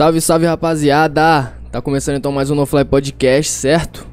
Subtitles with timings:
[0.00, 1.52] Salve, salve, rapaziada!
[1.70, 4.06] Tá começando então mais um No Fly Podcast, certo?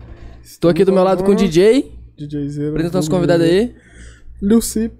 [0.59, 1.93] Tô aqui do meu lado com o DJ.
[2.17, 2.71] DJ Zero.
[2.71, 3.73] Apresenta nosso convidado aí.
[4.41, 4.91] Lil Sip.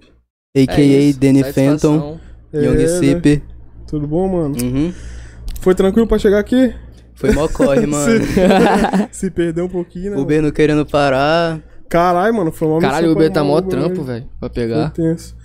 [0.56, 1.10] A.K.A.
[1.10, 1.44] É Danny.
[1.44, 2.18] Phantom,
[2.54, 2.86] É, Young né?
[2.86, 3.42] Sip.
[3.86, 4.56] Tudo bom, mano?
[4.62, 4.90] Uhum.
[5.60, 6.74] Foi tranquilo pra chegar aqui?
[7.16, 8.24] Foi mó corre, mano.
[9.12, 10.16] Se perdeu um pouquinho, né?
[10.16, 11.60] Uber não querendo parar.
[11.90, 14.88] Caralho, mano, foi uma Caralho, o Uber tá mó o trampo, velho, pra Foi pegar.
[14.92, 15.36] tenso.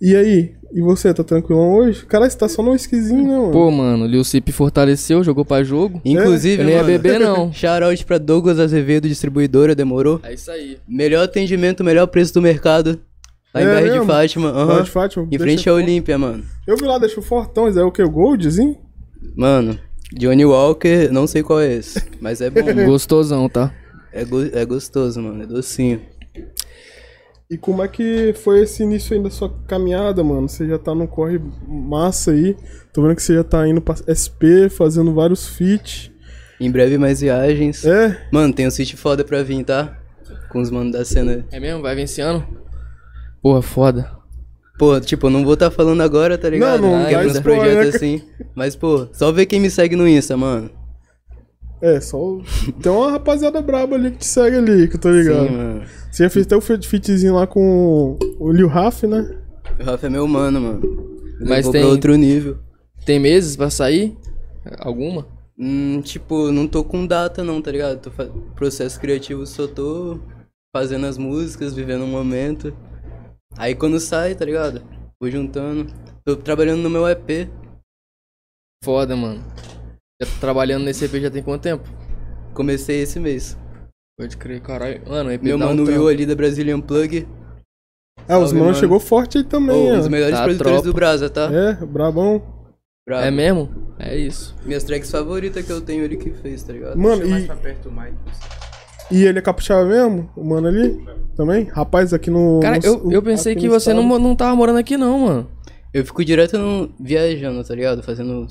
[0.00, 0.54] E aí?
[0.72, 2.04] E você, tá tranquilão hoje?
[2.04, 3.52] Caralho, você tá só no esquisinho, né, mano?
[3.52, 6.00] Pô, mano, o Lil Sip fortaleceu, jogou pra jogo.
[6.04, 7.50] Inclusive, Eu nem ia beber, não.
[7.54, 10.20] Shoutout pra Douglas Azevedo, distribuidora, demorou.
[10.22, 10.76] É isso aí.
[10.86, 13.00] Melhor atendimento, melhor preço do mercado.
[13.54, 14.06] Lá em É Bairro de?
[14.06, 14.52] Fátima.
[14.52, 16.44] Fala de Fátima, Em frente eu- à Olímpia, mano.
[16.66, 18.02] Eu vi lá, deixa o Fortão, é o que?
[18.02, 18.76] O Goldzinho?
[19.34, 19.78] Mano,
[20.12, 22.02] Johnny Walker, não sei qual é esse.
[22.20, 22.60] Mas é bom.
[22.84, 23.72] Gostosão, tá?
[24.12, 25.42] é, go- é gostoso, mano.
[25.42, 26.00] É docinho.
[27.48, 30.48] E como é que foi esse início aí da sua caminhada, mano?
[30.48, 32.56] Você já tá no corre massa aí.
[32.92, 36.10] Tô vendo que você já tá indo pra SP, fazendo vários feats.
[36.60, 37.84] Em breve mais viagens.
[37.84, 38.26] É?
[38.32, 39.96] Mano, tem um sítio foda pra vir, tá?
[40.48, 41.46] Com os manos da cena.
[41.52, 41.82] É mesmo?
[41.82, 42.44] Vai vencendo?
[43.40, 44.10] Porra, foda.
[44.76, 46.82] Pô, tipo, eu não vou estar falando agora, tá ligado?
[46.82, 48.22] Não, não Que é dá uns projetos assim.
[48.54, 50.70] Mas, pô, só ver quem me segue no Insta, mano.
[51.80, 52.16] É, só.
[52.18, 52.42] o-
[52.82, 55.46] Tem uma rapaziada braba ali que te segue ali, que eu tô ligado.
[55.48, 55.82] Sim, mano.
[56.10, 59.38] Você já fez até o fitzinho lá com o Lil Raf, né?
[59.78, 60.80] O Rafa é meu mano, mano.
[61.40, 62.58] Mas Mas tem- outro nível.
[63.04, 64.16] Tem meses pra sair?
[64.78, 65.26] Alguma?
[65.58, 68.00] Hum, tipo, não tô com data não, tá ligado?
[68.00, 68.26] Tô fa...
[68.54, 70.18] Processo criativo só tô
[70.74, 72.74] fazendo as músicas, vivendo um momento.
[73.56, 74.82] Aí quando sai, tá ligado?
[75.20, 75.86] Vou juntando.
[76.24, 77.48] Tô trabalhando no meu EP.
[78.82, 79.42] Foda, mano.
[80.20, 81.84] Já tô trabalhando nesse EP já tem quanto tempo?
[82.54, 83.56] Comecei esse mês.
[84.18, 85.02] Pode crer, caralho.
[85.06, 86.00] Mano, o EP Meu um mano trampo.
[86.00, 87.28] Will ali da Brazilian Plug.
[88.26, 88.74] Ah, os mano.
[88.74, 91.50] chegou forte aí também, um dos melhores Tá, produtores do Brasa, tá?
[91.52, 92.42] É, brabão.
[93.06, 93.24] Brabo.
[93.24, 93.68] É mesmo?
[93.98, 94.56] É isso.
[94.64, 96.98] Minhas tracks favoritas que eu tenho ele que fez, tá ligado?
[96.98, 98.14] Mano, e, perto mais.
[99.12, 100.28] e ele é capixaba mesmo?
[100.34, 100.98] O mano ali?
[101.36, 101.64] Também?
[101.64, 102.58] Rapaz, aqui no.
[102.60, 104.18] Cara, no- eu, eu pensei que você não, estado.
[104.22, 105.50] não tava morando aqui não, mano.
[105.94, 106.90] Eu fico direto no...
[106.98, 108.02] viajando, tá ligado?
[108.02, 108.46] Fazendo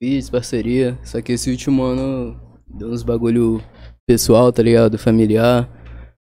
[0.00, 0.98] vídeos, parceria.
[1.04, 3.62] Só que esse último ano deu uns bagulho
[4.06, 4.98] pessoal, tá ligado?
[4.98, 5.68] Familiar.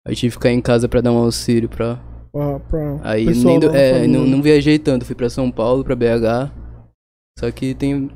[0.06, 1.96] Aí tive que ficar em casa pra dar um auxílio pra.
[2.32, 5.84] Pra, pra Aí pessoal nem do- é, não, não viajei tanto, fui pra São Paulo,
[5.84, 6.50] pra BH.
[7.38, 8.10] Só que tem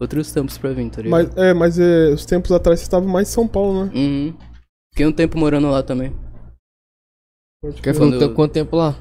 [0.00, 1.10] outros tempos pra vir, tá ligado?
[1.34, 3.92] Mas, é, mas é, os tempos atrás você estava mais em São Paulo, né?
[3.94, 4.34] Uhum.
[4.92, 6.14] Fiquei um tempo morando lá também.
[7.82, 8.94] Quer tempo- quanto tempo lá?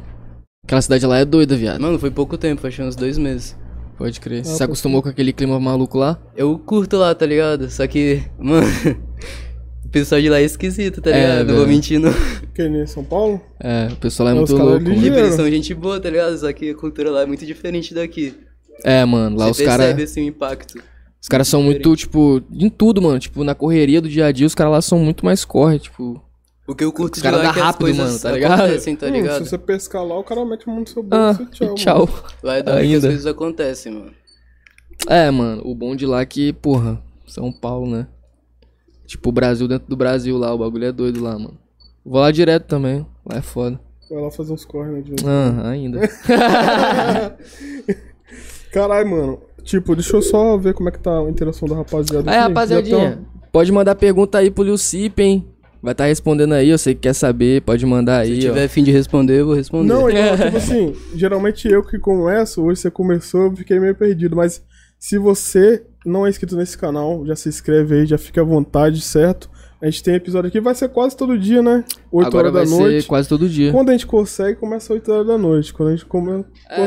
[0.66, 1.80] Aquela cidade lá é doida, viado.
[1.80, 3.56] Mano, foi pouco tempo, achei uns dois meses.
[3.98, 4.44] Pode crer.
[4.44, 6.20] Você Ah, se acostumou com aquele clima maluco lá?
[6.36, 7.70] Eu curto lá, tá ligado?
[7.70, 8.68] Só que, mano,
[9.86, 11.48] o pessoal de lá é esquisito, tá É, ligado?
[11.48, 11.76] não vou velho.
[11.76, 12.12] mentir, não.
[12.54, 13.40] Que nem São Paulo?
[13.60, 14.96] É, o pessoal lá é É, muito louco, mano.
[14.96, 15.16] Dinheiro.
[15.18, 16.38] eles são gente boa, tá ligado?
[16.38, 18.34] Só que a cultura lá é muito diferente daqui.
[18.84, 20.12] É, mano, lá Você os percebe, caras.
[20.12, 20.82] assim, o impacto.
[21.22, 23.18] Os caras são muito, tipo, em tudo, mano.
[23.18, 26.22] Tipo, na correria do dia a dia, os caras lá são muito mais corre, tipo.
[26.68, 28.20] O que eu curto Os de cara lá dá é que as rápido, coisas mano,
[28.20, 28.60] tá ligado?
[28.62, 29.44] acontecem, tá Hum, ligado?
[29.44, 31.76] se você pescar lá, o cara mete a mão no seu Ah, bolso e tchau.
[31.76, 32.00] tchau.
[32.08, 32.24] mano.
[32.42, 33.08] Lá é da hora que as Ainda.
[33.08, 34.12] coisas acontecem, mano.
[35.08, 38.08] É, mano, o bom de lá é que, porra, São Paulo, né?
[39.06, 41.58] Tipo, o Brasil dentro do Brasil lá, o bagulho é doido lá, mano.
[42.04, 43.80] Vou lá direto também, lá é foda.
[44.10, 45.02] Vai lá fazer uns corre, né?
[45.02, 46.00] de vez em Ah, ainda.
[48.72, 49.40] Caralho, mano.
[49.64, 52.30] Tipo, deixa eu só ver como é que tá a interação da rapaziada.
[52.30, 52.48] Aí, aqui.
[52.48, 55.48] rapaziadinha, Já tá- pode mandar pergunta aí pro Lil Cip, hein?
[55.86, 58.52] Vai estar respondendo aí, eu sei que quer saber, pode mandar aí, Se ó.
[58.52, 59.88] tiver fim de responder, eu vou responder.
[59.94, 64.36] Não, igual, tipo assim, geralmente eu que começo, hoje você começou, eu fiquei meio perdido,
[64.36, 64.64] mas
[65.00, 69.00] se você não é inscrito nesse canal, já se inscreve aí, já fica à vontade,
[69.00, 69.50] certo?
[69.82, 71.84] A gente tem episódio aqui, vai ser quase todo dia, né?
[72.12, 73.02] 8 Agora horas vai da noite.
[73.04, 73.72] ser quase todo dia.
[73.72, 75.72] Quando a gente consegue, começa 8 horas da noite.
[75.74, 76.32] Quando a gente come...
[76.32, 76.44] É, hoje-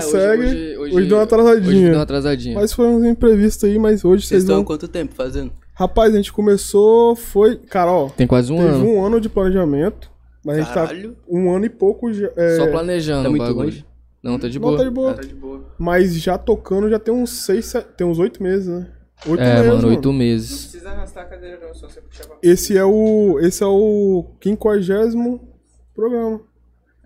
[0.06, 1.68] consegue, hoje- hoje, hoje- deu uma atrasadinha.
[1.70, 2.54] Hoje deu uma atrasadinha.
[2.56, 4.64] Mas foi uns imprevistos aí, mas hoje Vocês vocês estão há vão...
[4.64, 5.52] quanto tempo fazendo?
[5.78, 7.56] Rapaz, a gente começou, foi...
[7.56, 8.84] Cara, ó, Tem quase um teve ano.
[8.84, 10.10] um ano de planejamento,
[10.44, 11.12] mas a gente Caralho.
[11.14, 12.28] tá um ano e pouco já...
[12.36, 13.64] é, Só planejando Tá o bagulho.
[13.66, 13.86] longe?
[14.20, 14.78] Não, tá de Não, boa.
[14.78, 15.14] tá de boa.
[15.14, 15.64] Tá de boa.
[15.78, 18.90] Mas já tocando já tem uns seis, sete, tem uns oito meses, né?
[19.28, 20.62] Oito É, meses, mano, oito Não meses.
[20.62, 22.36] precisa arrastar a cadeira não, só você puxar pra...
[22.42, 25.40] Esse é o esse é o quinquagésimo
[25.94, 26.40] programa.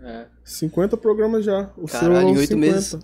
[0.01, 0.25] É.
[0.43, 1.69] 50 programas já.
[1.77, 2.99] O seu Caralho, é o em oito 50.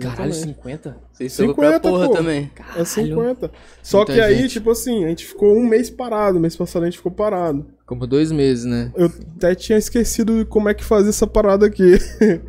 [0.00, 0.56] Caralho, Exatamente.
[0.56, 0.96] 50?
[1.12, 2.14] Vocês estão pra 50, porra pô.
[2.14, 2.50] também.
[2.76, 3.50] É 50.
[3.82, 4.52] Só Muita que aí, gente.
[4.52, 6.40] tipo assim, a gente ficou um mês parado.
[6.40, 7.66] Mês passado a gente ficou parado.
[7.86, 8.92] Como dois meses, né?
[8.96, 11.92] Eu até tinha esquecido como é que fazia essa parada aqui.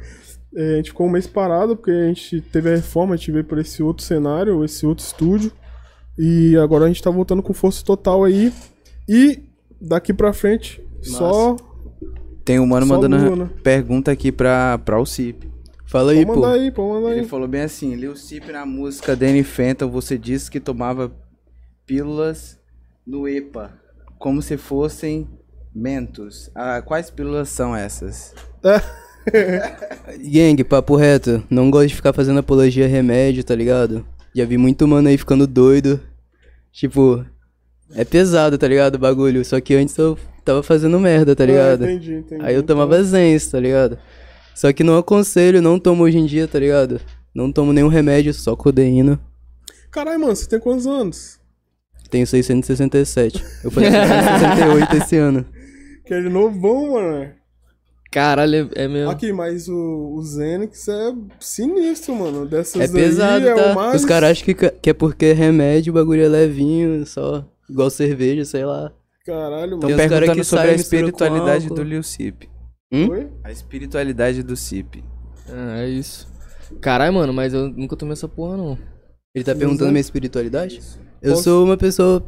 [0.58, 3.30] É, a gente ficou um mês parado porque a gente teve a reforma, a gente
[3.30, 5.52] veio por esse outro cenário, esse outro estúdio.
[6.18, 8.54] E agora a gente tá voltando com força total aí.
[9.06, 9.44] E
[9.82, 11.58] daqui pra frente, só.
[12.46, 13.50] Tem um mano Só mandando lua, né?
[13.64, 15.52] pergunta aqui pra, pra o Cip.
[15.88, 16.46] Fala aí, pô.
[16.46, 17.28] aí, mandar Ele aí.
[17.28, 21.12] falou bem assim, Lil Cip na música Danny Fenton, você disse que tomava
[21.86, 22.58] pílulas
[23.06, 23.72] no EPA,
[24.18, 25.28] como se fossem
[25.74, 26.50] mentos.
[26.56, 28.34] Ah, quais pílulas são essas?
[30.32, 31.44] Gang, papo reto.
[31.50, 34.06] Não gosto de ficar fazendo apologia a remédio, tá ligado?
[34.36, 36.00] Já vi muito mano aí ficando doido.
[36.72, 37.26] Tipo,
[37.94, 38.96] é pesado, tá ligado?
[38.96, 39.44] O bagulho.
[39.46, 41.84] Só que antes eu tava fazendo merda, tá ligado?
[41.84, 42.44] Ah, entendi, entendi.
[42.44, 43.98] Aí eu tomava Zens, tá ligado?
[44.56, 47.02] Só que não aconselho, não tomo hoje em dia, tá ligado?
[47.34, 49.20] Não tomo nenhum remédio, só codeína.
[49.92, 51.38] Caralho, mano, você tem quantos anos?
[52.10, 53.44] Tenho 667.
[53.64, 55.46] Eu falei 668 esse ano.
[56.06, 57.32] Que é de novão, mano.
[58.10, 59.12] Caralho, é é mesmo.
[59.12, 62.46] Aqui, mas o, o Zenix é sinistro, mano.
[62.46, 63.72] Dessas É pesado, aí, é tá?
[63.74, 63.96] o mais...
[64.02, 67.90] Os caras acham que, que é porque é remédio, o bagulho é levinho, só igual
[67.90, 68.94] cerveja, sei lá.
[69.26, 69.98] Caralho, mano.
[69.98, 72.48] cara perguntando que sobre sai a espiritualidade do Lil Cip.
[72.96, 73.10] Hum?
[73.10, 73.28] Oi?
[73.44, 75.04] A espiritualidade do Cip.
[75.50, 76.28] Ah, é isso.
[76.80, 78.78] Caralho, mano, mas eu nunca tomei essa porra, não.
[79.34, 80.82] Ele tá perguntando minha espiritualidade?
[81.22, 82.26] Eu sou uma pessoa.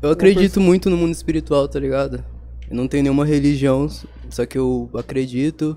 [0.00, 2.24] Eu acredito muito no mundo espiritual, tá ligado?
[2.70, 3.86] Eu não tenho nenhuma religião,
[4.30, 5.76] só que eu acredito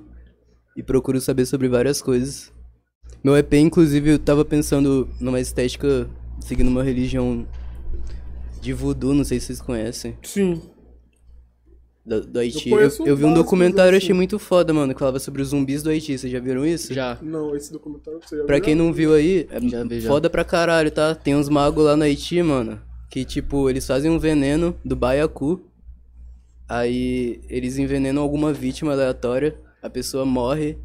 [0.76, 2.52] e procuro saber sobre várias coisas.
[3.24, 7.46] Meu EP, inclusive, eu tava pensando numa estética seguindo uma religião
[8.62, 10.62] de voodoo, não sei se vocês conhecem, Sim.
[12.06, 12.70] Do, do Haiti.
[12.70, 14.06] Eu, conheço eu vi um documentário, assim.
[14.06, 16.18] achei muito foda, mano, que falava sobre os zumbis do Haiti.
[16.18, 16.94] Vocês já viram isso?
[16.94, 17.18] Já.
[17.22, 18.64] Não, esse documentário você já Pra viu?
[18.66, 20.10] quem não viu aí, é Já vi, já.
[20.10, 21.14] foda pra caralho, tá?
[21.16, 25.62] Tem uns magos lá no Haiti, mano, que tipo, eles fazem um veneno do baiacu.
[26.68, 30.78] Aí eles envenenam alguma vítima aleatória, a pessoa morre.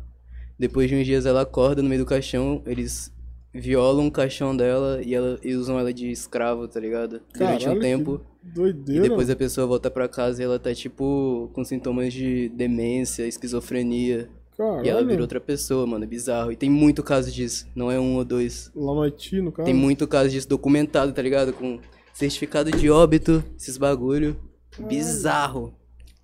[0.59, 3.13] Depois de uns dias ela acorda no meio do caixão, eles
[3.61, 7.21] violam o caixão dela e, ela, e usam ela de escravo, tá ligado?
[7.35, 8.19] Durante Caralho, um tempo.
[8.43, 9.03] que E Doideira.
[9.09, 14.29] depois a pessoa volta pra casa e ela tá tipo com sintomas de demência, esquizofrenia.
[14.57, 14.87] Caralho.
[14.87, 16.51] E ela vira outra pessoa, mano, é bizarro.
[16.53, 18.71] E tem muito caso disso, não é um ou dois.
[18.75, 19.67] Lá no Haiti, no caso.
[19.67, 21.53] Tem muito caso disso documentado, tá ligado?
[21.53, 21.79] Com
[22.15, 24.37] certificado de óbito, esses bagulho.
[24.79, 25.75] Bizarro.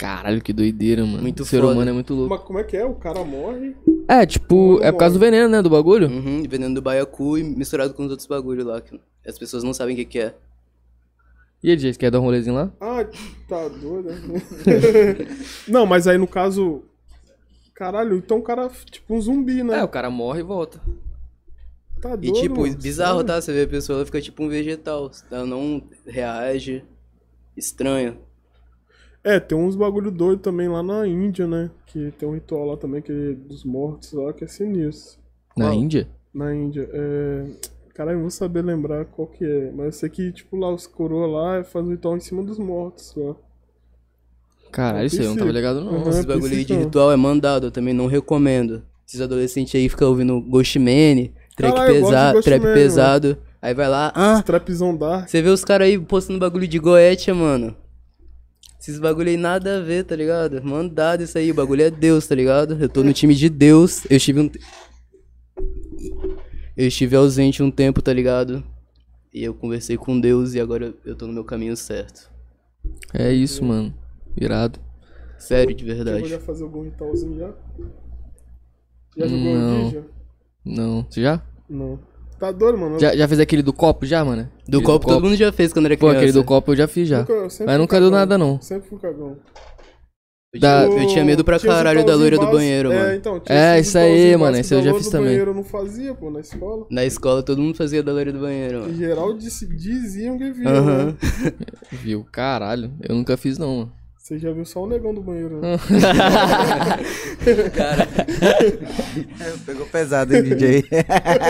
[0.03, 1.23] Caralho, que doideira, mano.
[1.23, 1.73] Muito o ser foda.
[1.73, 2.35] humano é muito louco.
[2.35, 2.85] Mas como é que é?
[2.85, 3.77] O cara morre.
[4.09, 5.63] É, tipo, é por causa do veneno, né?
[5.63, 6.09] Do bagulho.
[6.09, 9.73] Uhum, veneno do baiacu e misturado com os outros bagulho lá, que as pessoas não
[9.73, 10.35] sabem o que, que é.
[11.63, 12.73] E ele disse, quer dar um rolezinho lá?
[12.81, 13.07] Ah,
[13.49, 14.09] tá doido.
[14.11, 14.43] né?
[15.69, 16.83] não, mas aí no caso.
[17.75, 19.79] Caralho, então o cara, tipo um zumbi, né?
[19.79, 20.81] É, o cara morre e volta.
[22.01, 22.41] Tá E doido.
[22.41, 22.77] tipo, mano.
[22.77, 23.27] bizarro, Sério?
[23.27, 23.41] tá?
[23.41, 25.11] Você vê a pessoa, ela fica tipo um vegetal.
[25.31, 26.85] Ela não reage.
[27.57, 28.19] Estranho.
[29.25, 31.71] É, tem uns bagulho doido também lá na Índia, né?
[31.87, 35.21] Que tem um ritual lá também que é dos mortos lá que é sinistro.
[35.57, 35.75] Na Qual?
[35.75, 36.09] Índia?
[36.35, 36.89] Na Índia.
[36.93, 37.45] É.
[37.95, 39.71] Caralho, eu não vou saber lembrar qual que é.
[39.71, 42.59] Mas eu sei que, tipo, lá os coroa lá fazem um ritual em cima dos
[42.59, 43.37] mortos lá.
[44.73, 45.93] Caralho, isso aí eu não tava ligado, não.
[45.93, 46.09] Uhum.
[46.09, 46.81] Esses bagulho aí de precisa.
[46.81, 48.83] ritual é mandado, eu também não recomendo.
[49.07, 52.75] Esses adolescentes aí ficam ouvindo Ghostman, track, Caralho, eu gosto de pesa Ghost trap Man,
[52.75, 53.39] pesado.
[53.61, 55.29] Aí vai lá, ah, Trapzão Dark.
[55.29, 57.77] Você vê os caras aí postando bagulho de goetia, mano.
[58.83, 60.61] Esses bagulho aí nada a ver, tá ligado?
[60.61, 62.77] Mandado isso aí, o bagulho é Deus, tá ligado?
[62.83, 64.05] Eu tô no time de Deus.
[64.11, 64.49] Eu estive um.
[64.49, 64.59] te-
[66.77, 68.65] Eu estive ausente um tempo, tá ligado?
[69.33, 72.29] E eu conversei com Deus e agora eu tô no meu caminho certo.
[73.15, 73.95] É isso, mano.
[74.37, 74.81] Irado.
[75.39, 76.27] Sério, de verdade.
[76.29, 77.55] já fazer algum ritualzinho já?
[79.17, 80.05] Já jogou Não.
[80.65, 81.07] Não.
[81.09, 81.41] Você já?
[81.69, 82.01] Não.
[82.43, 82.99] Tá doido, mano?
[82.99, 84.49] Já, já fez aquele do copo já, mano?
[84.67, 86.19] Do Aquele copo todo mundo já fez quando era Pô, criança.
[86.19, 87.21] aquele do copo eu já fiz já.
[87.21, 88.61] Nunca- Mas nunca deu nada, não.
[88.61, 89.37] Sempre fui cagão.
[90.53, 93.15] Eu, Da- tinha, eu tinha medo pra Tinha caralho da loira do banheiro, É, mano.
[93.15, 95.27] então, tinha É, esses isso aí, mano, esse eu já fiz do também.
[95.29, 96.85] banheiro eu não fazia, pô, na escola.
[96.91, 98.95] Na escola todo mundo fazia da loira do banheiro, Em mano.
[98.97, 101.07] geral disse, diziam que via, Aham.
[101.07, 101.15] né?
[101.93, 102.27] Viu?
[102.33, 102.91] Caralho.
[103.09, 103.93] Eu nunca fiz, não, mano.
[104.23, 105.77] Você já viu só o negão do banheiro, né?
[109.67, 110.85] Pegou pesado, hein, DJ?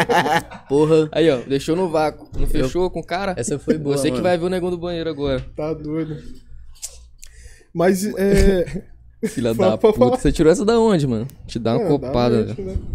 [0.71, 1.07] Porra.
[1.13, 1.43] Aí, ó.
[1.43, 2.31] Deixou no vácuo.
[2.35, 3.35] Não fechou com o cara?
[3.37, 4.23] Essa foi boa, Você que mano.
[4.23, 5.45] vai ver o negão do banheiro agora.
[5.55, 6.17] Tá doido.
[7.75, 8.85] Mas, é...
[9.29, 10.17] Filha da puta.
[10.17, 11.29] Você tirou essa da onde, mano?
[11.47, 12.69] Te dá uma é, copada, dá velho.
[12.69, 12.87] mente, né?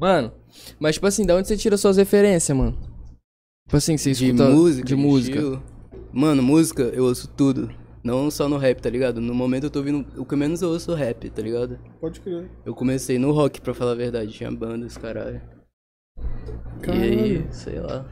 [0.00, 0.32] Mano,
[0.80, 2.78] mas tipo assim, da onde você tira suas referências, mano?
[3.66, 4.86] Tipo assim, você De escuta música?
[4.86, 5.36] De música.
[5.36, 5.62] estilo.
[6.10, 7.83] Mano, música, eu ouço tudo.
[8.04, 9.18] Não só no rap, tá ligado?
[9.18, 10.06] No momento eu tô ouvindo.
[10.20, 11.78] O que menos eu ouço é rap, tá ligado?
[11.98, 12.50] Pode crer.
[12.64, 14.30] Eu comecei no rock, pra falar a verdade.
[14.30, 15.40] Tinha bandas, caralho.
[16.18, 17.02] E Caralho.
[17.02, 18.06] aí, sei lá.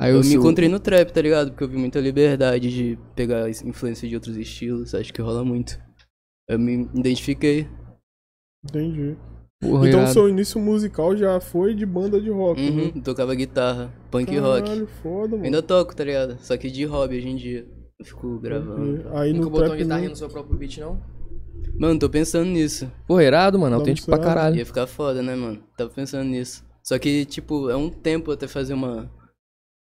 [0.00, 1.50] Aí Eu eu me encontrei no trap, tá ligado?
[1.50, 4.94] Porque eu vi muita liberdade de pegar influência de outros estilos.
[4.94, 5.78] Acho que rola muito.
[6.48, 7.68] Eu me identifiquei.
[8.64, 9.16] Entendi.
[9.62, 10.12] Porra, então, irado.
[10.12, 12.82] seu início musical já foi de banda de rock, né?
[12.82, 14.62] Uhum, tocava guitarra, punk rock.
[14.64, 15.44] Caralho, foda, mano.
[15.44, 16.36] Ainda toco, tá ligado?
[16.40, 17.75] Só que de hobby hoje em dia.
[17.98, 19.08] Eu fico gravando.
[19.16, 20.10] Aí Nunca no botou uma trap, guitarrinha né?
[20.10, 21.00] no seu próprio beat, não?
[21.78, 22.90] Mano, tô pensando nisso.
[23.06, 23.76] Porra, irado, mano.
[23.76, 24.56] Dá Autêntico pra caralho.
[24.56, 25.62] Ia ficar foda, né, mano?
[25.76, 26.64] Tava pensando nisso.
[26.82, 29.10] Só que, tipo, é um tempo até fazer uma.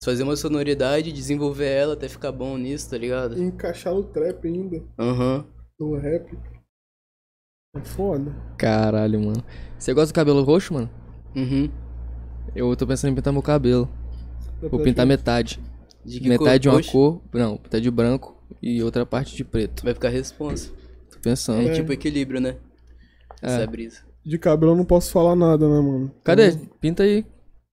[0.05, 3.37] fazer uma sonoridade, desenvolver ela até ficar bom nisso, tá ligado?
[3.39, 5.45] E encaixar no trap ainda, Aham.
[5.81, 6.37] no rap.
[7.75, 8.31] É foda.
[8.59, 9.43] Caralho, mano.
[9.79, 10.91] Você gosta do cabelo roxo, mano?
[11.35, 11.71] Uhum.
[12.55, 13.89] Eu tô pensando em pintar meu cabelo.
[14.61, 15.59] Dá Vou pintar metade.
[16.05, 16.75] De que metade de cor?
[16.75, 16.93] uma Roxo?
[16.93, 17.21] cor.
[17.33, 19.85] Não, pintar de branco e outra parte de preto.
[19.85, 20.71] Vai ficar responsa.
[21.13, 21.63] Tô pensando.
[21.69, 21.73] É, É.
[21.75, 22.57] tipo equilíbrio, né?
[23.43, 23.47] É.
[23.47, 24.01] Essa é a brisa.
[24.25, 26.11] De cabelo eu não posso falar nada, né, mano?
[26.25, 26.49] Cadê?
[26.51, 27.25] Então, Pinta aí.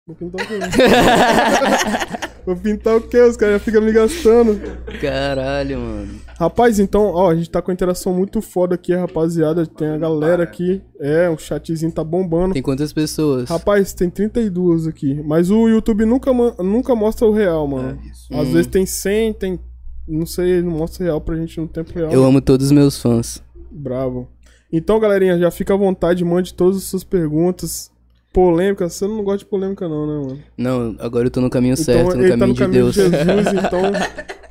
[0.06, 0.60] Vou pintar o quê?
[2.46, 3.22] Vou pintar o quê?
[3.22, 4.60] Os caras já ficam me gastando.
[5.00, 6.20] Caralho, mano.
[6.40, 9.66] Rapaz, então, ó, a gente tá com uma interação muito foda aqui, rapaziada.
[9.66, 10.82] Tem a galera aqui.
[11.00, 12.54] É, o chatzinho tá bombando.
[12.54, 13.48] Tem quantas pessoas?
[13.50, 15.22] Rapaz, tem 32 aqui.
[15.26, 16.32] Mas o YouTube nunca,
[16.64, 18.00] nunca mostra o real, mano.
[18.10, 18.28] isso.
[18.34, 18.52] Às Hum.
[18.54, 19.60] vezes tem 100, tem.
[20.08, 22.12] Não sei, não mostra real pra gente no tempo real.
[22.12, 23.42] Eu amo todos os meus fãs.
[23.72, 24.28] Bravo.
[24.72, 27.92] Então, galerinha, já fica à vontade, mande todas as suas perguntas.
[28.34, 30.40] Polêmica, você não gosta de polêmica, não, né, mano?
[30.58, 32.84] Não, agora eu tô no caminho Então, certo, no ele tá caminho no de caminho
[32.92, 32.96] Deus.
[32.96, 33.82] de Jesus, então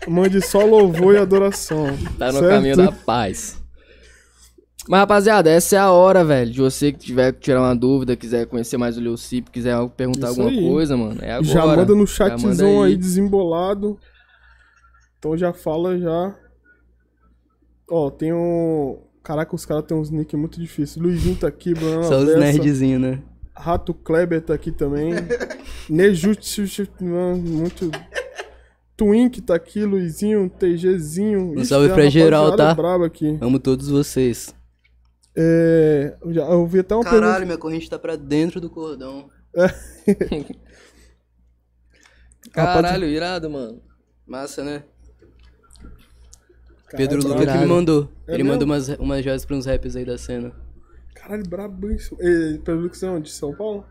[0.09, 1.87] mande só louvor e adoração.
[2.19, 2.49] Tá no certo?
[2.49, 3.63] caminho da paz.
[4.89, 6.51] Mas, rapaziada, essa é a hora, velho.
[6.51, 10.31] De você que tiver que tirar uma dúvida, quiser conhecer mais o Leucip, quiser perguntar
[10.31, 10.69] Isso alguma aí.
[10.69, 11.19] coisa, mano.
[11.23, 11.45] É agora.
[11.45, 12.93] Já manda no Já manda chatzão aí.
[12.93, 12.97] aí.
[12.97, 13.99] desembolado.
[15.19, 16.35] Então já fala já.
[17.89, 18.99] Ó, tem um.
[19.23, 20.97] Caraca, os caras têm uns nick muito difíceis.
[20.97, 22.03] Luizinho tá aqui, Bruno.
[22.03, 23.23] Só os nerdzinhos, né?
[23.55, 25.13] Rato Kleber tá aqui também.
[25.89, 26.63] Nejutsu,
[27.01, 27.89] muito.
[28.97, 31.59] Twink tá aqui, Luizinho, TGzinho.
[31.59, 32.75] Um salve pra geral, tá?
[32.75, 33.39] Braba aqui.
[33.41, 34.55] Amo todos vocês.
[35.35, 37.23] É, eu, já, eu vi até uma pergunta.
[37.23, 39.31] Caralho, minha corrente tá pra dentro do cordão.
[42.53, 43.83] Caralho, irado, mano.
[44.27, 44.85] Massa, né?
[46.87, 47.41] Caralho, Pedro brabo.
[47.41, 48.13] Luca que me mandou.
[48.27, 48.53] É Ele mesmo?
[48.53, 50.53] mandou umas, umas joias pra uns raps aí da cena.
[51.15, 52.19] Caralho, brabíssimo.
[52.21, 53.31] E, Pedro Lucas é onde?
[53.31, 53.87] São Paulo?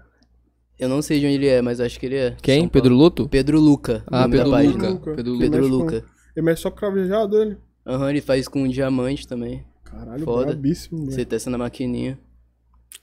[0.81, 2.35] Eu não sei de onde ele é, mas acho que ele é.
[2.41, 2.61] Quem?
[2.61, 2.95] São Pedro.
[2.95, 3.29] Luto?
[3.29, 4.03] Pedro Luca.
[4.07, 4.89] Ah, Pedro página.
[4.89, 5.15] Luca.
[5.15, 5.43] Pedro Luca.
[5.43, 6.05] Pedro mexe com- Luca.
[6.35, 7.57] Ele mexe só cravejado, ele.
[7.85, 9.63] Aham, ele faz com diamante também.
[9.83, 10.47] Caralho, Foda.
[10.47, 11.25] brabíssimo, Você moleque.
[11.25, 12.19] testa na maquininha.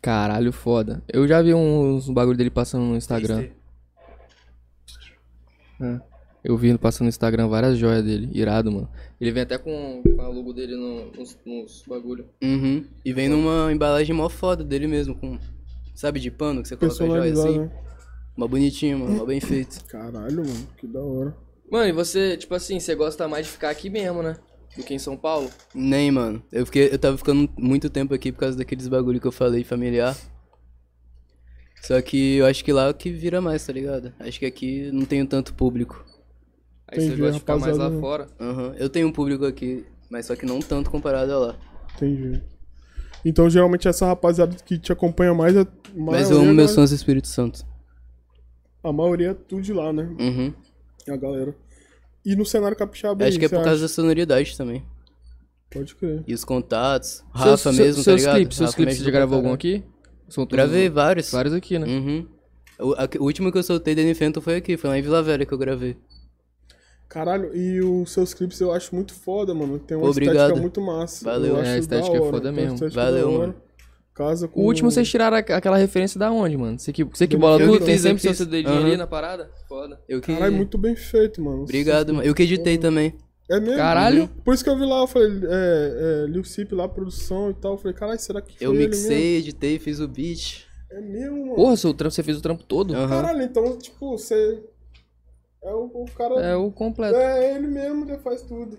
[0.02, 1.02] Caralho, foda.
[1.12, 3.46] Eu já vi uns bagulho dele passando no Instagram.
[5.80, 6.00] É.
[6.44, 8.28] Eu vi ele passando no Instagram várias joias dele.
[8.32, 8.88] Irado, mano.
[9.20, 12.26] Ele vem até com, com a logo dele no- nos, nos bagulho.
[12.42, 12.84] Uhum.
[13.04, 15.38] E vem numa embalagem mó foda dele mesmo, com.
[15.98, 17.58] Sabe de pano que você coloca a joia assim?
[17.58, 17.70] né?
[18.36, 19.16] Mó bonitinho, mano.
[19.16, 19.84] Mó bem feito.
[19.90, 21.36] Caralho, mano, que da hora.
[21.68, 24.38] Mano, e você, tipo assim, você gosta mais de ficar aqui mesmo, né?
[24.76, 25.50] Do que em São Paulo?
[25.74, 26.40] Nem, mano.
[26.52, 29.64] Eu, fiquei, eu tava ficando muito tempo aqui por causa daqueles bagulho que eu falei
[29.64, 30.16] familiar.
[31.82, 34.12] Só que eu acho que lá é o que vira mais, tá ligado?
[34.20, 36.06] Acho que aqui não tenho tanto público.
[36.86, 38.28] Aí você Entendi, gosta de ficar mais lá fora.
[38.38, 38.72] Aham.
[38.78, 41.58] Eu tenho um público aqui, mas só que não tanto comparado a lá.
[41.96, 42.40] Entendi.
[43.28, 45.66] Então, geralmente, essa rapaziada que te acompanha mais é.
[45.94, 47.64] Mas eu amo meus fãs do Espírito Santo.
[48.82, 50.08] A maioria é tudo de lá, né?
[50.18, 50.54] Uhum.
[51.12, 51.54] A galera.
[52.24, 53.88] E no cenário capixaba Acho aí, que é por causa da acha?
[53.88, 54.82] sonoridade também.
[55.70, 56.24] Pode crer.
[56.26, 57.22] E os contatos.
[57.30, 58.36] Rafa Seus- mesmo, seus, tá seus ligado?
[58.36, 59.84] clipes, seus clipes, você já gravou pra algum aqui?
[60.28, 61.30] São todos- Gravei vários.
[61.30, 61.86] Vários aqui, né?
[61.86, 62.26] Uhum.
[62.78, 65.22] O, a- o último que eu soltei da Nifento foi aqui, foi lá em Vila
[65.22, 65.96] Velha que eu gravei.
[67.08, 69.78] Caralho, e os seus clipes eu acho muito foda, mano.
[69.78, 70.60] Tem uma Pô, estética obrigado.
[70.60, 71.24] muito massa.
[71.24, 71.54] Valeu.
[71.54, 72.90] Eu É, acho a estética é da hora, foda mesmo.
[72.90, 73.54] Valeu, mano.
[74.14, 74.60] Casa com...
[74.60, 76.78] O último vocês tiraram aquela referência da onde, mano?
[76.78, 78.86] Você que, você que bola tudo, tem sempre seu dedinho Aham.
[78.86, 79.48] ali na parada?
[79.68, 80.00] Foda.
[80.08, 80.34] Eu que.
[80.34, 81.62] Caralho, muito bem feito, mano.
[81.62, 82.26] Obrigado, mano.
[82.26, 83.14] Eu que editei também.
[83.48, 83.76] É mesmo?
[83.76, 84.28] Caralho.
[84.44, 87.54] Por isso que eu vi lá, eu falei, é, é, Lil Cip lá, produção e
[87.54, 87.72] tal.
[87.72, 90.66] Eu falei, caralho, será que foi Eu ele mixei, editei, fiz o beat.
[90.90, 91.54] É mesmo, mano.
[91.54, 92.94] Porra, seu trampo, você fez o trampo todo?
[92.94, 93.08] Aham.
[93.08, 94.62] Caralho, então, tipo, você...
[95.62, 96.34] É o, o cara...
[96.40, 97.16] É o completo.
[97.16, 98.78] É ele mesmo, ele faz tudo.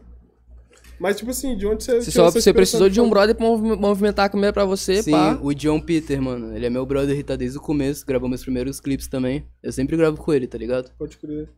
[0.99, 2.01] Mas, tipo assim, de onde você...
[2.01, 5.11] Você, só, você precisou de um brother pra mov- movimentar a câmera pra você, Sim,
[5.11, 5.39] pá.
[5.41, 6.53] o John Peter, mano.
[6.55, 8.05] Ele é meu brother e tá desde o começo.
[8.05, 9.45] Gravou meus primeiros clipes também.
[9.63, 10.85] Eu sempre gravo com ele, tá ligado?
[10.87, 11.49] de- Pode crer.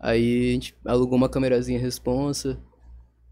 [0.00, 2.58] Aí a gente alugou uma câmerazinha responsa.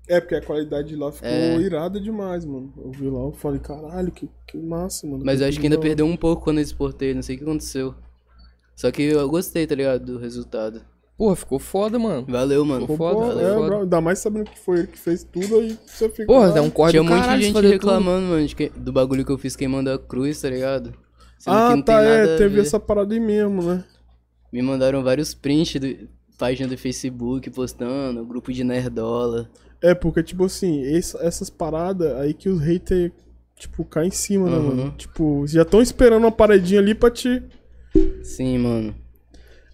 [0.08, 1.56] É, porque a qualidade de lá ficou É.
[1.60, 2.72] irada demais, mano.
[2.76, 5.24] Eu vi lá, eu falei, caralho, que, que massa, mano.
[5.24, 7.38] Mas eu acho que ainda Da- perdeu um pouco quando eu exportei, não sei o
[7.38, 7.94] que aconteceu.
[8.76, 10.04] Só que eu gostei, tá ligado?
[10.04, 10.82] Do resultado.
[11.16, 12.26] Porra, ficou foda, mano.
[12.28, 12.86] Valeu, mano.
[12.86, 13.66] Pô, foda, pô, valeu, é, foda.
[13.66, 16.26] bro, ainda mais sabendo que foi ele que fez tudo, aí você fica...
[16.26, 19.24] Porra, é um corre Tinha um monte de gente reclamando, mano, de que- do bagulho
[19.24, 20.92] que eu fiz queimando a cruz, tá ligado?
[21.38, 22.60] Sendo que Ah, não tá, tem nada é, a teve ver.
[22.60, 23.82] essa parada aí mesmo, né?
[24.52, 26.08] Me mandaram vários prints do
[26.38, 29.48] página do Facebook postando, grupo de nerdola.
[29.82, 33.10] É, porque, tipo assim, esse- essas paradas aí que os haters,
[33.58, 34.62] tipo, caem em cima, né, Uhum.
[34.76, 34.94] mano?
[34.98, 37.42] Tipo, já estão esperando uma paradinha ali pra te...
[38.22, 38.94] Sim, mano.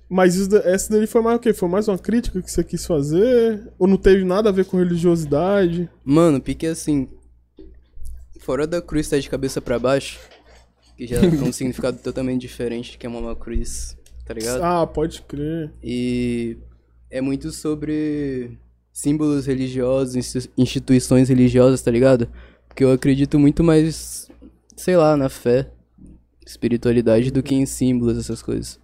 [0.08, 1.54] Mas isso, essa daí foi mais o quê?
[1.54, 3.72] Foi mais uma crítica que você quis fazer?
[3.78, 5.88] Ou não teve nada a ver com religiosidade?
[6.04, 7.08] Mano, pique assim.
[8.40, 10.18] Fora da cruz tá de cabeça pra baixo,
[10.96, 13.96] que já tem um significado totalmente diferente de queimar uma cruz.
[14.26, 14.62] tá ligado?
[14.62, 15.72] Ah, pode crer.
[15.82, 16.58] E
[17.10, 18.58] é muito sobre
[18.92, 22.28] símbolos religiosos, insti- instituições religiosas, tá ligado?
[22.68, 24.28] Porque eu acredito muito mais,
[24.76, 25.70] sei lá, na fé,
[26.46, 28.80] espiritualidade do que em símbolos, essas coisas.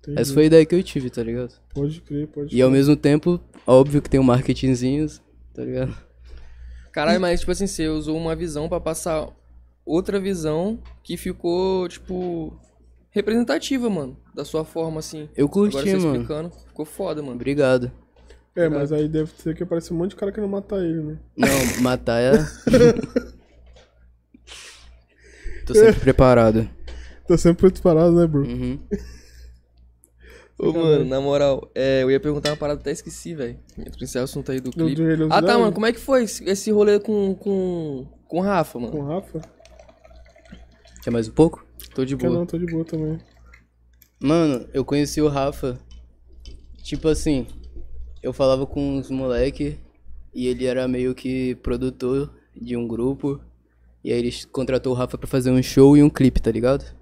[0.00, 0.20] Entendi.
[0.20, 1.54] Essa foi a ideia que eu tive, tá ligado?
[1.74, 5.20] Pode crer, pode E ao mesmo tempo, óbvio que tem um marketingzinhos,
[5.54, 5.94] tá ligado?
[6.92, 9.28] Caralho, mas tipo assim, você usou uma visão pra passar
[9.84, 12.58] outra visão que ficou, tipo,
[13.10, 14.16] representativa, mano.
[14.34, 15.28] Da sua forma, assim.
[15.36, 16.12] Eu Agora curti, você mano.
[16.12, 17.34] explicando, ficou foda, mano.
[17.34, 17.92] Obrigado.
[18.56, 21.18] É, mas aí deve ser que aparece um monte de cara querendo matar ele, né?
[21.36, 21.48] Não,
[21.82, 22.32] matar é.
[25.66, 26.68] Tô sempre preparado.
[27.30, 28.42] Tá sempre preparado, né, bro?
[28.42, 28.76] Uhum.
[30.58, 33.56] Ô, mano, na moral, é, eu ia perguntar uma parada, até esqueci, velho.
[33.78, 35.00] Entra esse assunto aí do clipe.
[35.30, 38.90] Ah, tá, mano, como é que foi esse, rolê com, com, com o Rafa, mano?
[38.90, 39.40] Com o Rafa?
[41.04, 41.64] Quer mais um pouco?
[41.94, 42.40] Tô de Quer boa.
[42.40, 43.20] não, tô de boa também.
[44.20, 45.78] Mano, eu conheci o Rafa.
[46.82, 47.46] Tipo assim,
[48.20, 49.78] eu falava com uns moleque
[50.34, 53.40] e ele era meio que produtor de um grupo.
[54.02, 56.98] E aí ele contratou o Rafa pra fazer um show e um clipe, tá ligado?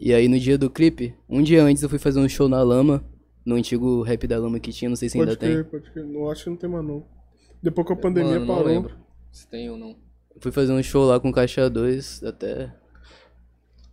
[0.00, 2.62] E aí no dia do clipe, um dia antes eu fui fazer um show na
[2.62, 3.04] Lama,
[3.44, 5.70] no antigo rap da Lama que tinha, não sei se Pode ainda crer, tem.
[5.80, 6.04] pode crer.
[6.06, 7.04] Não, acho que não tem mais não.
[7.62, 8.68] Depois que a pandemia Mano, não parou.
[8.68, 8.94] lembro
[9.32, 9.90] se tem ou não.
[10.34, 12.72] Eu fui fazer um show lá com Caixa 2 até.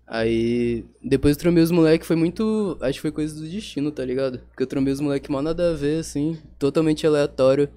[0.08, 0.86] Aí.
[1.04, 2.78] Depois eu trombei os moleques, foi muito.
[2.82, 4.40] Acho que foi coisa do destino, tá ligado?
[4.50, 7.70] Porque eu trombei os moleques mal nada a ver, assim, totalmente aleatório.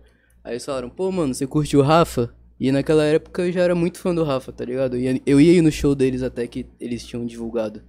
[0.44, 2.34] Aí eles falaram, pô, mano, você curtiu o Rafa?
[2.60, 4.96] E naquela época eu já era muito fã do Rafa, tá ligado?
[4.96, 7.82] Eu ia, eu ia ir no show deles até que eles tinham divulgado.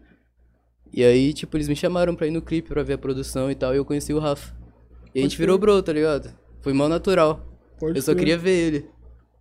[0.93, 3.55] E aí, tipo, eles me chamaram pra ir no clipe pra ver a produção e
[3.55, 4.53] tal, e eu conheci o Rafa.
[5.13, 6.33] E a gente virou bro, tá ligado?
[6.61, 7.45] Foi mal natural.
[7.79, 8.19] Pode Eu só crer.
[8.19, 8.85] queria ver ele.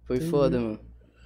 [0.06, 0.78] Foi foda, mano.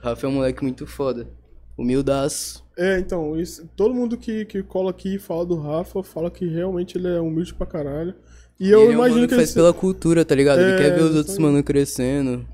[0.03, 1.29] O Rafa é um moleque muito foda.
[1.77, 2.65] Humildaço.
[2.77, 6.47] É, então, isso, todo mundo que, que cola aqui e fala do Rafa fala que
[6.47, 8.15] realmente ele é humilde pra caralho.
[8.61, 9.41] E eu ele é um imagino que ele.
[9.41, 10.61] faz pela cultura, tá ligado?
[10.61, 12.47] É, ele quer ver os outros mano crescendo.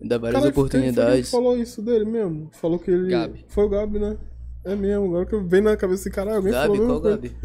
[0.00, 1.30] Dá várias quem- oportunidades.
[1.30, 2.50] Quem falou isso dele mesmo?
[2.52, 3.08] Falou que ele.
[3.08, 3.44] Gabi.
[3.48, 4.16] Foi o Gabi, né?
[4.64, 7.00] É mesmo, agora que eu venho na cabeça desse caralho, alguém Gabi, falou.
[7.00, 7.36] qual mesmo, Gabi?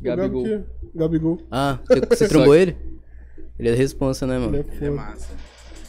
[0.00, 0.42] Gabigol.
[0.44, 0.64] Gabi
[0.94, 1.38] Gabigol.
[1.50, 2.76] Ah, você, você trombou ele?
[3.58, 4.56] Ele é responsa, né, Ele mano?
[4.56, 5.28] é Ele é massa.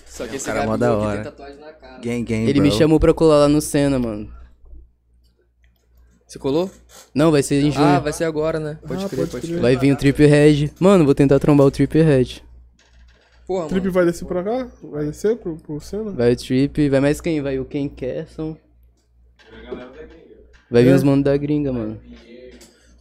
[0.05, 1.15] Só que É esse cara Gabigol da hora.
[1.15, 1.99] tem tatuagem na cara.
[1.99, 2.77] Gang, gang, Ele me bro.
[2.77, 4.31] chamou pra colar lá no Senna, mano.
[6.27, 6.69] Você colou?
[7.13, 7.85] Não, vai ser em junho.
[7.85, 8.79] Ah, vai ser agora, né?
[8.87, 9.61] Pode Ah, crer, pode pode crer.
[9.61, 10.71] Vai vir o Trip Red.
[10.79, 12.41] Mano, vou tentar trombar o Trip Red.
[13.45, 13.93] Porra, O Trip mano.
[13.93, 14.67] vai descer pra cá?
[14.83, 16.11] Vai descer pro, pro Senna?
[16.11, 17.41] Vai o Trip, vai mais quem?
[17.41, 18.57] Vai o Ken Kesson.
[20.73, 20.95] Vai vir É.
[20.95, 21.99] os manos da gringa, mano.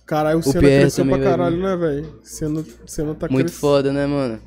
[0.06, 2.14] Caralho, o Senna Pierre cresceu também pra caralho, né, velho?
[2.22, 3.60] Senna, Senna tá Muito crescendo.
[3.60, 4.38] foda, né, mano?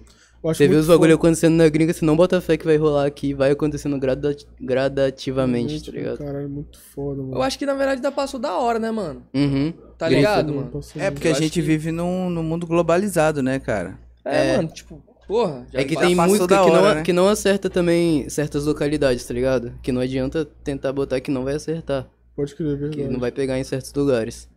[0.44, 1.16] Você vê muito os bagulho foda.
[1.16, 5.84] acontecendo na gringa, você não bota fé que vai rolar aqui, vai acontecendo grada- gradativamente,
[5.84, 6.18] tá ligado?
[6.20, 7.34] Caralho, muito foda, mano.
[7.36, 9.24] Eu acho que na verdade já passou da hora, né, mano?
[9.34, 9.74] Uhum.
[9.98, 10.80] Tá Ele- ligado, mano?
[10.98, 13.98] É porque Eu a gente que- vive num, num mundo globalizado, né, cara?
[14.24, 15.66] É, mano, tipo, porra.
[15.74, 17.02] Já É que tem música da que, não, hora, né?
[17.02, 19.74] que não acerta também certas localidades, tá ligado?
[19.82, 22.06] Que não adianta tentar botar que não vai acertar.
[22.36, 22.98] Pode crer, é verdade.
[22.98, 24.50] Que não vai pegar em certos lugares.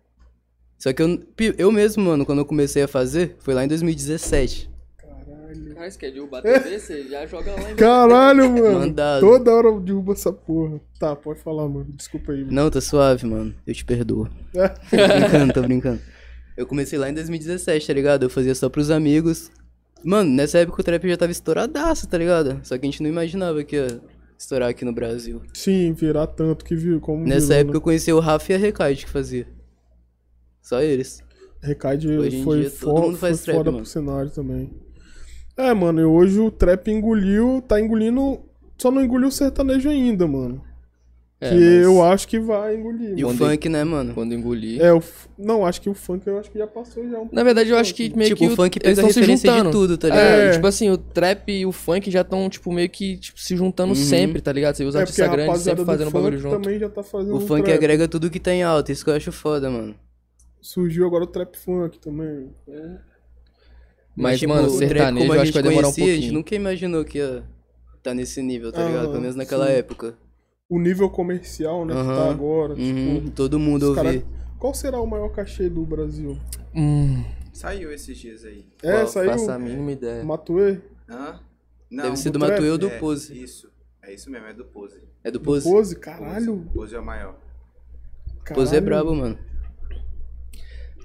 [0.78, 1.18] Só que eu,
[1.56, 4.70] eu mesmo, mano, quando eu comecei a fazer, foi lá em 2017.
[5.74, 6.78] Cara, você quer derrubar a TV?
[6.78, 8.80] Você já joga lá em Caralho, mano.
[8.80, 9.20] Mandado.
[9.20, 10.80] Toda hora eu derrubo essa porra.
[10.98, 11.86] Tá, pode falar, mano.
[11.96, 12.40] Desculpa aí.
[12.40, 12.52] mano.
[12.52, 13.54] Não, tá suave, mano.
[13.66, 14.28] Eu te perdoo.
[14.52, 16.00] Tô brincando, tô brincando.
[16.56, 18.24] Eu comecei lá em 2017, tá ligado?
[18.24, 19.50] Eu fazia só pros amigos.
[20.04, 22.60] Mano, nessa época o trap já tava estouradaço, tá ligado?
[22.64, 24.00] Só que a gente não imaginava que ia
[24.38, 25.42] estourar aqui no Brasil.
[25.52, 27.00] Sim, virar tanto que viu.
[27.00, 27.76] Como Nessa virou, época né?
[27.76, 29.46] eu conheci o Rafa e a Recaide que fazia.
[30.62, 31.22] Só eles.
[31.60, 33.82] Recaide Hoje foi, dia todo mundo faz trap, foda mano.
[33.82, 34.70] pro cenário também.
[35.56, 38.40] É, mano, e hoje o trap engoliu, tá engolindo.
[38.76, 40.62] Só não engoliu o sertanejo ainda, mano.
[41.40, 43.16] É, que mas eu acho que vai engolir.
[43.16, 44.12] E o funk, né, mano?
[44.12, 44.80] Quando engolir.
[44.82, 47.28] É, o f- não, acho que o funk eu acho que já passou já um
[47.30, 49.70] Na verdade, eu acho que meio Tipo, que o funk eles estão se juntando.
[49.70, 50.24] tudo, tá ligado?
[50.26, 50.50] É, É.
[50.50, 53.94] tipo assim, o trap e o funk já estão, tipo, meio que tipo, se juntando
[53.94, 54.74] sempre, tá ligado?
[54.74, 56.56] Você vê os É artistas grandes sempre do fazendo bagulho funk junto.
[56.62, 57.74] também já tá fazendo O funk trap.
[57.76, 59.94] agrega tudo que tá em alta, isso que eu acho foda, mano.
[60.60, 62.54] Surgiu agora o trap funk também.
[64.16, 66.30] Mas, tipo, mano, o sertanejo eu acho gente que vai demorar um conhecia, A gente
[66.30, 66.32] pouquinho.
[66.32, 67.44] nunca imaginou que ia
[68.02, 69.08] tá nesse nível, tá Aham, ligado?
[69.10, 69.72] Pelo menos naquela sim.
[69.72, 70.16] época.
[70.68, 72.74] O nível comercial, né, que tá agora.
[72.74, 74.24] Uhum, Tipo, todo mundo os cara- ouvir.
[74.58, 76.36] Qual será o maior cachê do Brasil?
[76.74, 78.66] Hum, Saiu esses dias aí.
[78.82, 79.06] É, Qual?
[79.08, 79.30] saiu.
[79.30, 80.22] faça a mínima ideia.
[80.22, 80.78] Matuê?
[81.08, 81.40] Hã?
[81.90, 82.46] Não, Deve ser do do?
[82.46, 83.40] Matuê ou do é, Pose.
[83.42, 83.70] Isso.
[84.02, 84.98] É isso mesmo, é do Pose.
[85.24, 85.68] É do Do Pose?
[85.68, 85.96] Pose?
[85.96, 86.66] Caralho.
[86.72, 87.34] Pose é o maior.
[88.54, 88.84] Pose é caralho.
[88.84, 89.38] brabo, mano.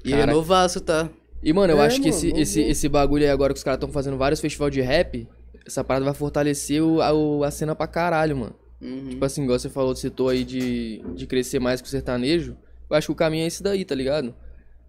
[0.03, 0.33] E ele é Caraca.
[0.37, 1.09] novaço, tá?
[1.41, 2.71] E, mano, eu É, acho que mano, esse, não esse, vou.
[2.71, 5.27] esse bagulho aí agora que os caras estão fazendo vários festivais de rap,
[5.65, 8.55] essa parada vai fortalecer o, a, a cena pra caralho, mano.
[8.81, 9.09] Uhum.
[9.09, 12.55] Tipo assim, igual você falou, citou aí de, de crescer mais com o sertanejo.
[12.89, 14.33] Eu acho que o caminho é esse daí, tá ligado?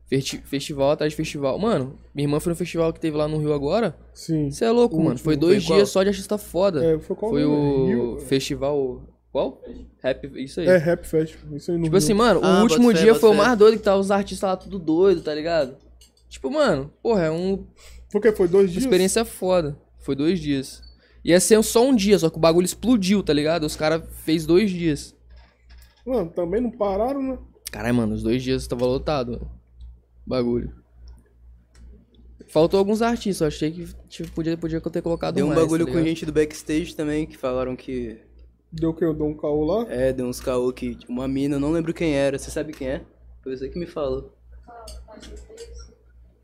[0.06, 1.58] Festi- festival atrás de festival.
[1.58, 3.96] Mano, minha irmã foi no festival que teve lá no Rio agora.
[4.12, 4.50] Sim.
[4.50, 5.10] Você é louco, O mano.
[5.10, 5.92] último Foi dois foi dias qual?
[5.92, 6.84] só de artista foda.
[6.84, 8.18] É, foi qual foi o Rio?
[8.20, 9.02] festival.
[9.32, 9.60] Qual?
[10.02, 10.66] Rap, isso aí.
[10.68, 11.56] É, Rap Festival.
[11.56, 12.04] Isso aí no Tipo Rio.
[12.04, 13.38] assim, mano, Ah, o último fé, dia foi o fé.
[13.38, 15.76] mais doido que tava os artistas lá tudo doido, tá ligado?
[16.28, 17.64] Tipo, mano, porra, é um-
[18.12, 18.84] Porque foi dois uma dias?
[18.84, 19.76] experiência foda.
[20.00, 20.82] Foi dois dias.
[21.24, 23.64] Ia ser só um dia, só que o bagulho explodiu, tá ligado?
[23.64, 25.16] Os caras fez dois dias.
[26.04, 27.38] Mano, também não pararam, né?
[27.72, 29.50] Caralho, mano, os dois dias tava lotado, mano.
[30.26, 30.84] Bagulho.
[32.48, 35.86] Faltou alguns artistas, eu achei que tipo, podia, podia ter colocado Deu um mais, bagulho
[35.86, 38.20] tá com gente do backstage também, que falaram que.
[38.70, 39.04] Deu o que?
[39.04, 39.90] Eu dou um caô lá?
[39.90, 42.38] É, deu uns caô que tipo, uma mina, eu não lembro quem era.
[42.38, 43.02] Você sabe quem é?
[43.42, 44.32] Foi você que me falou.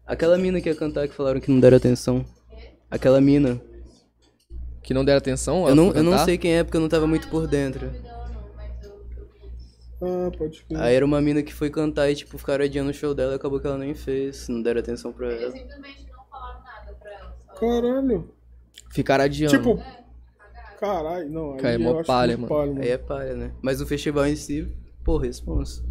[0.06, 2.24] Aquela mina que ia cantar que falaram que não deram atenção.
[2.90, 3.60] Aquela mina.
[4.90, 5.68] Que não deram atenção?
[5.68, 7.92] Eu não, eu não sei quem é porque eu não tava muito por dentro.
[10.02, 10.80] Ah, pode crer.
[10.80, 13.36] Aí era uma mina que foi cantar e, tipo, ficaram adiando o show dela e
[13.36, 14.48] acabou que ela nem fez.
[14.48, 15.52] Não deram atenção pra ela.
[15.52, 17.36] simplesmente não falaram nada pra ela.
[17.46, 18.34] Só Caralho.
[18.90, 19.56] Ficaram adiando.
[19.56, 19.80] Tipo,
[20.80, 21.52] caralho, não.
[21.52, 22.48] Aí Cara, é eu mó acho palha, mano.
[22.48, 22.82] palha, mano.
[22.82, 23.52] Aí é palha, né?
[23.62, 25.84] Mas o festival em si, pô, responsa.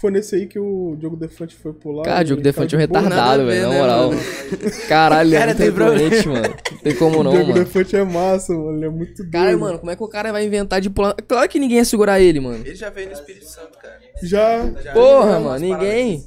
[0.00, 2.04] Foi nesse aí que o Diogo Defante foi pular.
[2.04, 4.10] Cara, o e Diogo Defante é um de retardado, velho, na né, moral.
[4.10, 4.20] mano?
[4.88, 6.54] Caralho, Cara, é tem muito doente, mano.
[6.70, 7.64] Não tem como O não, Diogo mano.
[7.64, 8.76] Defante é massa, mano.
[8.76, 9.32] Ele é muito doido.
[9.32, 11.14] Cara, mano, como é que o cara vai inventar de pular?
[11.14, 12.64] Claro que ninguém ia segurar ele, mano.
[12.64, 13.98] Ele já veio no Espírito Santo, cara.
[14.22, 14.72] Já.
[14.94, 16.24] Porra, mano, ninguém.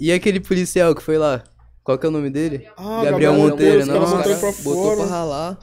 [0.00, 1.44] E aquele policial que foi lá?
[1.84, 2.66] Qual que é o nome dele?
[2.76, 5.58] Ah, Gabriel Monteiro, não, cara botou pra ralar.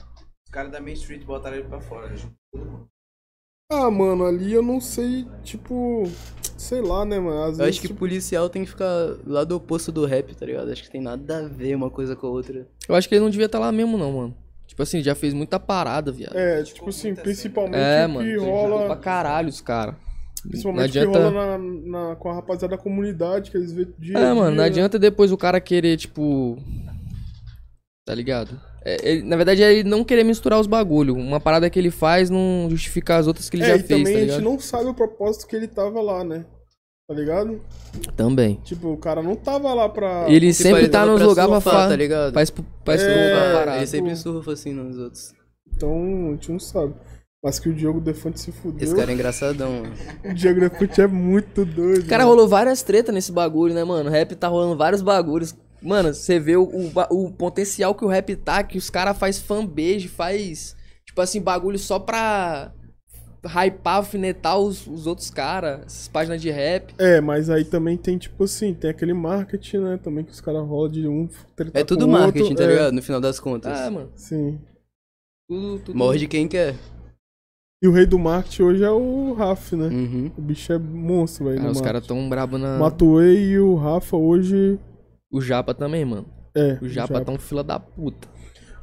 [0.46, 2.10] Os caras da Main Street botaram ele pra fora.
[3.72, 6.04] Ah, mano, ali eu não sei, tipo.
[6.58, 7.44] Sei lá, né, mano?
[7.44, 10.36] Às Eu vezes, acho que tipo, policial tem que ficar lá do oposto do rap,
[10.36, 10.72] tá ligado?
[10.72, 12.68] Acho que tem nada a ver uma coisa com a outra.
[12.88, 14.36] Eu acho que ele não devia estar lá mesmo, não, mano.
[14.66, 16.36] Tipo assim, já fez muita parada, viado.
[16.36, 18.28] É, tipo assim, principalmente É, o mano.
[18.28, 18.96] que Pra rola.
[18.98, 19.94] caralho os caras.
[20.44, 21.20] Não Principalmente o que adianta.
[21.30, 21.58] rola na,
[22.10, 24.64] na- com a rapaziada da comunidade, que eles vê dia É, mano, dia, não né?
[24.66, 26.58] adianta depois o cara querer, tipo.
[28.06, 28.60] Tá ligado?
[28.86, 31.14] É, ele- na verdade, é ele não querer misturar os bagulho.
[31.16, 34.04] Uma parada que ele faz não justifica as outras que ele É, já e fez,
[34.04, 36.46] também tá a gente não sabe o propósito que ele tava lá, né?
[37.08, 37.60] Tá ligado?
[38.16, 38.60] Também.
[38.64, 40.26] Tipo, o cara não tava lá pra.
[40.30, 41.90] Ele Tipo, sempre ele tá nos lugares pra falar.
[41.90, 42.34] tá ligado?
[42.34, 42.54] Faz,
[42.86, 43.78] faz É, Ah, parada.
[43.78, 45.34] ele sempre surfa assim nos outros.
[45.76, 45.92] Então,
[46.30, 46.94] a gente não sabe.
[47.44, 48.84] Mas que o Diogo Defante se fudeu.
[48.84, 49.94] Esse cara é engraçadão, mano.
[50.26, 52.06] O Diogo Defante é muito doido.
[52.06, 52.36] Cara, mano.
[52.36, 54.10] rolou várias tretas nesse bagulho, né, mano?
[54.10, 55.56] O rap tá rolando vários bagulhos.
[55.82, 59.40] Mano, você vê o, o, o potencial que o rap tá, que os caras faz
[59.40, 60.76] fanbase, faz,
[61.06, 62.74] tipo assim, bagulho só pra
[63.46, 66.94] hypar, alfinetar os, os outros caras, essas páginas de rap.
[66.98, 70.00] É, mas aí também tem, tipo assim, tem aquele marketing, né?
[70.02, 71.30] Também que os caras rolam de um
[71.74, 72.94] É tudo marketing, outro, tá é, ligado?
[72.94, 73.80] No final das contas.
[73.80, 74.60] Ah, mano, Sim.
[75.48, 75.98] tudo, tudo.
[75.98, 76.76] Morde quem quer.
[77.82, 79.88] E o rei do marketing hoje é o Raf, né?
[79.88, 80.32] Uhum.
[80.38, 81.64] O bicho é monstro, velho.
[81.64, 82.78] No os caras tão brabo na.
[82.78, 84.78] Matuei e o Rafa hoje.
[85.32, 86.26] O Japa também, mano.
[86.56, 86.78] É.
[86.82, 88.28] O Japa tá um fila da puta.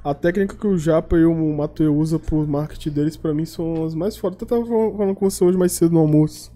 [0.05, 3.85] A técnica que o Japa e o Matuei usa pro marketing deles, pra mim, são
[3.85, 4.41] as mais fortes.
[4.41, 6.53] Eu tava falando com você hoje mais cedo no almoço.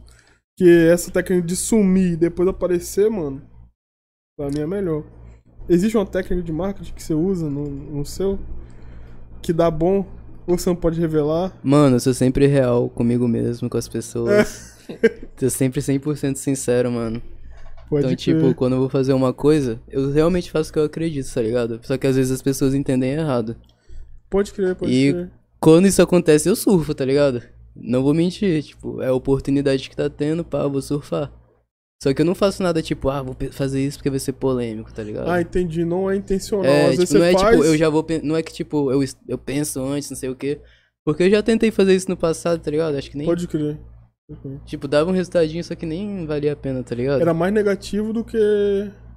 [0.56, 3.42] Que essa técnica de sumir e depois aparecer, mano,
[4.38, 5.02] pra mim é melhor.
[5.68, 8.38] Existe uma técnica de marketing que você usa no, no seu?
[9.42, 10.06] Que dá bom?
[10.46, 11.52] Ou você não pode revelar?
[11.62, 14.76] Mano, eu sou sempre real comigo mesmo, com as pessoas.
[15.36, 17.20] Tô sempre 100% sincero, mano.
[17.90, 20.84] Pode então, tipo, quando eu vou fazer uma coisa, eu realmente faço o que eu
[20.84, 21.80] acredito, tá ligado?
[21.82, 23.56] Só que às vezes as pessoas entendem errado.
[24.30, 25.30] Pode crer, pode E- crer.
[25.58, 27.42] Quando isso acontece, eu surfo, tá ligado?
[27.76, 31.32] Não vou mentir, tipo, é a oportunidade que tá tendo, pá, eu vou surfar.
[32.02, 34.90] Só que eu não faço nada tipo, ah, vou fazer isso porque vai ser polêmico,
[34.92, 35.28] tá ligado?
[35.28, 35.84] Ah, entendi.
[35.84, 36.64] Não é intencional.
[36.64, 37.50] é, Às vezes tipo, não você é faz.
[37.56, 38.06] tipo, eu já vou.
[38.22, 40.58] Não é que tipo, eu, eu penso antes, não sei o quê.
[41.04, 42.94] Porque eu já tentei fazer isso no passado, tá ligado?
[42.96, 43.26] Acho que nem.
[43.26, 43.78] Pode crer.
[44.30, 44.60] Uhum.
[44.64, 47.20] Tipo, dava um resultadinho, só que nem valia a pena, tá ligado?
[47.20, 48.38] Era mais negativo do que.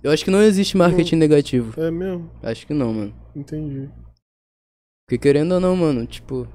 [0.04, 1.80] Eu acho que não existe marketing negativo.
[1.80, 2.30] É mesmo.
[2.42, 3.14] Acho que não, mano.
[3.36, 3.90] Entendi.
[5.08, 6.48] Porque querendo ou não, mano, tipo.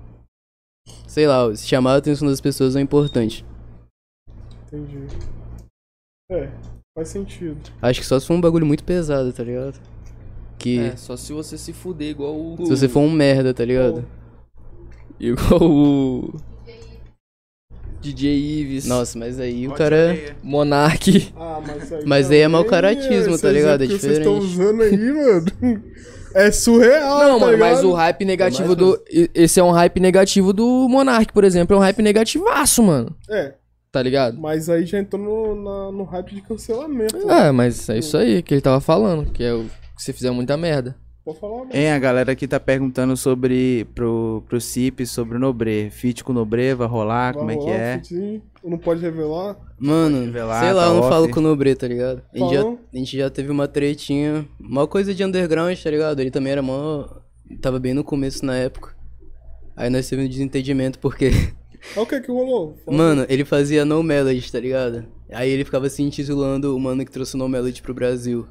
[1.07, 3.47] Sei lá, chamar a atenção das pessoas é importante.
[4.67, 5.07] Entendi.
[6.31, 6.51] É,
[6.95, 7.61] faz sentido.
[7.81, 9.81] Acho que só se for um bagulho muito pesado, tá ligado?
[10.59, 10.81] Que.
[10.81, 12.57] É, só se você se fuder igual o.
[12.57, 14.05] Se você for um merda, tá ligado?
[15.21, 16.35] Igual o.
[18.01, 18.87] DJ Ives.
[18.87, 20.17] Nossa, mas aí o cara.
[20.43, 21.33] Monark.
[21.37, 22.03] Ah, mas aí.
[22.07, 23.85] Mas aí é mau caratismo, esse tá ligado?
[23.85, 24.61] É que Vocês estão diferente.
[24.61, 25.83] usando aí, mano.
[26.35, 27.89] É surreal, Não, tá mano, mas ligado?
[27.91, 29.03] o hype negativo mais do.
[29.35, 31.75] Esse é um hype negativo do Monark, por exemplo.
[31.75, 33.17] É um hype negativaço, mano.
[33.31, 33.55] É,
[33.91, 34.39] Tá ligado?
[34.39, 37.17] mas aí já entrou no, na- no hype de cancelamento.
[37.31, 39.31] É, mas é isso aí que ele tava falando.
[39.33, 39.65] Que é o.
[39.97, 40.95] Que você fizer muita merda.
[41.29, 41.71] Pode falar, mano.
[41.75, 45.91] É, a galera aqui tá perguntando sobre pro, pro Cip, sobre o Nobre.
[45.91, 47.95] Fit com o Nobre, vai rolar, Vai como é que rolar um é?
[47.99, 48.43] fitzinho?
[48.65, 49.59] Não pode revelar?
[49.79, 51.09] Mano, revelar, sei lá, tá eu não off.
[51.11, 52.23] falo com o Nobre, tá ligado?
[52.33, 56.19] A gente, já, a gente já teve uma tretinha, uma coisa de underground, tá ligado?
[56.21, 57.07] Ele também era mó.
[57.61, 58.97] Tava bem no começo na época.
[59.77, 61.31] Aí nós tivemos um desentendimento porque.
[61.95, 62.79] Ah, o que que rolou?
[62.87, 62.97] Fala.
[62.97, 65.05] Mano, ele fazia No Melody, tá ligado?
[65.31, 68.49] Aí ele ficava se intitulando o mano que trouxe o No Melody pro Brasil.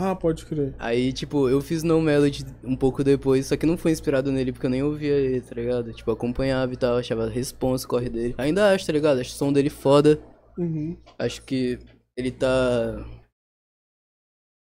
[0.00, 0.74] Ah, pode crer.
[0.78, 4.52] Aí, tipo, eu fiz No Melody um pouco depois, só que não foi inspirado nele
[4.52, 5.92] porque eu nem ouvia ele, tá ligado?
[5.92, 8.34] Tipo, acompanhava e tal, achava a responsa, corre dele.
[8.38, 9.20] Ainda acho, tá ligado?
[9.20, 10.20] Acho o som dele foda.
[10.56, 10.96] Uhum.
[11.18, 11.78] Acho que
[12.16, 13.04] ele tá.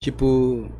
[0.02, 0.70] Tipo.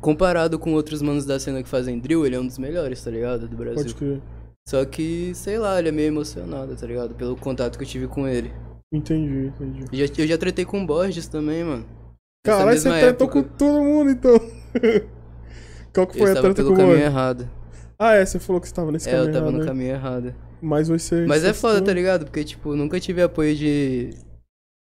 [0.00, 3.10] Comparado com outros manos da cena que fazem drill, ele é um dos melhores, tá
[3.10, 3.48] ligado?
[3.48, 3.82] Do Brasil.
[3.82, 4.22] Pode crer.
[4.66, 7.14] Só que, sei lá, ele é meio emocionado, tá ligado?
[7.14, 8.52] Pelo contato que eu tive com ele.
[8.92, 9.84] Entendi, entendi.
[9.92, 11.99] Eu já, eu já tretei com o Borges também, mano.
[12.44, 13.42] Caralho, você mesma tretou época.
[13.42, 14.32] com todo mundo, então.
[15.94, 17.50] Qual que Eu foi a estava treta com o caminho errado.
[17.98, 19.66] Ah, é, você falou que você tava nesse É, caminho eu tava errado, no né?
[19.66, 20.34] caminho errado.
[20.62, 21.26] Mas você...
[21.26, 22.24] Mas é foda, tá ligado?
[22.24, 24.10] Porque, tipo, nunca tive apoio de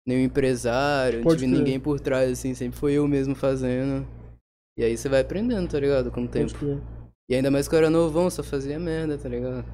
[0.07, 1.59] nenhum empresário, não Pode tive crer.
[1.59, 4.07] ninguém por trás, assim, sempre foi eu mesmo fazendo.
[4.79, 6.11] E aí você vai aprendendo, tá ligado?
[6.11, 6.55] Com o tempo.
[7.31, 9.65] E ainda mais que eu era novão, só fazia merda, tá ligado?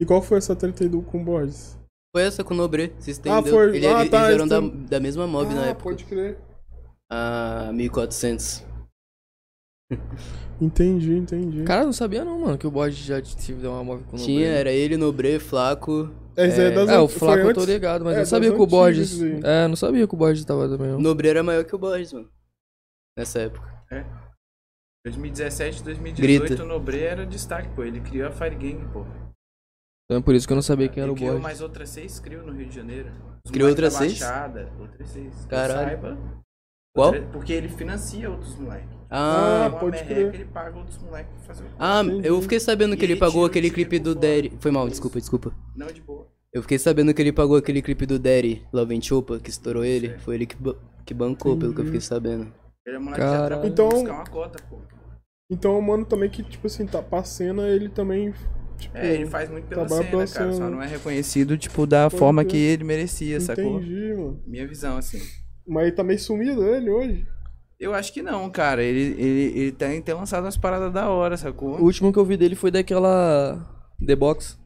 [0.00, 1.78] E qual foi essa treta aí do, com Borges?
[2.14, 3.38] Foi essa com o Nobre, se estendeu.
[3.38, 3.76] Ah, foi.
[3.76, 5.84] Ele- Ah, eles tá, eram da, eles da mesma mob na ah, época.
[5.84, 6.38] pode crer.
[7.10, 8.64] A 1400.
[10.60, 11.64] Entendi, entendi.
[11.64, 14.40] Cara, não sabia não, mano, que o bode já tive uma móvel com o Tinha,
[14.48, 14.58] Nobre.
[14.60, 16.10] era ele, Nobre, Flaco.
[16.36, 18.52] É, isso aí é das É, o Flaco eu tô ligado, mas É, eu sabia
[18.52, 19.22] que o Borges...
[19.22, 19.40] aí.
[19.42, 21.00] É, não sabia que o Borges tava também.
[21.00, 22.28] Nobre era maior que o Borges, mano.
[23.18, 23.66] Nessa época.
[25.06, 26.62] 2017, 2018, Grita.
[26.62, 27.82] o Nobre era destaque, pô.
[27.82, 29.06] Ele criou a Fire Gang, pô.
[30.10, 31.42] Então é por isso que eu não sabia quem era o criou Borges.
[31.44, 33.10] mais outras seis criou no Rio de Janeiro.
[33.44, 34.18] Os Criou outras seis?
[34.18, 35.32] Baixada, outras seis.
[35.48, 35.88] Caralho.
[35.88, 36.18] Saiba,
[36.92, 37.06] Qual?
[37.12, 38.88] outra- Porque ele financia outros moleques.
[39.08, 40.34] Ah, Ah, pode crer.
[40.34, 42.26] ele paga outros moleques pra fazer o ah, entendi.
[42.26, 44.12] eu fiquei sabendo que ele ele pagou aquele clipe do.
[44.16, 44.52] Daddy.
[44.58, 45.52] Foi mal, desculpa, desculpa.
[45.76, 46.26] Não, de boa.
[46.52, 49.84] Eu fiquei sabendo que ele pagou aquele clipe do Daddy, Love and Chopa, que estourou
[49.84, 50.08] ele.
[50.08, 50.18] Sei.
[50.18, 50.74] Foi ele que, ba-
[51.06, 52.52] que bancou, pelo que eu fiquei sabendo.
[52.84, 54.78] Ele é moleque que já trabalha Então- uma cota, pô.
[55.48, 58.34] Então, o mano também que, tipo assim, tá pra cena, ele também,
[58.80, 58.96] tipo...
[58.96, 60.52] É, ele faz muito pela cena, pela cara.
[60.52, 60.52] cena.
[60.52, 63.80] Só não é Reconhecido, tipo, da Pode forma que ele merecia, sacou?
[63.80, 64.42] Entendi, mano.
[64.46, 65.20] minha visão, assim.
[65.66, 67.26] Mas ele tá meio sumido, ele, hoje.
[67.78, 68.82] Eu acho que não, cara.
[68.82, 71.78] Ele, ele, ele tem, tem lançado umas paradas da hora, sacou?
[71.78, 73.66] O último que eu vi dele foi daquela...
[74.04, 74.58] The Box.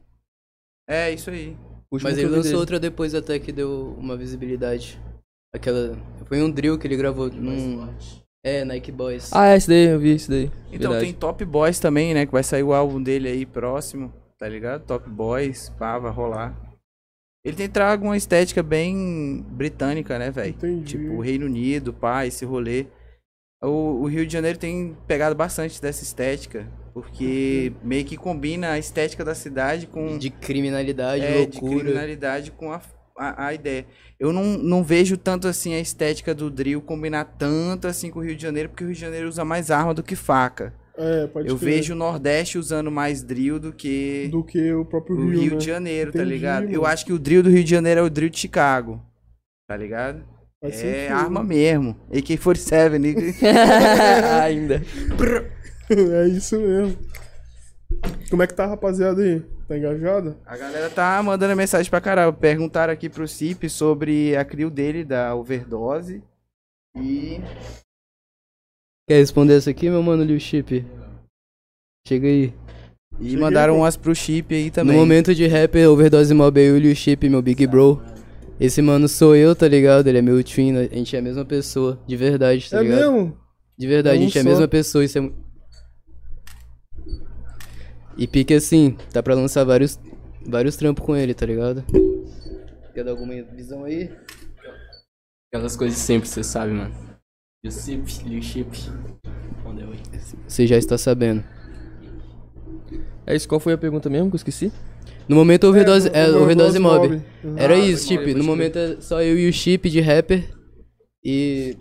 [0.87, 1.57] É, isso aí.
[1.91, 2.55] Mas ele lançou dele.
[2.55, 4.99] outra depois até que deu uma visibilidade.
[5.53, 5.97] Aquela.
[6.25, 7.87] Foi um drill que ele gravou num.
[8.45, 9.31] É, Nike Boys.
[9.33, 10.51] Ah, é, esse daí, eu vi esse daí.
[10.67, 11.05] Então Verdade.
[11.05, 12.27] tem Top Boys também, né?
[12.27, 14.85] Que vai sair o álbum dele aí próximo, tá ligado?
[14.85, 16.55] Top Boys, pá, vai rolar.
[17.43, 20.55] Ele tem trago uma estética bem britânica, né, velho?
[20.83, 22.85] Tipo, Reino Unido, pá, esse rolê.
[23.63, 28.77] O, o Rio de Janeiro tem pegado bastante dessa estética, porque meio que combina a
[28.77, 31.79] estética da cidade com De criminalidade, é, de loucura.
[31.83, 32.79] criminalidade com a,
[33.17, 33.85] a, a ideia.
[34.19, 38.23] Eu não, não vejo tanto assim a estética do drill combinar tanto assim com o
[38.23, 40.73] Rio de Janeiro, porque o Rio de Janeiro usa mais arma do que faca.
[40.97, 41.75] É, pode Eu crer.
[41.75, 45.51] vejo o Nordeste usando mais drill do que Do que o próprio o Rio, Rio
[45.51, 45.57] né?
[45.57, 46.63] de Janeiro, tá Entendi, ligado?
[46.69, 46.93] Eu mano.
[46.93, 49.01] acho que o drill do Rio de Janeiro é o drill de Chicago,
[49.67, 50.23] tá ligado?
[50.61, 51.95] Faz é arma mesmo.
[52.11, 53.21] AK-47, nigga.
[54.41, 54.81] Ainda.
[55.89, 56.97] é isso mesmo.
[58.29, 59.43] Como é que tá, rapaziada aí?
[59.67, 60.37] Tá engajada?
[60.45, 62.31] A galera tá mandando mensagem pra caralho.
[62.33, 66.21] Perguntaram aqui pro Cip sobre a crio dele da overdose.
[66.95, 67.39] E
[69.07, 70.85] Quer responder essa aqui, meu mano Liu Chip?
[72.07, 72.53] Chega aí.
[73.19, 74.93] E Cheguei, mandaram umas pro chip aí também.
[74.95, 78.01] No momento de rapper, Overdose Mob aí, o Liu Chip, meu big bro.
[78.59, 80.07] Esse mano sou eu, tá ligado?
[80.07, 83.11] Ele é meu twin, a gente é a mesma pessoa, de verdade, tá é ligado?
[83.11, 83.37] mesmo?
[83.77, 85.31] De verdade, É um a gente é a mesma pessoa, isso é
[88.17, 89.99] E pique assim, tá pra lançar vários,
[90.45, 91.83] vários trampos com ele, tá ligado?
[92.93, 94.09] Quer dar alguma visão aí?
[95.51, 96.93] Aquelas coisas sempre, você sabe, mano.
[97.63, 98.77] E o Chip, Liu Chip.
[100.47, 101.43] Você já está sabendo.
[103.25, 104.71] É isso, qual foi a pergunta mesmo que eu esqueci?
[105.27, 107.07] No momento, overdose, é, no overdose mob.
[107.43, 107.57] Uhum.
[107.57, 110.47] Era Ah, isso, tipo, mob, no momento é só eu e o Chip de rapper.
[111.23, 111.75] E.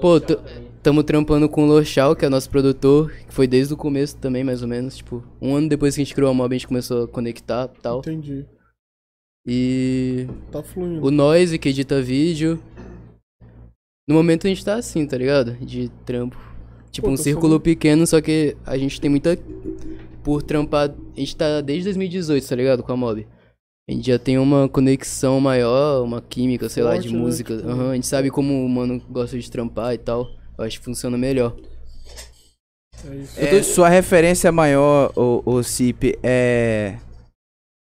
[0.00, 0.38] Pô, t-
[0.84, 4.44] tamo trampando com o Lochal, que é nosso produtor, que foi desde o começo também,
[4.44, 4.98] mais ou menos.
[4.98, 7.70] Tipo, um ano depois que a gente criou a mob, a gente começou a conectar
[7.74, 7.98] e tal.
[8.00, 8.44] Entendi.
[9.46, 10.26] E.
[10.52, 11.04] Tá fluindo.
[11.04, 12.62] O Noise, que edita vídeo.
[14.06, 15.54] No momento a gente tá assim, tá ligado?
[15.56, 16.38] De trampo.
[16.90, 19.38] Tipo, Pô, um círculo pequeno, só que a gente tem muita.
[20.22, 20.90] Por trampar.
[20.90, 22.82] A gente tá desde 2018, tá ligado?
[22.82, 23.26] Com a Mob.
[23.88, 27.18] A gente já tem uma conexão maior, uma química, sei lá, de Forte, né?
[27.20, 27.56] música.
[27.56, 30.30] Tipo- Aham, a gente sabe como o mano gosta de trampar e tal.
[30.56, 31.56] Eu acho que funciona melhor.
[33.04, 33.40] É isso.
[33.40, 36.96] É, Sua referência maior, o, o Cip, é.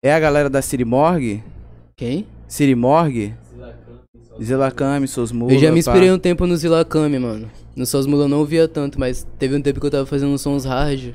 [0.03, 1.43] É a galera da City Morgue?
[1.95, 2.27] Quem?
[2.47, 3.33] City Morgue?
[4.41, 5.51] Zilakami, Sosmula.
[5.51, 5.91] Eu já me pá.
[5.91, 7.49] inspirei um tempo no Zilakami, mano.
[7.75, 10.41] No Sosmula eu não ouvia tanto, mas teve um tempo que eu tava fazendo uns
[10.41, 11.13] sons hard,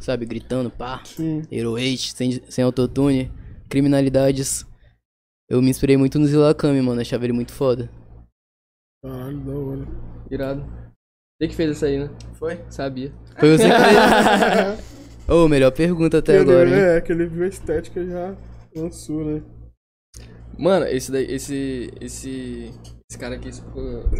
[0.00, 0.24] sabe?
[0.24, 1.02] Gritando, pá.
[1.04, 1.42] Sim.
[1.50, 3.30] Hero 8, sem, sem autotune,
[3.68, 4.66] criminalidades.
[5.48, 7.00] Eu me inspirei muito no Zilakami, mano.
[7.00, 7.90] Achava ele muito foda.
[9.02, 9.86] Caralho, da hora.
[10.30, 10.64] Irado.
[11.40, 12.10] Você que fez essa aí, né?
[12.34, 12.58] Foi?
[12.70, 13.12] Sabia.
[13.38, 14.96] Foi você que fez?
[15.28, 16.96] Ô, melhor pergunta até Que ele- agora, hein?
[16.96, 18.34] É, que ele viu a estética e já
[18.74, 19.42] lançou, né?
[20.58, 21.90] Mano, esse daí, esse.
[22.00, 22.70] Esse.
[23.10, 23.60] Esse cara aqui esse,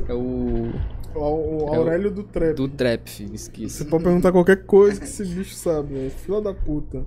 [0.09, 0.71] é o.
[1.15, 2.55] O, o É o- Aurélio do Trap.
[2.57, 3.85] Do trap, filho, Você esqueci.
[3.87, 6.11] pode perguntar qualquer coisa que esse bicho sabe, né?
[6.11, 7.07] Fila da puta.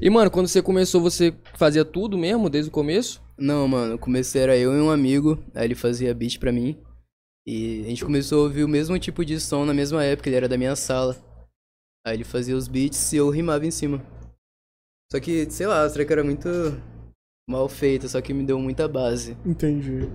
[0.00, 3.22] E, mano, quando você começou, você fazia tudo mesmo, desde o começo?
[3.38, 6.76] Não, mano, eu comecei, era eu e um amigo, aí ele fazia beat pra mim.
[7.52, 10.36] E a gente começou a ouvir o mesmo tipo de som na mesma época, ele
[10.36, 11.16] era da minha sala.
[12.06, 14.00] Aí ele fazia os beats e eu rimava em cima.
[15.12, 16.48] Só que, sei lá, a track era muito
[17.48, 19.36] mal feita, só que me deu muita base.
[19.44, 20.08] Entendi.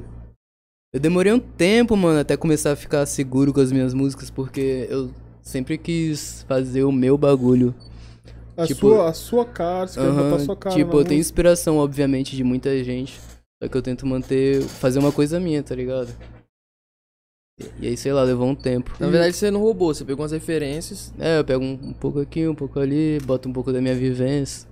[0.94, 4.88] Eu demorei um tempo, mano, até começar a ficar seguro com as minhas músicas, porque
[4.90, 5.12] eu
[5.42, 7.76] sempre quis fazer o meu bagulho.
[8.56, 11.18] A, Tipo- sua, a sua cara, você Aham, botar a sua cara tipo, eu tenho
[11.18, 11.20] música.
[11.20, 13.20] inspiração, obviamente, de muita gente.
[13.62, 16.08] Só que eu tento manter, fazer uma coisa minha, tá ligado?
[17.80, 18.92] E- aí, sei lá, levou um tempo.
[19.00, 21.14] Na verdade, você não roubou, você pegou umas referências.
[21.18, 23.96] É, eu pego um, um pouco aqui, um pouco ali, boto um pouco da minha
[23.96, 24.68] vivência.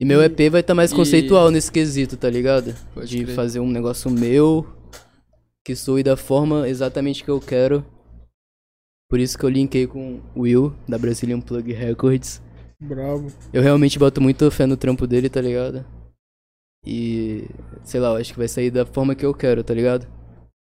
[0.00, 2.74] E meu EP vai estar mais e- conceitual nesse quesito, tá ligado?
[2.92, 3.34] Pode de crer.
[3.34, 4.66] fazer um negócio meu,
[5.64, 7.84] que soe da forma exatamente que eu quero.
[9.08, 12.42] Por isso que eu linkei com o Will, da Brazilian Plug Records.
[12.82, 13.32] Bravo.
[13.52, 15.86] Eu realmente boto muito fé no trampo dele, tá ligado?
[16.84, 17.46] E,
[17.84, 20.06] sei lá, eu acho que vai sair da forma que eu quero, tá ligado?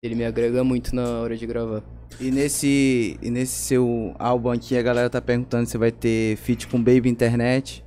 [0.04, 1.84] Ele me agrega muito na hora de gravar.
[2.20, 6.68] E nesse, e nesse seu álbum aqui, a galera tá perguntando se vai ter feat
[6.68, 7.86] com Baby Internet.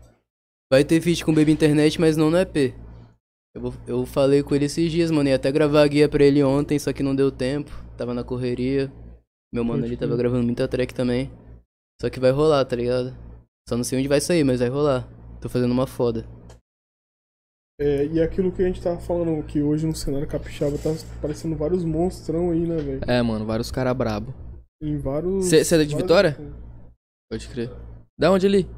[0.71, 2.73] Vai ter feat com Baby Internet, mas não no EP.
[3.55, 5.29] Eu, eu falei com ele esses dias, mano.
[5.29, 7.71] Ia até gravar a guia pra ele ontem, só que não deu tempo.
[7.97, 8.93] Tava na correria.
[9.53, 11.31] Meu mano ali tava gravando muita track também.
[12.01, 13.17] Só que vai rolar, tá ligado?
[13.69, 15.09] Só não sei onde vai sair, mas vai rolar.
[15.41, 16.27] Tô fazendo uma foda.
[17.81, 21.57] É, e aquilo que a gente tava falando, que hoje no cenário capixaba tá aparecendo
[21.57, 23.01] vários monstrão aí, né, velho?
[23.07, 24.33] É, mano, vários caras brabo.
[24.81, 25.47] Em vários.
[25.47, 26.37] Cê- cê é de vários- Vitória?
[27.31, 27.71] Pode crer.
[28.17, 28.69] Da onde ali?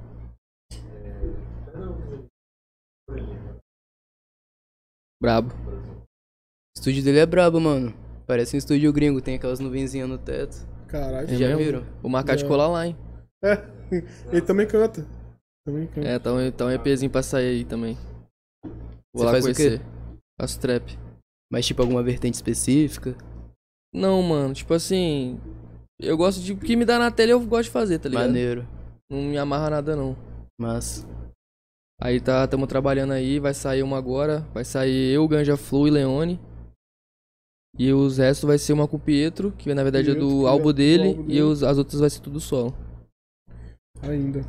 [5.21, 5.53] Brabo.
[5.55, 7.95] O estúdio dele é brabo, mano.
[8.27, 10.57] Parece um estúdio gringo, tem aquelas nuvenzinhas no teto.
[10.89, 11.29] Caralho.
[11.29, 11.59] Já mesmo?
[11.59, 11.87] viram?
[12.03, 12.47] O de Já.
[12.49, 12.97] colar lá, hein?
[13.45, 13.53] É,
[14.33, 15.07] ele também canta.
[15.67, 16.07] Também canta.
[16.07, 17.97] É, tá um, tá um EPzinho pra sair aí também.
[19.17, 19.79] Vou Você lá faz o conhecer.
[19.81, 19.85] quê?
[20.39, 20.99] Faço trap.
[21.51, 23.17] Mas tipo alguma vertente específica?
[23.95, 25.41] Não, mano, tipo assim.
[25.99, 26.53] Eu gosto de.
[26.53, 28.27] O que me dá na tela eu gosto de fazer, tá ligado?
[28.27, 28.67] Maneiro.
[29.11, 30.15] Não me amarra nada, não.
[30.61, 31.07] Mas.
[31.99, 34.41] Aí tá, tamo trabalhando aí, vai sair uma agora.
[34.53, 36.39] Vai sair eu, Ganja Flow e Leone.
[37.79, 40.47] E os restos vai ser uma com o Pietro, que na verdade é Pietro, do
[40.47, 41.09] é álbum dele.
[41.09, 41.43] álbum E dele.
[41.43, 42.75] os, as outras vai ser tudo solo.
[44.03, 44.41] Ainda.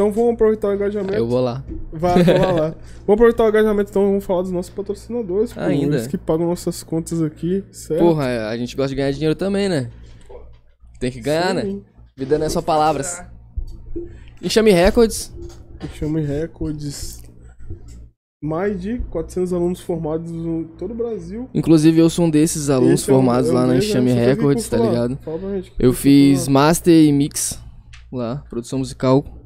[0.00, 1.12] Então vamos aproveitar o engajamento.
[1.12, 1.62] Eu vou lá.
[1.92, 2.68] Vai falar lá.
[3.06, 5.52] Vamos aproveitar o engajamento, então vamos falar dos nossos patrocinadores.
[5.52, 5.60] pô.
[5.60, 5.96] Ainda.
[5.96, 8.00] Eles que pagam nossas contas aqui, certo?
[8.00, 9.90] Porra, a gente gosta de ganhar dinheiro também, né?
[10.98, 11.62] Tem que ganhar, né?
[11.64, 11.84] Sim.
[12.16, 13.22] Vida não é só palavras.
[14.40, 15.34] Enxame Records.
[15.92, 17.20] Chama Records.
[18.42, 21.46] Mais de 400 alunos formados em todo o Brasil.
[21.52, 24.66] Inclusive eu sou um desses alunos Esse é um- formados eu lá na Enxame Records,
[24.66, 25.18] tá ligado?
[25.78, 27.58] Eu fiz master e mix
[28.10, 29.39] lá, produção musical.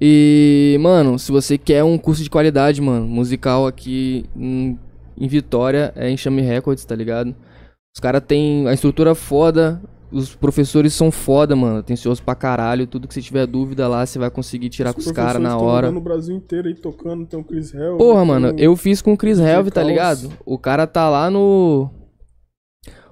[0.00, 4.78] E, mano, se você quer um curso de qualidade, mano, musical aqui em,
[5.16, 7.34] em Vitória, é Enxame Records, tá ligado?
[7.94, 9.80] Os caras têm a estrutura foda,
[10.12, 12.86] os professores são foda, mano, atenciosos pra caralho.
[12.86, 15.90] Tudo que você tiver dúvida lá, você vai conseguir tirar com os caras na hora.
[15.90, 17.96] no Brasil inteiro aí tocando, tem o Chris Hell.
[17.96, 20.30] Porra, mano, eu fiz com o Chris Helve, tá ligado?
[20.44, 21.90] O cara tá lá no.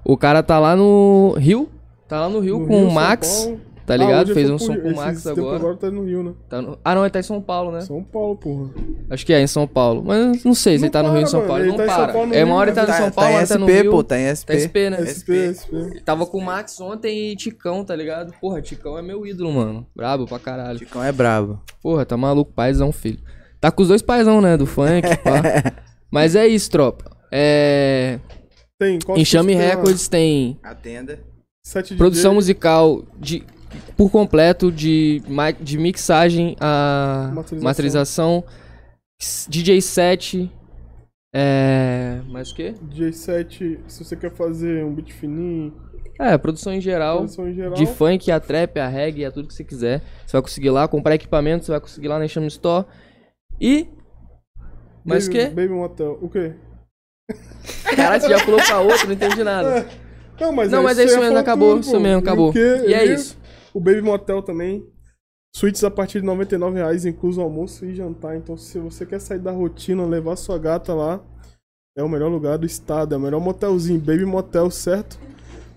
[0.04, 1.68] O cara tá lá no Rio.
[2.06, 3.50] Tá lá no Rio no com Rio, o Max.
[3.98, 4.24] Tá Ah, ligado?
[4.26, 5.56] hoje Fez um som com o Esse Max tempo agora.
[5.56, 6.32] agora tá no Rio, né?
[6.48, 7.80] Tá no- Ah, não, ele tá em São Paulo, né?
[7.80, 8.70] São Paulo, porra.
[9.10, 10.02] Acho que é, em São Paulo.
[10.04, 11.58] Mas não sei se Não ele tá no Rio ou São Paulo.
[11.62, 12.12] Ele ele não tá São para.
[12.12, 13.82] Paulo, É uma hora ele tá em São tá Paulo, uma hora tá no SP,
[13.82, 13.90] Rio.
[13.90, 14.46] pô, tá em SP.
[14.46, 14.96] Tá SP, né?
[15.06, 16.00] SP, SP.
[16.04, 18.32] Tava com o Max ontem e Ticão, tá ligado?
[18.40, 19.86] Porra, Ticão é meu ídolo, mano.
[19.94, 20.78] Brabo pra caralho.
[20.78, 21.60] Chicão é brabo.
[21.82, 23.18] Porra, tá maluco, paizão, filho.
[23.60, 24.56] Tá com os dois paizão, né?
[24.56, 25.72] Do funk, pá.
[26.10, 27.10] Mas é isso, tropa.
[27.30, 28.18] É.
[28.78, 29.54] Tem, Enxame?
[29.54, 31.20] Records tem Atenda.
[31.62, 33.44] Sete produção musical de
[33.96, 35.22] por completo de,
[35.60, 37.64] de mixagem a Masterização.
[37.64, 38.44] masterização,
[39.48, 40.50] DJ set,
[41.34, 42.74] é, mais o quê?
[42.82, 45.72] DJ 7, se você quer fazer um beat fininho,
[46.18, 47.18] É, produção em geral.
[47.18, 47.74] Produção em geral.
[47.74, 50.02] De funk, a trap, a reggae, a tudo que você quiser.
[50.26, 52.84] Você vai conseguir lá, comprar equipamento, você vai conseguir lá na Enxame Store.
[53.60, 53.86] E.
[55.04, 55.50] Mas o Baby, quê?
[55.50, 56.18] Baby Motel.
[56.20, 56.52] O quê?
[57.96, 59.86] Caralho, você já pulou pra outro, não entendi nada.
[60.40, 62.50] Não, mas, Não, mas é isso ia mesmo, acabou, tudo, isso mesmo, acabou.
[62.50, 62.82] quê?
[62.86, 63.36] E é E isso.
[63.74, 64.84] O Baby Motel também.
[65.54, 68.36] Suítes a partir de 99 reais, incluso almoço e jantar.
[68.36, 71.20] Então, se você quer sair da rotina, levar sua gata lá,
[71.96, 73.14] é o melhor lugar do estado.
[73.14, 75.18] É o melhor motelzinho, Baby Motel, certo?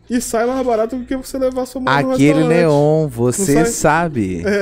[0.09, 3.65] E sai mais barato do que você levar sua mulher no Aquele neon, você sai-
[3.65, 4.43] sabe.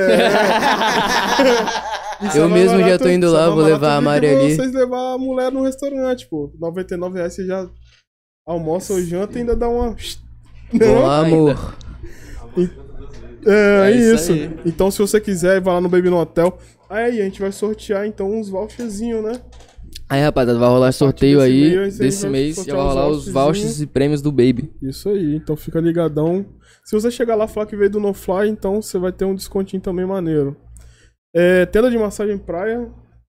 [2.22, 4.54] Sai Eu mesmo já barato- tô indo lá, vou levar a Mari ali.
[4.54, 6.52] Vocês levar a mulher no restaurante, pô.
[6.58, 7.68] 99 reais você já
[8.46, 9.96] almoça ou janta e ainda dá uma...
[10.72, 11.74] Bom amor.
[13.44, 14.32] É, É isso isso.
[14.32, 14.50] aí.
[14.64, 16.56] Então, se você quiser, vai lá no Baby no Hotel.
[16.88, 19.40] Aí a gente vai sortear, então, uns voucherzinhos, né?
[20.08, 22.54] Aí, rapaziada, vai rolar sorteio desse aí mês, desse mês.
[22.56, 24.70] Sortear vai rolar os vouchers e prêmios do Baby.
[24.82, 26.44] Isso aí, então fica ligadão.
[26.84, 29.24] Se você chegar lá e falar que veio do No Fly, então você vai ter
[29.24, 30.56] um descontinho também maneiro.
[31.34, 32.90] É, tenda de massagem praia.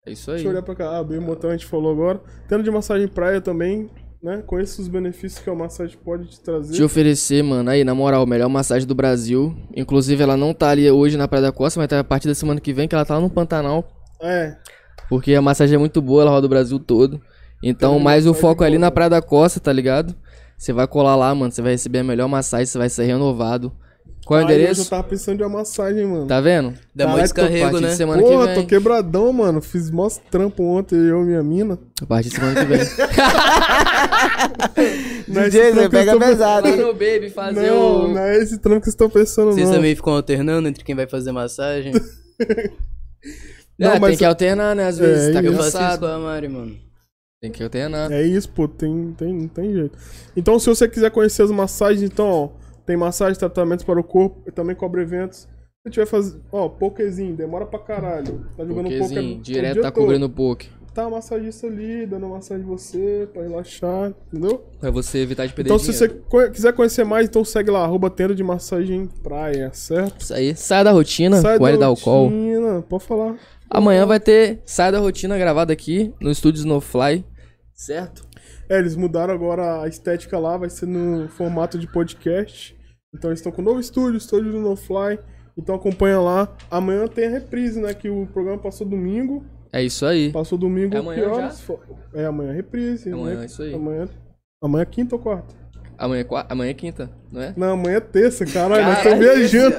[0.06, 0.36] É isso aí.
[0.38, 0.97] Deixa eu olhar pra cá.
[0.97, 2.20] Ah, bem motel a gente falou agora.
[2.47, 3.89] Tenda de massagem praia também,
[4.24, 4.41] né?
[4.47, 6.74] Conheça os benefícios que a massagem pode te trazer.
[6.74, 9.53] Te oferecer, mano, aí, na moral, melhor massagem do Brasil.
[9.76, 12.36] Inclusive, ela não tá ali hoje na Praia da Costa, mas tá a partir da
[12.36, 13.86] semana que vem, que ela tá lá no Pantanal.
[14.21, 14.55] É,
[15.09, 17.21] Porque a massagem é muito boa, ela roda o Brasil todo.
[17.61, 18.91] Então, mais o foco é ali na né?
[18.91, 20.15] Praia da Costa, tá ligado?
[20.57, 23.71] Você vai colar lá, mano, você vai receber a melhor massagem, você vai ser renovado.
[24.26, 24.89] Qual é o hoje eu endereço?
[24.89, 26.28] tava pensando em uma massagem, mano.
[26.28, 26.74] Tá vendo?
[26.95, 27.89] Dá descarrego, partir né?
[27.89, 28.67] de semana Porra, que tô vem.
[28.67, 29.61] quebradão, mano.
[29.61, 31.78] Fiz mó trampo ontem, eu e minha mina.
[32.01, 32.80] A partir de semana que vem.
[35.28, 36.78] Não é esse DJ, trampo você que eu pega tô pensando- pesado, hein?
[36.78, 39.76] no Baby fazer Não, não é esse trampo que vocês estão pensando, Vocês não.
[39.76, 41.93] também ficam alternando entre quem vai fazer massagem?
[43.80, 44.86] Não, é, mas- tem que alternar, né?
[44.88, 45.49] Às vezes, É, tá isso.
[45.51, 45.99] Eu faço isso cansado.
[46.01, 46.78] com a Mari, mano.
[47.41, 48.11] Tem que alternar.
[48.11, 49.97] É isso, pô, tem, tem, não tem jeito.
[50.38, 52.49] Então, se você quiser conhecer as massagens, então, ó,
[52.86, 55.47] tem massagem, tratamentos para o corpo, eu também cobro eventos.
[55.86, 58.45] Se tiver fazer, ó, pokezinho, demora pra caralho.
[58.55, 60.69] Tá jogando poker Pokézinho, o direto tá cobrindo poke.
[60.93, 64.63] Tá massagista ali, dando massagem em você, pra relaxar, entendeu?
[64.79, 66.27] Pra você evitar de perder Então, se você dinheiro.
[66.29, 70.21] co- quiser conhecer mais, então segue lá, arroba tenda de massagem praia, certo?
[70.21, 70.55] Isso aí.
[70.55, 72.25] Sai da rotina, Sai L da Alcohol.
[72.25, 73.36] rotina, pode falar.
[73.69, 77.25] Amanhã vai ter Sai da Rotina gravado aqui no estúdio No Fly.
[77.73, 78.23] Certo?
[78.70, 82.76] É, eles mudaram agora a estética lá, vai ser no formato de podcast.
[83.14, 85.20] Então eles estão com um novo estúdio, estúdio do No Fly.
[85.57, 86.51] Então acompanha lá.
[86.72, 87.93] Amanhã tem a reprise, né?
[87.93, 89.45] Que o programa passou domingo.
[89.72, 90.32] É isso aí.
[90.32, 91.61] Passou domingo É amanhã que horas?
[91.61, 91.80] Fo-
[92.14, 93.11] É amanhã a reprise.
[93.11, 93.45] Amanhã, né?
[93.45, 93.74] isso aí.
[93.74, 94.07] Amanhã,
[94.64, 95.53] amanhã é quinta ou quarta?
[95.97, 97.53] Amanhã, é amanhã é quinta, não é?
[97.55, 98.84] Não, amanhã é terça, caralho.
[98.84, 99.76] Nós Caralho, estamos viajando.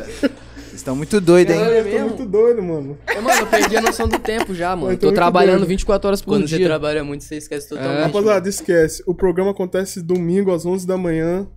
[0.85, 1.63] Estão muito doidos, hein?
[1.63, 1.79] Caralho.
[1.79, 2.09] Eu tô mesmo?
[2.09, 2.99] muito doido, mano.
[3.17, 4.93] Ô, mano, eu perdi a noção do tempo já, mano.
[4.93, 5.69] Eu tô tô trabalhando doido.
[5.69, 6.67] 24 horas por Quando você dia.
[6.67, 8.03] trabalha muito, você esquece totalmente.
[8.03, 9.03] Rapaziada, esquece.
[9.07, 11.49] O programa acontece domingo às 11 da manhã.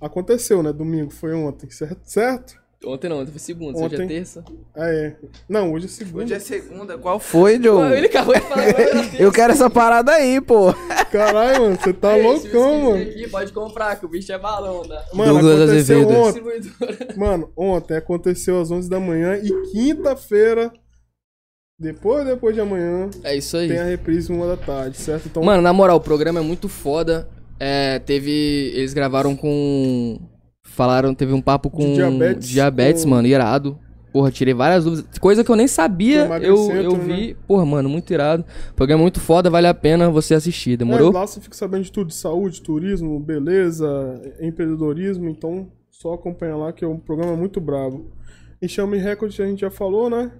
[0.00, 0.72] Aconteceu, né?
[0.72, 1.98] Domingo, foi ontem, certo?
[2.04, 2.54] Certo?
[2.84, 4.06] Ontem não, ontem foi segunda, hoje é Ontem.
[4.06, 4.44] terça.
[4.72, 5.16] Ah, é.
[5.48, 6.24] Não, hoje é segunda.
[6.24, 7.88] Hoje é segunda, qual foi, Joe?
[7.88, 9.20] Pô, ele acabou de falar.
[9.20, 10.72] Eu quero essa parada aí, pô.
[11.10, 13.02] Caralho, mano, você tá se loucão, mano.
[13.02, 15.04] aqui, pode comprar, que o bicho é balão, tá?
[15.12, 16.42] Mano, Douglas aconteceu ontem.
[17.18, 20.72] Mano, ontem aconteceu às 11 da manhã e quinta-feira,
[21.80, 23.68] depois depois de amanhã, É isso aí.
[23.68, 25.26] tem a reprise uma da tarde, certo?
[25.26, 27.28] Então, Mano, na moral, o programa é muito foda.
[27.58, 28.30] É, teve.
[28.74, 30.16] Eles gravaram com.
[30.78, 31.82] Falaram, teve um papo com.
[31.82, 33.76] De diabetes, diabetes, com- mano, irado.
[34.12, 35.18] Porra, tirei várias dúvidas.
[35.18, 37.04] Coisa que eu nem sabia, eu, eu né?
[37.04, 37.34] vi.
[37.48, 38.44] Porra, mano, muito irado.
[38.70, 41.12] O programa é muito foda, vale a pena você assistir, é, demorou?
[41.12, 43.88] lá você fica sabendo de tudo, de saúde, turismo, beleza,
[44.40, 48.12] empreendedorismo, então só acompanha lá que é um programa muito brabo.
[48.62, 50.30] Enxame Record a gente já falou, né?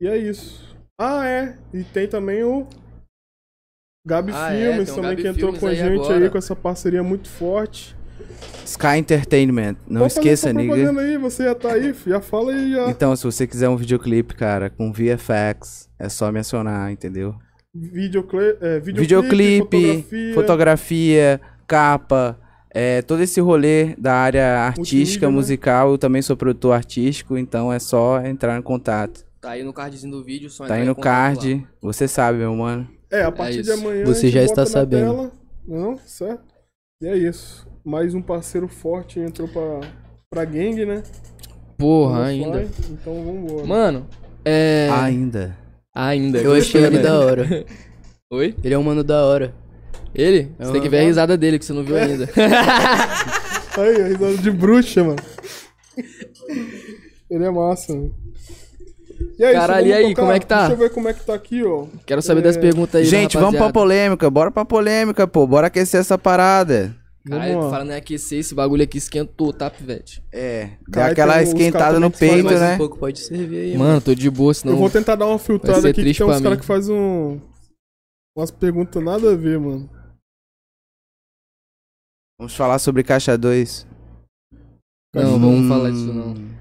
[0.00, 0.76] E é isso.
[1.00, 1.56] Ah, é.
[1.72, 2.66] E tem também o
[4.04, 6.24] Gabi Ah, é, Filmes tem o também Gabi que entrou Filmes com a gente agora.
[6.24, 7.96] aí com essa parceria muito forte.
[8.64, 9.76] Sky Entertainment.
[9.88, 11.00] Não Pode esqueça, nigga.
[11.00, 12.90] aí, você já tá aí, já fala aí já.
[12.90, 17.34] Então, se você quiser um videoclipe, cara, com VFX, é só me acionar, entendeu?
[17.74, 20.34] Videoclipe, é, videoclipe, Videoclipe, fotografia.
[20.34, 22.38] fotografia, capa,
[22.70, 25.34] é, todo esse rolê da área artística, Multimídia, né?
[25.34, 25.90] musical.
[25.92, 29.24] Eu também sou produtor artístico, então é só entrar em contato.
[29.40, 31.68] Tá aí no cardzinho do vídeo, só Tá entrar aí em no contato card, lá.
[31.80, 32.88] você sabe, meu mano.
[33.10, 33.72] É, a partir de isso.
[33.72, 34.04] amanhã.
[34.04, 35.12] Você a gente já bota está na sabendo.
[35.14, 35.32] tela,
[35.66, 36.42] não, certo?
[37.00, 37.67] E é isso.
[37.88, 39.80] Mais um parceiro forte entrou pra,
[40.28, 41.02] pra gangue, né?
[41.78, 42.58] Porra, No ainda.
[42.66, 43.66] Fly, Então vambora.
[43.66, 44.06] Mano,
[44.44, 44.90] é.
[44.92, 45.56] Ainda.
[45.94, 46.38] Ainda.
[46.38, 47.64] Eu achei ele da hora.
[48.30, 48.54] Oi?
[48.62, 49.54] Ele é um mano da hora.
[50.14, 50.52] Ele?
[50.58, 52.28] Você tem que ver a risada dele, que você não viu ainda.
[53.78, 55.16] Aí, a risada de bruxa, mano.
[57.30, 58.14] Ele é massa, mano.
[59.38, 60.20] E é Caralho, vamos e aí, tocar?
[60.22, 60.58] como é que tá?
[60.58, 61.86] Deixa eu ver como é que tá aqui, ó.
[62.04, 64.28] Quero saber das É, perguntas aí, Gente, vamos pra polêmica.
[64.28, 65.46] Bora pra polêmica, pô.
[65.46, 66.94] Bora aquecer essa parada.
[67.28, 70.22] Caralho, Vamos falando em aquecer, esse bagulho aqui esquentou, tá, pivete?
[70.32, 72.74] É, dá Cara, aquela esquentada no peito, mais né?
[72.74, 74.74] um pouco pode servir aí, Mano, tô de boa, senão...
[74.74, 77.40] Eu vou tentar dar uma filtrada aqui, que triste tem uns caras que fazem um...
[78.36, 79.88] umas perguntas nada a ver, mano.
[82.40, 83.86] Vamos falar sobre caixa 2.
[85.14, 85.68] Não, vamos Hum.
[85.68, 86.57] falar disso não.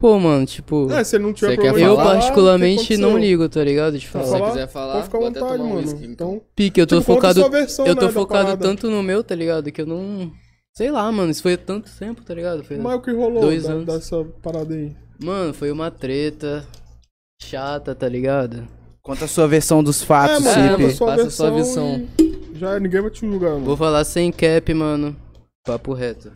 [0.00, 3.62] Pô, mano, tipo, É, se ele não tiver problema eu falar, particularmente não ligo, tá
[3.62, 3.98] ligado?
[3.98, 4.24] De Se falar.
[4.30, 5.76] Pra você quiser falar, Pode ficar à vontade, um mano.
[5.80, 6.10] whisky, então.
[6.36, 7.50] Então, Pique, eu tô tipo, focado.
[7.50, 9.70] versão, Eu né, tô da focado tanto no meu, tá ligado?
[9.70, 10.32] Que eu não.
[10.74, 12.64] Sei lá, mano, isso foi tanto tempo, tá ligado?
[12.64, 12.78] Foi...
[12.78, 13.84] Mas o que rolou Dois da- anos.
[13.84, 14.90] dessa parada aí?
[15.22, 16.64] Mano, foi uma treta
[17.42, 18.66] chata, tá ligado?
[19.02, 20.96] Conta a sua versão dos fatos, é, mano, Cip.
[20.96, 22.06] sua Passa a sua versão.
[22.18, 23.64] e Já é, ninguém vai te julgar, mano.
[23.66, 25.14] Vou falar sem cap, mano.
[25.66, 26.32] Papo reto.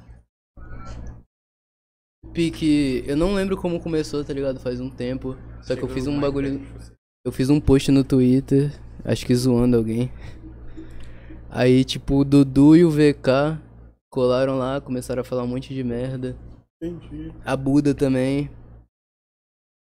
[2.35, 4.59] Pique, eu não lembro como começou, tá ligado?
[4.59, 5.37] Faz um tempo.
[5.63, 6.61] Só que eu fiz um bagulho.
[7.25, 8.73] Eu fiz um post no Twitter,
[9.05, 10.11] acho que zoando alguém.
[11.49, 13.59] Aí, tipo, o Dudu e o VK
[14.11, 16.37] colaram lá, começaram a falar um monte de merda.
[16.83, 17.33] Entendi.
[17.45, 18.51] A Buda também.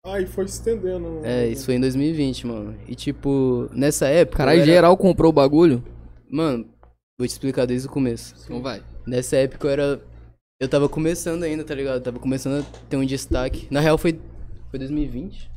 [0.04, 1.20] Ah, e foi se estendendo.
[1.24, 2.76] É, isso foi em 2020, mano.
[2.86, 4.38] E tipo, nessa época.
[4.38, 5.82] Caralho, era- geral comprou o bagulho?
[6.30, 6.64] Mano,
[7.18, 8.34] vou te explicar desde o começo.
[8.44, 8.82] Então vai.
[9.04, 10.00] Nessa época eu era.
[10.58, 12.02] Eu tava começando ainda, tá ligado?
[12.02, 13.68] Tava começando a ter um destaque.
[13.70, 14.18] Na real foi.
[14.70, 15.50] Foi 2020?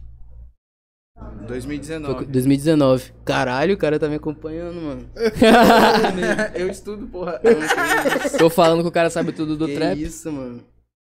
[1.15, 2.25] Foi 2019.
[2.25, 3.13] 2019.
[3.23, 5.09] Caralho, o cara tá me acompanhando, mano.
[6.53, 7.39] eu estudo, porra.
[8.37, 10.01] Tô falando que o cara sabe tudo do que trap.
[10.01, 10.63] isso, mano.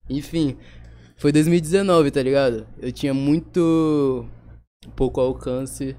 [0.07, 0.57] Enfim,
[1.17, 2.67] foi 2019, tá ligado?
[2.79, 4.27] Eu tinha muito
[4.95, 5.95] pouco alcance.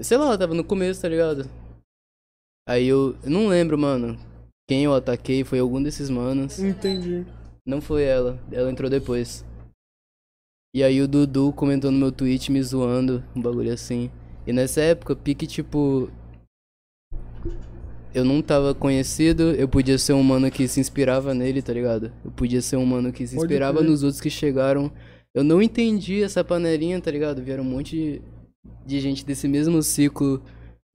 [0.00, 1.48] Sei lá, eu tava no começo, tá ligado?
[2.68, 4.18] Aí eu, eu não lembro, mano.
[4.68, 6.58] Quem eu ataquei foi algum desses manos.
[6.58, 7.24] Entendi.
[7.64, 9.44] Não foi ela, ela entrou depois.
[10.74, 14.10] E aí o Dudu comentou no meu tweet me zoando, um bagulho assim.
[14.46, 16.10] E nessa época, pique tipo.
[18.14, 22.12] Eu não tava conhecido, eu podia ser um mano que se inspirava nele, tá ligado?
[22.24, 24.92] Eu podia ser um mano que se inspirava nos outros que chegaram.
[25.34, 27.42] Eu não entendi essa panelinha, tá ligado?
[27.42, 28.20] Vieram um monte
[28.84, 30.42] de gente desse mesmo ciclo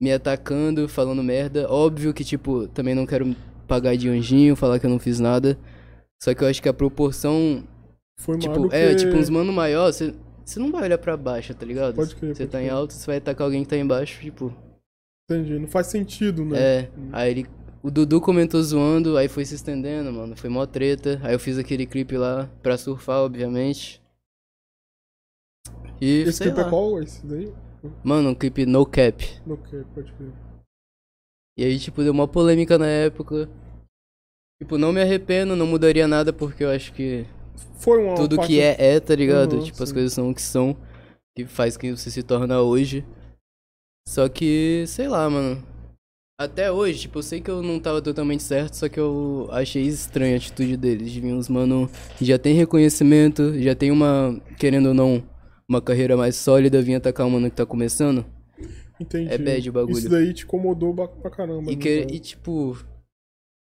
[0.00, 1.70] me atacando, falando merda.
[1.70, 3.34] Óbvio que, tipo, também não quero
[3.64, 5.58] pagar de anjinho, falar que eu não fiz nada.
[6.22, 7.64] Só que eu acho que a proporção.
[8.18, 8.96] Foi Tipo, é, que...
[8.96, 10.14] tipo, uns mano maior, você
[10.56, 11.94] não vai olhar pra baixo, tá ligado?
[11.94, 12.74] Pode crer, Você tá em crer.
[12.74, 14.54] alto, você vai atacar alguém que tá embaixo, tipo.
[15.28, 15.58] Entendi.
[15.58, 16.58] Não faz sentido, né?
[16.58, 16.90] É.
[17.12, 17.46] Aí ele.
[17.82, 20.34] O Dudu comentou zoando, aí foi se estendendo, mano.
[20.36, 21.20] Foi mó treta.
[21.22, 24.00] Aí eu fiz aquele clipe lá pra surfar, obviamente.
[26.00, 26.20] E.
[26.22, 27.02] Esse clipe é qual?
[27.02, 27.52] Esse daí?
[28.02, 29.26] Mano, um clipe no cap.
[29.44, 30.32] No que, pode crer.
[31.56, 33.48] E aí, tipo, deu uma polêmica na época.
[34.60, 37.26] Tipo, não me arrependo, não mudaria nada, porque eu acho que
[37.76, 39.54] Foi uma tudo parte- que é, é, tá ligado?
[39.56, 39.94] Uhum, tipo, as sim.
[39.94, 40.76] coisas são o que são,
[41.36, 43.04] que faz quem você se torna hoje.
[44.08, 45.62] Só que, sei lá, mano.
[46.40, 49.82] Até hoje, tipo, eu sei que eu não tava totalmente certo, só que eu achei
[49.82, 51.10] estranha a atitude deles.
[51.12, 51.88] De vir uns mano
[52.18, 55.22] que já tem reconhecimento, já tem uma, querendo ou não,
[55.68, 58.26] uma carreira mais sólida, vir atacar um mano que tá começando.
[59.00, 59.32] Entendi.
[59.32, 59.98] É bad o bagulho.
[59.98, 61.70] Isso daí te incomodou pra caramba.
[61.70, 62.76] E, né, que, e tipo,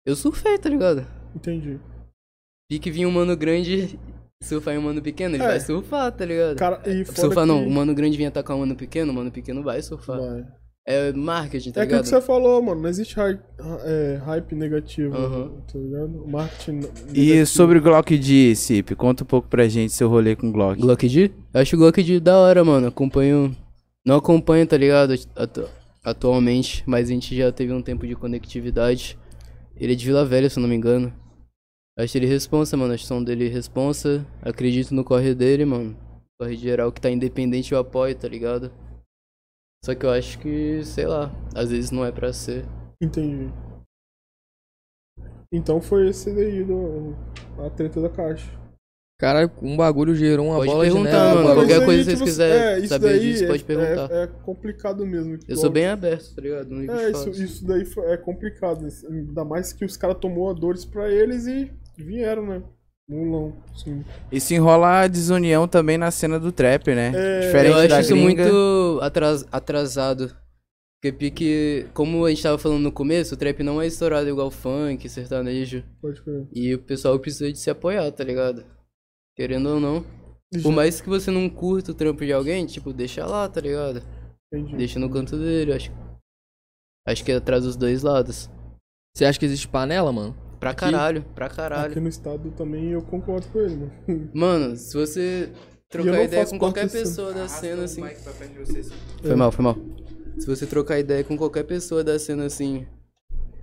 [0.06, 1.06] eu surfei, tá ligado?
[1.36, 1.80] Entendi.
[2.72, 4.00] E que vinha um mano grande
[4.44, 5.48] surfar em um mano pequeno, ele É.
[5.48, 6.56] vai surfar, tá ligado?
[6.58, 9.16] Cara, e fora surfar não, que- o mano grande vinha atacar um mano pequeno, o
[9.16, 10.20] mano pequeno vai surfar.
[10.20, 10.46] Vai.
[10.88, 12.04] É marketing, tá É aquilo ligado?
[12.04, 12.82] que você falou, mano.
[12.82, 13.40] Não existe hype,
[13.86, 15.50] é, hype negativo, Aham.
[15.72, 16.24] tá ligado?
[16.24, 16.80] O marketing.
[17.12, 17.46] E negativo.
[17.48, 20.80] sobre o Glock D, Cip, conta um pouco pra gente seu rolê com o Glock.
[20.80, 21.32] Glock D?
[21.54, 22.86] Eu acho o Glock D da hora, mano.
[22.88, 23.56] Acompanho.
[24.06, 25.14] Não acompanho, tá ligado?
[25.36, 25.70] Atu-
[26.04, 29.18] atualmente, mas a gente já teve um tempo de conectividade.
[29.76, 31.12] Ele é de Vila Velha, se eu não me engano.
[31.98, 32.94] Acho ele responsa, mano.
[32.94, 34.26] Acho som dele responsa.
[34.42, 35.98] Acredito no corre dele, mano.
[36.40, 38.72] Corre geral que tá independente eu apoio, tá ligado?
[39.84, 42.66] Só que eu acho que, sei lá, às vezes não é pra ser.
[43.02, 43.52] Entendi.
[45.52, 47.16] Então foi esse daí, do,
[47.66, 48.52] a treta da caixa.
[49.18, 51.44] Caralho, um bagulho gerou uma Pode bola de perguntar, neve.
[51.44, 51.56] mano.
[51.56, 54.12] Qualquer coisa que vocês tipo, quiserem isso saber daí disso, é- pode perguntar.
[54.12, 55.40] É, é complicado mesmo.
[55.48, 56.92] Eu sou bem aberto, tá ligado?
[56.92, 58.86] É, isso, isso daí é complicado.
[59.10, 62.62] Ainda mais que os caras tomou a dores pra eles e vieram, né?
[63.08, 64.04] Mulão, sim.
[64.32, 67.12] E se enrola a desunião também na cena do trap, né?
[67.16, 68.44] É, Diferente eu acho da isso gringa.
[68.44, 70.36] muito atras- atrasado.
[71.02, 74.50] Porque pique, como a gente tava falando no começo, o trap não é estourado igual
[74.50, 75.84] funk, sertanejo.
[76.02, 76.48] Pode crer.
[76.52, 78.66] E o pessoal precisa de se apoiar, tá ligado?
[79.36, 80.06] Querendo ou não.
[80.62, 84.02] Por mais que você não curta o trampo de alguém, tipo, deixa lá, tá ligado?
[84.54, 84.76] entendi.
[84.78, 85.92] Deixa no canto dele, acho.
[87.06, 88.50] Acho que é atrás dos dois lados.
[89.16, 90.36] Você acha que existe panela, mano?
[90.60, 91.92] Pra caralho, pra caralho.
[91.92, 93.92] Aqui no estado também eu concordo com ele, mano.
[94.34, 95.52] Mano, se você
[95.90, 98.04] trocar ideia com qualquer pessoa da cena assim.
[98.04, 98.16] É.
[99.22, 99.78] Foi mal, foi mal.
[100.40, 102.86] Se você trocar ideia com qualquer pessoa da cena assim,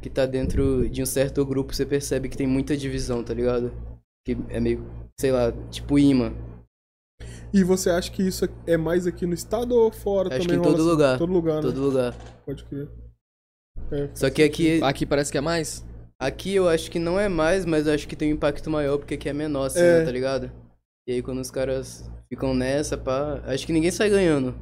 [0.01, 3.73] que tá dentro de um certo grupo, você percebe que tem muita divisão, tá ligado?
[4.25, 4.85] Que é meio,
[5.19, 6.33] sei lá, tipo imã.
[7.53, 10.61] E você acha que isso é mais aqui no estado ou fora Acho também?
[10.61, 10.91] que em todo assim?
[10.91, 11.19] lugar.
[11.19, 11.63] Todo lugar, né?
[11.63, 12.15] Todo lugar.
[12.47, 12.89] Pode crer.
[13.91, 15.85] É, Só que aqui, Aqui parece que é mais?
[16.21, 18.97] aqui eu acho que não é mais, mas eu acho que tem um impacto maior,
[18.97, 20.05] porque aqui é menor, assim, né, É.
[20.05, 20.51] tá ligado?
[21.07, 24.55] E aí quando os caras ficam nessa, pá, acho que ninguém sai ganhando.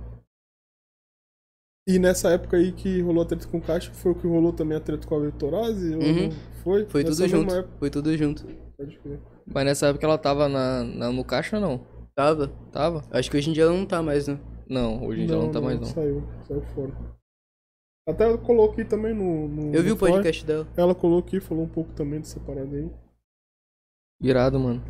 [1.87, 4.53] E nessa época aí que rolou a treta com o Caixa, foi o que rolou
[4.53, 5.95] também a treta com a Vitorazzi?
[5.95, 6.31] ou Uhum.
[6.63, 6.87] Foi?
[6.87, 8.47] Foi Nessa tudo junto, época, foi tudo junto.
[8.77, 9.21] pode crer.
[9.53, 11.85] Mas nessa época ela tava na, na- no caixa, não?
[12.15, 12.49] Tava?
[12.73, 13.05] Tava?
[13.11, 14.39] Acho que hoje em dia ela não tá mais, né?
[14.69, 15.87] Não, hoje em dia ela não tá mais, não.
[15.87, 16.93] Saiu, saiu fora.
[18.09, 19.49] Até eu coloquei também no.
[19.49, 20.67] no Eu vi no o podcast dela.
[20.77, 22.91] Ela colocou e falou um pouco também dessa parada aí.
[24.23, 24.83] Irado, mano.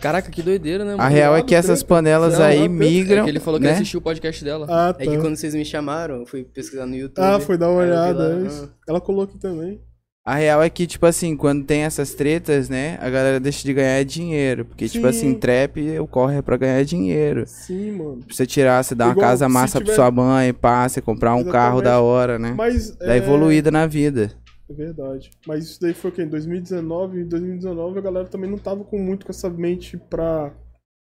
[0.00, 1.02] Caraca, que doideira, né, mano?
[1.02, 3.22] A real é que essas panelas Não, aí é migram.
[3.22, 3.72] É que ele falou que né?
[3.72, 4.66] assistiu o podcast dela.
[4.68, 5.02] Ah, tá.
[5.02, 7.24] É que quando vocês me chamaram, eu fui pesquisar no YouTube.
[7.24, 8.28] Ah, foi dar uma olhada.
[8.28, 8.70] lá, é isso.
[8.72, 8.78] ah.
[8.88, 9.82] Ela colocou aqui também.
[10.24, 12.98] A real é que, tipo assim, quando tem essas tretas, né?
[13.00, 14.66] A galera deixa de ganhar dinheiro.
[14.66, 15.08] Porque, tipo Sim.
[15.08, 17.44] assim, trap ocorre é pra ganhar dinheiro.
[17.46, 18.18] Sim, mano.
[18.26, 21.34] Pra você tirar, você dar uma casa massa tiver- pra sua mãe, pá, você comprar
[21.34, 21.84] um carro Exatamente.
[21.84, 22.52] da hora, né?
[22.56, 22.90] Mas.
[22.96, 23.16] Dá é...
[23.16, 24.30] evoluída na vida.
[24.68, 25.30] É verdade.
[25.46, 26.22] Mas isso daí foi o quê?
[26.22, 27.22] Em 2019?
[27.22, 30.52] Em 2019 a galera também não tava com muito com essa mente pra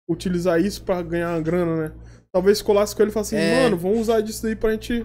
[0.09, 1.92] utilizar isso pra ganhar grana, né?
[2.32, 3.64] Talvez colasse com ele e falasse assim, É.
[3.64, 5.05] mano, vamos usar disso daí pra gente.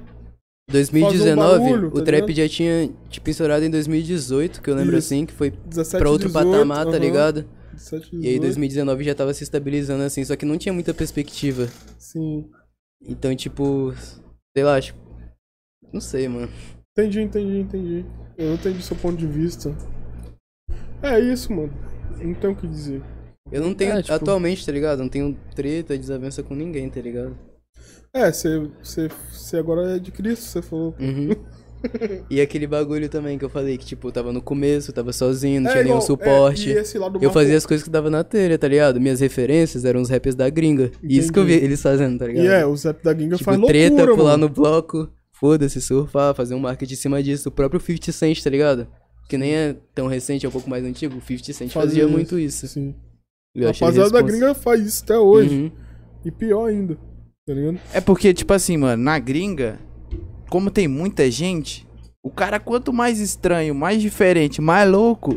[0.70, 2.36] 2019, barulho, o tá trap ligado?
[2.36, 5.08] já tinha, tipo, estourado em 2018, que eu lembro Isso.
[5.08, 7.46] assim, que foi 17, pra outro 18, patamar, tá ligado?
[7.74, 10.94] 17, 18, E aí 2019 já tava se estabilizando assim, só que não tinha muita
[10.94, 11.68] perspectiva.
[11.98, 12.50] Sim.
[13.02, 13.94] Então, tipo,
[14.56, 15.00] sei lá, tipo,
[15.94, 16.50] não sei, mano.
[16.92, 18.06] Entendi, entendi, entendi.
[18.38, 19.74] Eu entendi seu ponto de vista.
[21.02, 21.72] É isso, mano.
[22.22, 23.02] Não tenho o que dizer.
[23.52, 25.00] Eu não tenho, É, tipo- atualmente, tá ligado?
[25.00, 27.38] Não tenho treta, desavença com ninguém, tá ligado?
[28.14, 30.96] É, você, você, você agora é de Cristo, você falou.
[31.00, 31.30] Uhum.
[32.30, 35.62] e aquele bagulho também que eu falei, que tipo, eu tava no começo, tava sozinho,
[35.62, 36.72] não É, tinha nenhum igual, suporte.
[36.72, 39.00] é, e esse lado Eu fazia as coisas que dava na telha, tá ligado?
[39.00, 40.92] Minhas referências eram os rappers da gringa.
[41.04, 41.66] E isso que eu vi Entendi.
[41.66, 42.46] eles fazendo, tá ligado?
[42.46, 44.48] E é, o Zep da Ginga tipo, faz loucura, treta, pular mano.
[44.48, 47.50] no bloco, foda-se, surfar, fazer um marketing em cima disso.
[47.50, 48.88] O próprio 50 Cent, tá ligado?
[49.30, 51.16] Que nem é tão recente, é um pouco mais antigo.
[51.18, 52.12] O 50 Cent Fazia fazia isso.
[52.12, 52.68] muito isso.
[52.68, 52.96] Sim.
[53.54, 55.54] Eu rapaziada da gringa faz isso até hoje.
[55.56, 55.72] Uhum.
[56.26, 56.98] E pior ainda.
[57.48, 57.80] Tá ligado?
[57.94, 59.80] É porque, tipo assim, mano, na gringa,
[60.50, 61.88] como tem muita gente,
[62.22, 65.34] o cara, quanto mais estranho, mais diferente, mais louco,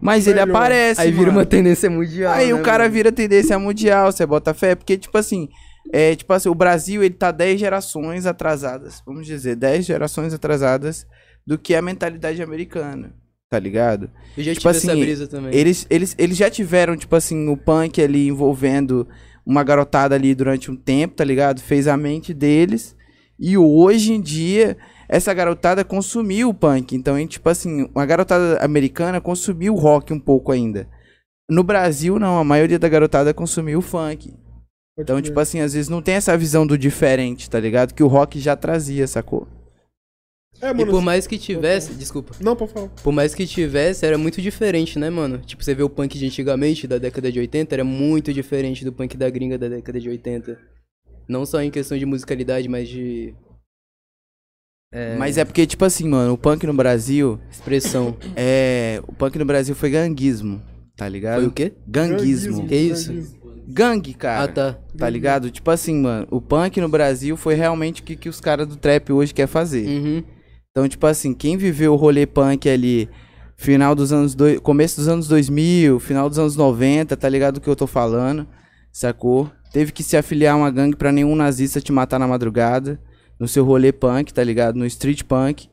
[0.00, 0.56] mais ele Melhor.
[0.56, 1.00] aparece.
[1.02, 1.40] Aí vira mano.
[1.40, 2.32] uma tendência mundial.
[2.32, 2.94] Aí né, o cara mano?
[2.94, 5.50] vira tendência mundial, você bota fé, porque, tipo assim,
[5.92, 11.06] é, tipo assim, o Brasil, ele tá 10 gerações atrasadas, vamos dizer, 10 gerações atrasadas
[11.46, 13.14] do que a mentalidade americana,
[13.50, 14.10] tá ligado?
[14.38, 15.54] Eu já tipo tive essa assim, brisa também.
[15.54, 19.06] Eles, eles, eles já tiveram, tipo assim, o punk ali envolvendo
[19.44, 21.60] uma garotada ali durante um tempo, tá ligado?
[21.60, 22.96] Fez a mente deles.
[23.38, 24.76] E hoje em dia,
[25.08, 26.94] essa garotada consumiu o punk.
[26.94, 30.88] Então, hein, tipo assim, uma garotada americana consumiu o rock um pouco ainda.
[31.50, 34.32] No Brasil, não, a maioria da garotada consumiu o funk.
[34.98, 37.94] Então, tipo assim, às vezes não tem essa visão do diferente, tá ligado?
[37.94, 39.48] Que o rock já trazia, sacou?
[40.60, 40.90] É, E mano.
[40.92, 42.88] por mais que tivesse, desculpa, Não, pra falar.
[43.02, 45.38] por mais que tivesse, era muito diferente, né, mano?
[45.38, 48.92] Tipo, você vê o punk de antigamente, da década de 80, era muito diferente do
[48.92, 50.58] punk da gringa da década de 80.
[51.28, 53.34] Não só em questão de musicalidade, mas de
[55.18, 58.16] Mas é porque, tipo assim, mano, o punk no Brasil, expressão.
[58.36, 59.00] é.
[59.08, 60.62] O punk no Brasil foi ganguismo,
[60.96, 61.36] tá ligado?
[61.40, 61.72] Foi o quê?
[61.88, 62.66] Ganguismo.
[62.68, 63.08] Que isso?
[63.10, 63.42] ganguismo.
[63.66, 64.44] Gangue, cara.
[64.44, 64.78] Ah, tá.
[64.98, 65.50] Tá ligado?
[65.50, 68.76] Tipo assim, mano, o punk no Brasil foi realmente o que, que os caras do
[68.76, 69.86] trap hoje quer fazer.
[69.88, 70.22] Uhum.
[70.72, 73.08] Então, tipo assim, quem viveu o rolê punk ali,
[73.56, 74.34] final dos anos.
[74.34, 77.86] dois começo dos anos 2000, final dos anos 90, tá ligado do que eu tô
[77.86, 78.48] falando?
[78.90, 79.50] Sacou?
[79.70, 82.98] Teve que se afiliar a uma gangue pra nenhum nazista te matar na madrugada.
[83.38, 84.76] No seu rolê punk, tá ligado?
[84.76, 85.68] No street punk.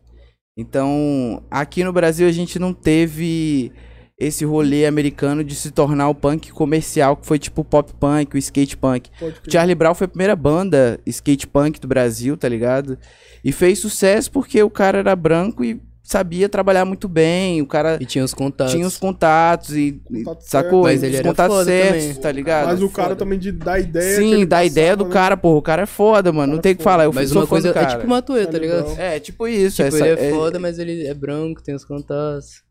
[0.57, 3.71] Então, aqui no Brasil a gente não teve
[4.19, 8.35] esse rolê americano de se tornar o punk comercial, que foi tipo o pop punk,
[8.35, 9.09] o skate punk.
[9.21, 9.31] O.
[9.49, 12.97] Charlie Brown foi a primeira banda skate punk do Brasil, tá ligado?
[13.43, 17.61] E fez sucesso porque o cara era branco e sabia trabalhar muito bem.
[17.61, 18.73] O cara E tinha os contatos.
[18.73, 20.83] tinha os contatos e, Contato sacou?
[20.83, 22.21] Mas Os ele era contatos foda certos, também.
[22.21, 22.65] tá ligado?
[22.65, 23.15] Mas o cara foda.
[23.17, 24.15] também de dar ideia.
[24.17, 25.11] Sim, da ideia do né?
[25.11, 25.57] cara, porra.
[25.57, 26.47] O cara é foda, mano.
[26.53, 27.03] Não cara tem é o que falar.
[27.05, 27.91] Eu Mas uma coisa do cara.
[27.91, 28.99] é tipo Matuê, tá ligado?
[28.99, 29.75] É, tipo isso.
[29.83, 32.63] Tipo, essa, ele é é- foda, mas ele é branco, tem os contatos.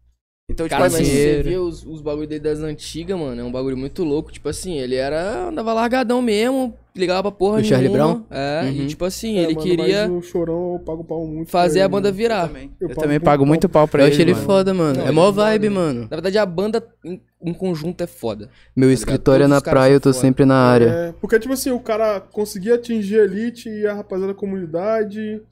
[0.51, 3.77] Então, tipo assim, você vê os, os bagulho dele das antigas, mano, é um bagulho
[3.77, 4.33] muito louco.
[4.33, 5.49] Tipo assim, ele era.
[5.49, 8.15] andava largadão mesmo, ligava pra porra O Charlie nenhuma.
[8.15, 8.25] Brown?
[8.31, 8.71] É, Uhum.
[8.73, 11.51] e tipo assim, É, ele mano, queria Mas o chorão eu pago pau muito.
[11.51, 12.17] fazer pra a ele, banda mano.
[12.17, 12.47] virar.
[12.49, 12.71] também.
[12.81, 13.47] Eu Eu, pago pago pau.
[13.47, 14.13] muito pau pra Eu ele.
[14.15, 14.47] achei ele mano.
[14.47, 14.95] foda, mano.
[14.97, 16.01] Não, é ele mó é vibe, mano.
[16.03, 18.49] Na verdade, a banda em, em conjunto é foda.
[18.75, 18.99] Meu ligado?
[18.99, 20.21] escritório é na praia, eu tô foda.
[20.23, 20.87] sempre na área.
[20.87, 25.43] É, porque, tipo assim, o cara conseguia atingir a elite e a rapaziada da comunidade.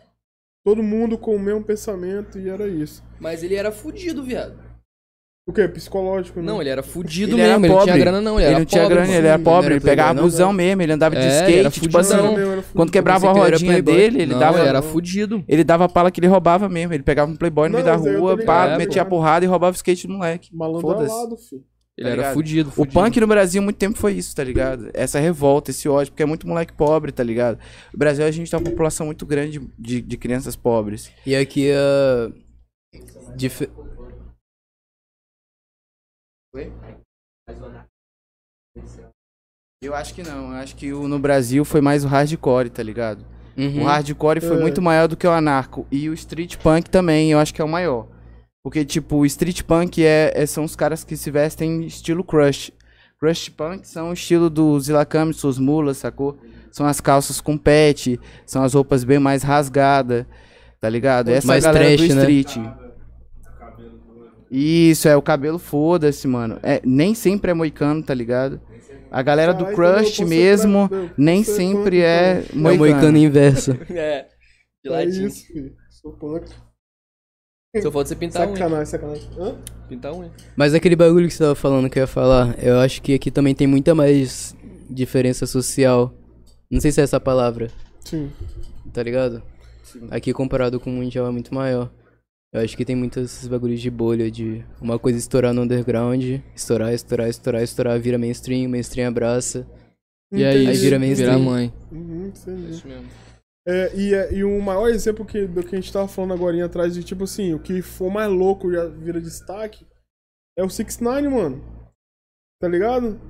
[0.64, 3.04] todo mundo com o mesmo pensamento e era isso.
[3.20, 4.65] Mas ele era fudido, viado.
[5.48, 5.68] O quê?
[5.68, 6.46] Psicológico, né?
[6.46, 7.66] Não, ele era fudido Ele era mesmo.
[7.66, 7.84] Ele pobre.
[7.92, 8.34] tinha grana, não.
[8.34, 10.52] Ele, Ele era não tinha pobre, grana, ele era pobre, era ele pegava não, busão
[10.52, 12.64] mesmo, ele andava de É, ele era skate, tipo assim, era fudido.
[12.74, 15.44] quando quebrava a era rodinha dele, ele Não, dava ele era fudido.
[15.46, 17.96] ele dava pala que ele roubava mesmo, ele pegava um playboy no Não, meio da
[18.18, 20.48] rua, pá, é, metia a porrada e roubava o skate do moleque.
[20.52, 21.12] Malandro Foda-se.
[21.14, 21.62] alado, filho.
[21.96, 22.34] Ele Tá era ligado?
[22.34, 22.92] fudido, O fudido.
[22.94, 24.90] punk no Brasil muito tempo foi isso, tá ligado?
[24.92, 27.56] Essa revolta, esse ódio, porque é muito moleque pobre, tá ligado?
[27.92, 31.08] No Brasil a gente tem uma população muito grande de, de crianças pobres.
[31.24, 32.32] E aqui a.
[33.36, 33.68] dif-
[39.82, 42.82] Eu acho que não, eu acho que o, no Brasil foi mais o hardcore, tá
[42.82, 43.24] ligado?
[43.56, 43.82] Uhum.
[43.82, 44.60] O hardcore foi É.
[44.60, 45.86] muito maior do que o anarco.
[45.90, 48.08] E o street punk também, eu acho que é o maior.
[48.64, 52.72] Porque, tipo, o street punk é, é- são os caras que se vestem estilo crush.
[53.20, 56.38] Crush punk são o estilo do Zilakami, suas mulas, sacou?
[56.70, 60.26] São as calças com pet, são as roupas bem mais rasgadas,
[60.80, 61.28] tá ligado?
[61.28, 62.20] Essa Mais é a galera trash, do né?
[64.50, 66.58] Isso, é o cabelo foda-se, mano.
[66.62, 68.60] É, nem sempre é moicano, tá ligado?
[69.10, 72.58] A galera do Caralho, então crush ser mesmo, nem ser sempre punk, é então.
[72.58, 72.78] É moicano.
[72.78, 73.72] moicano inverso.
[73.90, 74.26] É.
[74.84, 75.72] De É isso, filho.
[75.90, 76.48] Sou punk.
[77.82, 78.56] Só falta você pintar um.
[78.56, 79.30] Sacanagem, sacanagem.
[79.38, 79.56] Hã?
[79.88, 80.30] Pintar um.
[80.56, 83.30] Mas aquele bagulho que você tava falando que eu ia falar, eu acho que aqui
[83.30, 84.56] também tem muita mais
[84.88, 86.14] diferença social.
[86.70, 87.70] Não sei se é essa palavra,
[88.00, 88.30] Sim.
[88.92, 89.42] tá ligado?
[90.10, 91.90] Aqui comparado com o mundial é muito maior.
[92.52, 96.22] Eu acho que tem muitos esses bagulhos de bolha, de uma coisa estourar no underground,
[96.54, 99.66] estourar, estourar, estourar, estourar, vira mainstream, mainstream abraça.
[100.32, 100.78] E aí, Entendi.
[100.78, 101.38] vira mainstream.
[101.38, 101.72] Vira mãe.
[101.92, 102.70] Uhum, entendi.
[102.70, 103.06] Isso mesmo.
[103.68, 106.64] É, e, é- e o maior exemplo que, do que a gente tava falando agora
[106.64, 109.84] atrás de, tipo assim, o que for mais louco já vira destaque
[110.56, 111.62] é o 6 9 mano.
[112.60, 113.20] Tá ligado?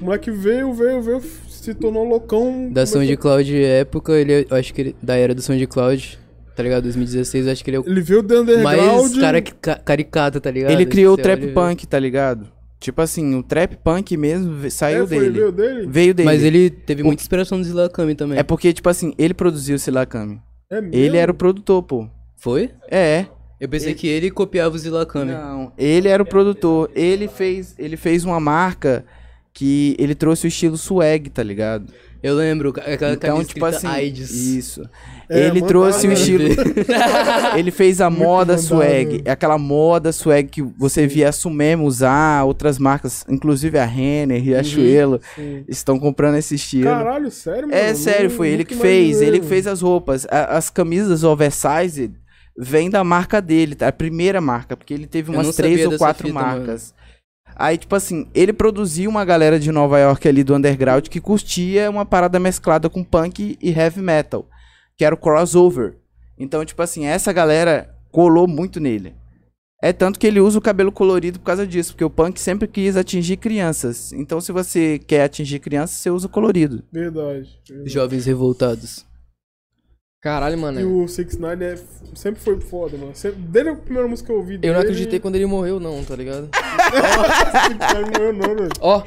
[0.00, 2.70] O moleque veio, veio, veio, se tornou loucão.
[2.72, 6.18] Da SoundCloud época, ele, eu acho que ele, da era do SoundCloud,
[6.54, 6.82] tá ligado?
[6.84, 8.64] 2016, eu acho que ele é o Ele veio do underground.
[9.12, 10.70] mais cara, ca- caricato, tá ligado?
[10.72, 12.48] Ele criou o Você trap olha punk, tá ligado?
[12.78, 15.30] Tipo assim, o trap punk mesmo ve- saiu é, foi, dele.
[15.38, 15.86] veio dele?
[15.86, 16.26] Veio dele.
[16.26, 18.38] Mas ele teve muita inspiração do Zilakami também.
[18.38, 20.40] É porque, tipo assim, ele produziu o Silakami.
[20.70, 20.94] É mesmo?
[20.96, 22.08] Ele era o produtor, pô.
[22.36, 22.70] Foi?
[22.90, 23.26] É.
[23.60, 25.32] Eu pensei que ele copiava o Zilakami.
[25.32, 26.90] Não, ele era o produtor.
[26.94, 29.04] Ele fez, ele fez uma marca
[29.52, 31.92] que ele trouxe o estilo swag, tá ligado?
[32.22, 34.30] Eu lembro, ca- aquela Então, camisa tipo escrita assim, AIDS.
[34.30, 34.88] isso.
[35.30, 36.14] É, ele trouxe o né?
[36.14, 36.44] estilo.
[37.56, 38.66] ele fez a Muito moda mandado.
[38.66, 44.42] swag, aquela moda swag que você via a Sumemo usar, outras marcas, inclusive a Renner,
[44.42, 45.64] Riachuelo, Sim.
[45.68, 46.84] estão comprando esse estilo.
[46.90, 47.74] Caralho, sério, mano?
[47.74, 50.26] É sério, foi ele que fez, ele que fez as roupas.
[50.30, 52.12] A- as camisas oversized
[52.58, 53.88] vêm da marca dele, tá?
[53.88, 56.92] A primeira marca, porque ele teve umas três ou quatro fita, marcas.
[57.56, 61.90] Aí, tipo assim, ele produziu uma galera de Nova York ali do underground que curtia
[61.90, 64.46] uma parada mesclada com punk e heavy metal,
[65.00, 65.94] que era o crossover.
[66.38, 69.14] Então, tipo assim, essa galera colou muito nele.
[69.82, 72.68] É tanto que ele usa o cabelo colorido por causa disso, porque o punk sempre
[72.68, 74.12] quis atingir crianças.
[74.12, 76.82] Então, se você quer atingir crianças, você usa o colorido.
[76.92, 77.58] Verdade.
[77.66, 77.90] verdade.
[77.90, 79.06] Jovens revoltados.
[80.22, 80.78] Caralho, mano.
[80.80, 81.78] E o 6 9 é,
[82.14, 83.12] sempre foi foda, mano.
[83.14, 85.80] Sempre, desde a primeira música que eu ouvi Eu não dele, acreditei quando ele morreu,
[85.80, 86.50] não, tá ligado?
[88.12, 88.70] Morreu não, velho.
[88.80, 89.02] Ó.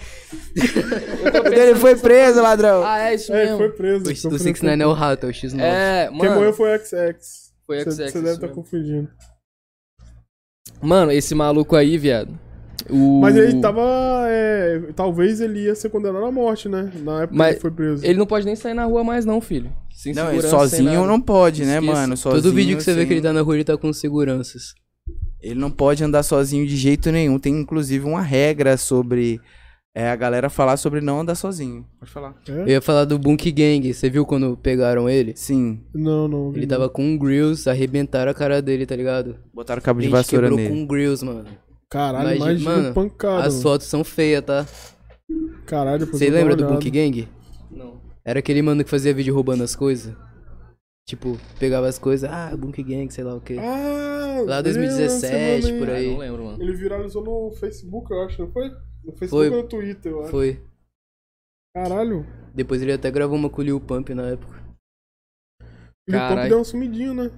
[1.53, 2.83] Ele foi preso, ladrão.
[2.83, 3.57] Ah, é isso É, mesmo.
[3.57, 4.01] foi preso.
[4.01, 4.43] O, foi o preso.
[4.43, 5.59] 6 9 é o rato, é o X9.
[5.61, 6.35] É, Quem mano.
[6.35, 7.51] morreu foi o XX.
[7.67, 8.55] Foi Você- XX, Você deve estar mesmo.
[8.63, 9.09] confundindo.
[10.81, 12.37] Mano, esse maluco aí, viado.
[12.89, 13.21] O...
[13.21, 13.81] Mas ele tava.
[14.27, 16.91] é, talvez ele ia ser condenado à morte, né?
[17.03, 18.05] Na época Mas que ele foi preso.
[18.05, 19.71] Ele não pode nem sair na rua mais, não, filho.
[20.03, 21.07] Sem Não, ele segurança, sem sozinho nada.
[21.07, 21.93] não pode, né, Esqueça.
[21.93, 22.17] mano?
[22.17, 24.73] Sozinho, Todo vídeo que você vê que ele tá na rua, ele tá com seguranças.
[25.41, 27.39] Ele não pode andar sozinho de jeito nenhum.
[27.39, 29.39] Tem inclusive uma regra sobre
[29.95, 31.85] é, a galera falar sobre não andar sozinho.
[31.99, 32.35] Pode falar.
[32.47, 35.33] Eu ia falar do Bunk Gang, você viu quando pegaram ele?
[35.35, 36.51] Sim, Não, não.
[36.51, 36.75] vi Ele não.
[36.77, 39.37] tava com um grills, arrebentaram a cara dele, tá ligado?
[39.53, 40.69] botaram cabo de Gente, vassoura quebrou nele.
[40.75, 41.45] com um grills, mano.
[41.89, 43.43] Caralho, Imagina- imagina mano, pancada.
[43.47, 43.61] As mano.
[43.63, 44.65] fotos são feias, tá?
[45.65, 46.89] Caralho, depois Você lembra do Bunk.
[46.89, 47.27] Gang?
[48.25, 50.15] Era aquele mano que fazia vídeo roubando as coisas.
[51.07, 53.57] Tipo, pegava as coisas, ah, Bunk Gang, sei lá o quê.
[53.59, 56.09] Ah, Lá eu 2017, lembro, esse por aí.
[56.11, 56.63] Não lembro, mano.
[56.63, 58.69] Ele viralizou no Facebook, eu acho, não foi?
[59.03, 59.49] No Facebook Foi.
[59.49, 60.31] ou no Twitter, eu acho.
[60.31, 60.61] Foi.
[61.75, 62.25] Caralho.
[62.53, 64.63] Depois ele até gravou uma com o Lil Pump na época.
[65.61, 67.31] O Pump deu um sumidinho, né?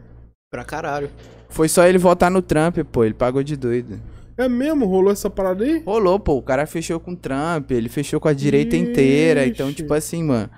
[0.52, 1.10] Pra caralho.
[1.50, 3.04] Foi só ele votar no Trump, pô.
[3.04, 4.00] Ele pagou de doido.
[4.38, 4.86] É mesmo?
[4.86, 5.80] Rolou essa parada aí?
[5.80, 6.34] Rolou, pô.
[6.36, 9.48] O cara fechou com o Trump, ele fechou com a direita inteira.
[9.48, 9.78] Então, Ixi.
[9.78, 10.50] tipo assim, mano.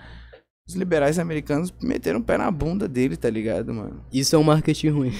[0.67, 4.01] Os liberais americanos meteram o pé na bunda dele, tá ligado, mano?
[4.11, 5.13] Isso é um marketing ruim.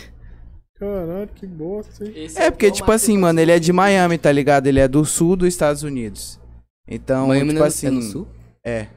[0.79, 2.13] Caralho, que bosta, hein?
[2.15, 4.67] Esse É, porque, o tipo assim, mano, ele é de Miami, tá ligado?
[4.67, 6.39] Ele é do sul dos Estados Unidos.
[6.87, 7.87] Então, Miami tipo não é- assim.
[7.87, 8.27] é no sul?
[8.63, 8.87] É,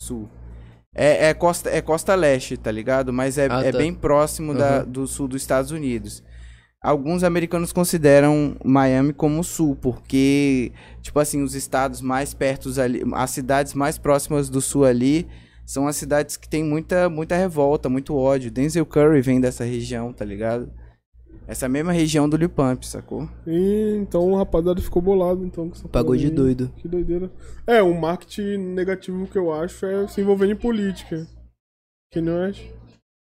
[0.00, 0.28] sul.
[0.94, 3.12] É, é costa, é costa leste, tá ligado?
[3.12, 3.78] Mas é, Ah, é tá.
[3.78, 4.90] bem próximo da- Uhum.
[4.90, 6.22] do sul dos Estados Unidos.
[6.82, 10.72] Alguns americanos consideram Miami como sul, porque,
[11.02, 15.26] tipo assim, os estados mais perto ali, as cidades mais próximas do sul ali,
[15.68, 18.50] são as cidades que tem muita, muita revolta, muito ódio.
[18.50, 20.72] Denzel Curry vem dessa região, tá ligado?
[21.46, 23.28] Essa mesma região do Lil Pump, sacou?
[23.46, 26.30] E, então o rapaziada ficou bolado então com essa Pagou de aí.
[26.30, 26.72] doido.
[26.78, 27.30] Que doideira.
[27.66, 31.26] É, o marketing negativo que eu acho é se envolvendo em política.
[32.10, 32.52] Que não é.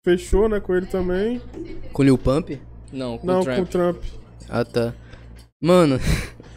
[0.05, 1.41] Fechou, né, com ele também.
[1.95, 2.61] Com Lil Pump?
[2.93, 3.57] Não, com não, o Trump.
[3.57, 4.03] com o Trump.
[4.47, 4.93] Ah, tá.
[5.59, 5.99] Mano,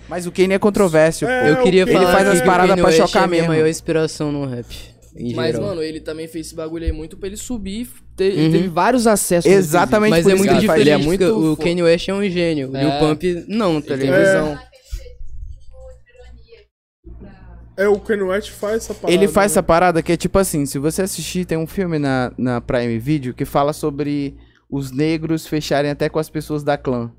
[0.10, 2.86] Mas o Kanye é controverso, É, eu queria Ele falar faz as paradas o pra
[2.88, 3.48] West chocar é a mesmo.
[3.48, 4.89] maior inspiração no rap.
[5.16, 5.70] Em Mas, geral.
[5.70, 7.88] mano, ele também fez esse bagulho aí muito pra ele subir.
[8.16, 8.52] Te- Uhum.
[8.52, 9.52] teve vários acessos.
[9.52, 10.82] Exatamente Mas por é isso muito diferente.
[10.82, 12.70] ele é muito o fo- Kanye West é um gênio.
[12.70, 13.00] O Lil É.
[13.00, 14.60] Pump, não, tá ligado?
[17.78, 19.14] É, o Kanye West faz essa parada.
[19.14, 19.54] Ele faz né?
[19.54, 23.00] essa parada que é tipo assim, se você assistir, tem um filme na, na Prime
[23.00, 24.36] Video que fala sobre
[24.70, 27.12] os negros fecharem até com as pessoas da clã.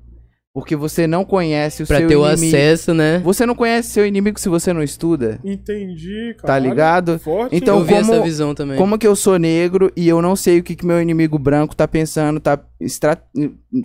[0.53, 2.57] Porque você não conhece o Pra seu ter o inimigo.
[2.57, 3.19] acesso, né?
[3.19, 5.39] Você não conhece seu inimigo se você não estuda.
[5.45, 6.47] Entendi, cara.
[6.53, 7.17] Tá ligado?
[7.19, 8.77] Forte, Então, eu vi como- essa visão também.
[8.77, 11.73] Como que eu sou negro e eu não sei o que, que meu inimigo branco
[11.73, 13.17] tá pensando, tá estra-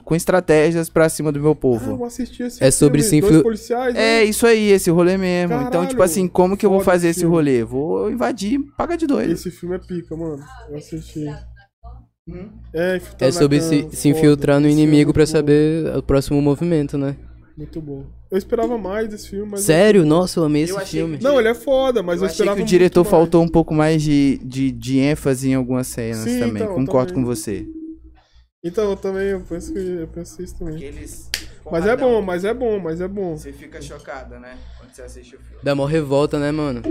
[0.04, 2.04] com estratégias pra cima do meu Ah, eu povo.
[2.04, 4.24] assisti esse É sobre se dois infil- policiais, É né?
[4.24, 5.54] isso aí, esse rolê mesmo.
[5.54, 7.32] então, Caralho, tipo assim, como que eu vou fazer esse filme.
[7.36, 7.62] rolê?
[7.62, 9.32] Vou invadir, paga de doido.
[9.32, 10.42] Esse filme é pica, mano.
[10.68, 11.26] Eu assisti.
[12.72, 13.96] É, É sobre se, foda.
[13.96, 17.16] se infiltrar no Esse é inimigo pra bom, saber o próximo movimento, né?
[17.56, 18.04] Muito bom.
[18.30, 19.60] Eu esperava mais desse filme, mas.
[19.60, 20.04] Sério?
[20.04, 21.18] Nossa, eu amei esse achei filme.
[21.22, 23.20] Não, ele é foda, mas eu, eu achei esperava que o diretor muito mais.
[23.22, 26.62] faltou um pouco mais de, de, de ênfase em algumas cenas Sim, também.
[26.62, 27.24] então, Concordo também.
[27.24, 27.66] com você.
[28.62, 30.92] Então, eu também, eu penso, que, eu penso isso também.
[31.70, 33.36] Mas é bom, mas é bom, mas é bom.
[33.36, 34.56] Você fica chocada, né?
[34.78, 35.62] Quando você assiste o filme.
[35.62, 36.82] Dá mó revolta, né, mano?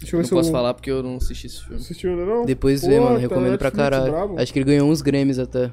[0.00, 1.76] Deixa eu ver Não se posso eu falar porque eu não assisti esse filme.
[1.76, 2.44] assistiu ainda não?
[2.44, 3.14] Depois Pô, vê, mano.
[3.16, 4.12] tá Recomendo pra caralho.
[4.12, 4.40] brabo.
[4.40, 5.72] Acho que ele ganhou uns Grammys até.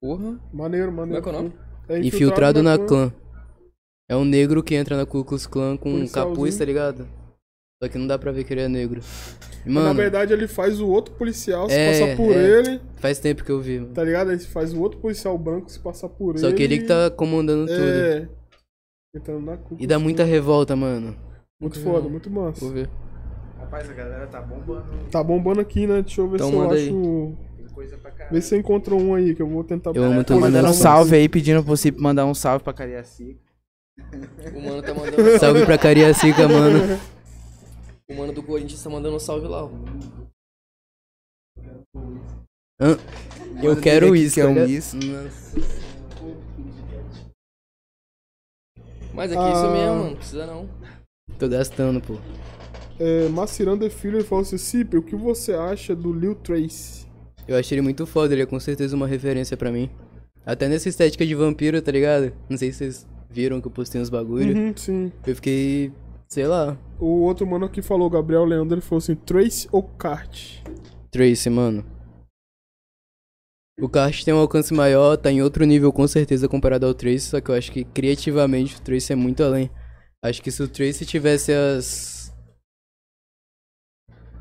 [0.00, 0.38] Porra.
[0.52, 0.92] Maneiro, maneiro.
[0.92, 1.52] Como é que é o nome?
[1.88, 3.12] É Infiltrado na clã.
[4.08, 7.06] É um negro que entra na Ku Klux Klan com um capuz, tá ligado?
[7.82, 9.00] Só que não dá pra ver que ele é negro.
[9.64, 12.38] Mas, na Mano, verdade, ele faz o outro policial se É, passar por é.
[12.60, 13.92] ele, faz tempo que eu vi, mano.
[13.92, 14.30] tá ligado?
[14.32, 16.56] Ele faz o outro policial branco se passar por Só ele.
[16.56, 17.78] que ele que tá comandando tudo.
[17.82, 18.28] É.
[19.14, 19.82] Entrando na culpa.
[19.82, 21.14] E dá muita revolta, mano.
[21.60, 22.60] Muito foda, muito massa.
[22.60, 22.88] Vou ver.
[23.66, 24.84] Rapaz, a galera tá bombando.
[25.10, 26.00] Tá bombando aqui, né?
[26.02, 26.86] Deixa eu ver Então se eu aí.
[26.88, 27.36] acho.
[27.56, 28.32] Tem coisa pra caralho.
[28.34, 29.90] Vê se você encontra um aí, que eu vou tentar.
[29.94, 30.42] Eu amo Pô, também.
[30.42, 33.40] Mandando um salve aí, pedindo pro Cip mandar um salve pra Cariacica.
[34.54, 35.16] O mano tá mandando.
[35.40, 37.00] Salve pra Cariacica, mano.
[38.08, 39.70] o mano do Corinthians tá mandando um salve lá, ó.
[42.78, 42.96] Hã?
[43.62, 44.96] Eu Manda quero que isso, quer tá um isso.
[49.14, 49.52] Mas aqui é Ah.
[49.52, 50.04] isso mesmo, mano.
[50.10, 50.68] Não precisa não.
[51.38, 52.14] Tô gastando, pô.
[52.98, 57.06] É, Maciranda Filho ele falou assim: Cipe, o que você acha do Lil Trace?
[57.46, 59.90] Eu achei ele muito foda, ele é com certeza uma referência pra mim.
[60.44, 62.32] Até nessa estética de vampiro, tá ligado?
[62.48, 64.56] Não sei se vocês viram que eu postei uns bagulho.
[64.56, 65.12] Uhum, sim.
[65.26, 65.92] Eu fiquei,
[66.28, 70.60] sei lá, O outro mano que falou, Gabriel Leandro, ele falou assim: Trace ou Kart?
[71.10, 71.84] Trace, mano.
[73.78, 77.26] O Kart tem um alcance maior, tá em outro nível com certeza comparado ao Trace,
[77.26, 79.70] só que eu acho que criativamente o Trace é muito além.
[80.24, 82.15] Acho que se o Trace tivesse as.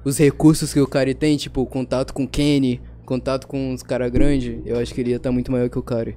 [0.06, 4.11] Os recursos que o Kari tem, tipo, contato com o Kenny, contato com os caras
[4.11, 6.15] grandes, eu acho que ele ia estar muito maior que o Kari.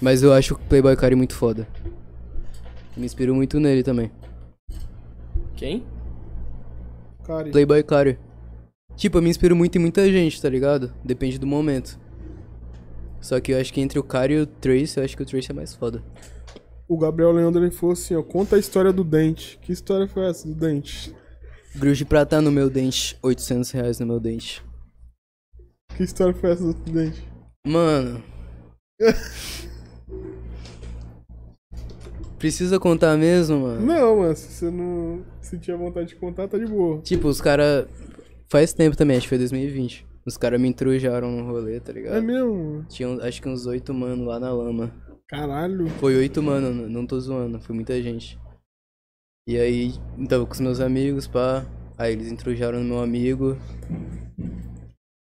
[0.00, 1.66] Mas eu acho o Playboy Kari muito foda.
[2.96, 4.08] Me inspiro muito nele também.
[5.56, 5.84] Quem?
[7.24, 7.50] Kari.
[7.50, 8.16] Playboy Kari.
[8.96, 10.94] Tipo, eu me inspiro muito em muita gente, tá ligado?
[11.04, 11.98] Depende do momento.
[13.20, 15.26] Só que eu acho que entre o Kari e o Trace, eu acho que o
[15.26, 16.04] Trace é mais foda.
[16.90, 19.56] O Gabriel Leandro ele falou assim: ó, conta a história do dente.
[19.62, 21.14] Que história foi essa do dente?
[21.76, 24.60] Gruz de prata no meu dente, 800 reais no meu dente.
[25.96, 27.22] Que história foi essa do dente?
[27.64, 28.20] Mano.
[32.40, 33.86] Precisa contar mesmo, mano?
[33.86, 37.00] Não, mano, se você não sentir a vontade de contar, tá de boa.
[37.02, 37.86] Tipo, os cara
[38.48, 40.04] Faz tempo também, acho que foi 2020.
[40.26, 42.16] Os caras me intrujaram no rolê, tá ligado?
[42.16, 42.84] É mesmo?
[42.88, 44.92] Tinha acho que uns oito mano lá na lama.
[45.30, 45.88] Caralho.
[46.00, 48.36] Foi oito mano, não tô zoando, foi muita gente.
[49.46, 49.92] E aí,
[50.28, 51.64] tava com os meus amigos, pá.
[51.96, 53.56] Aí eles intrujaram no meu amigo.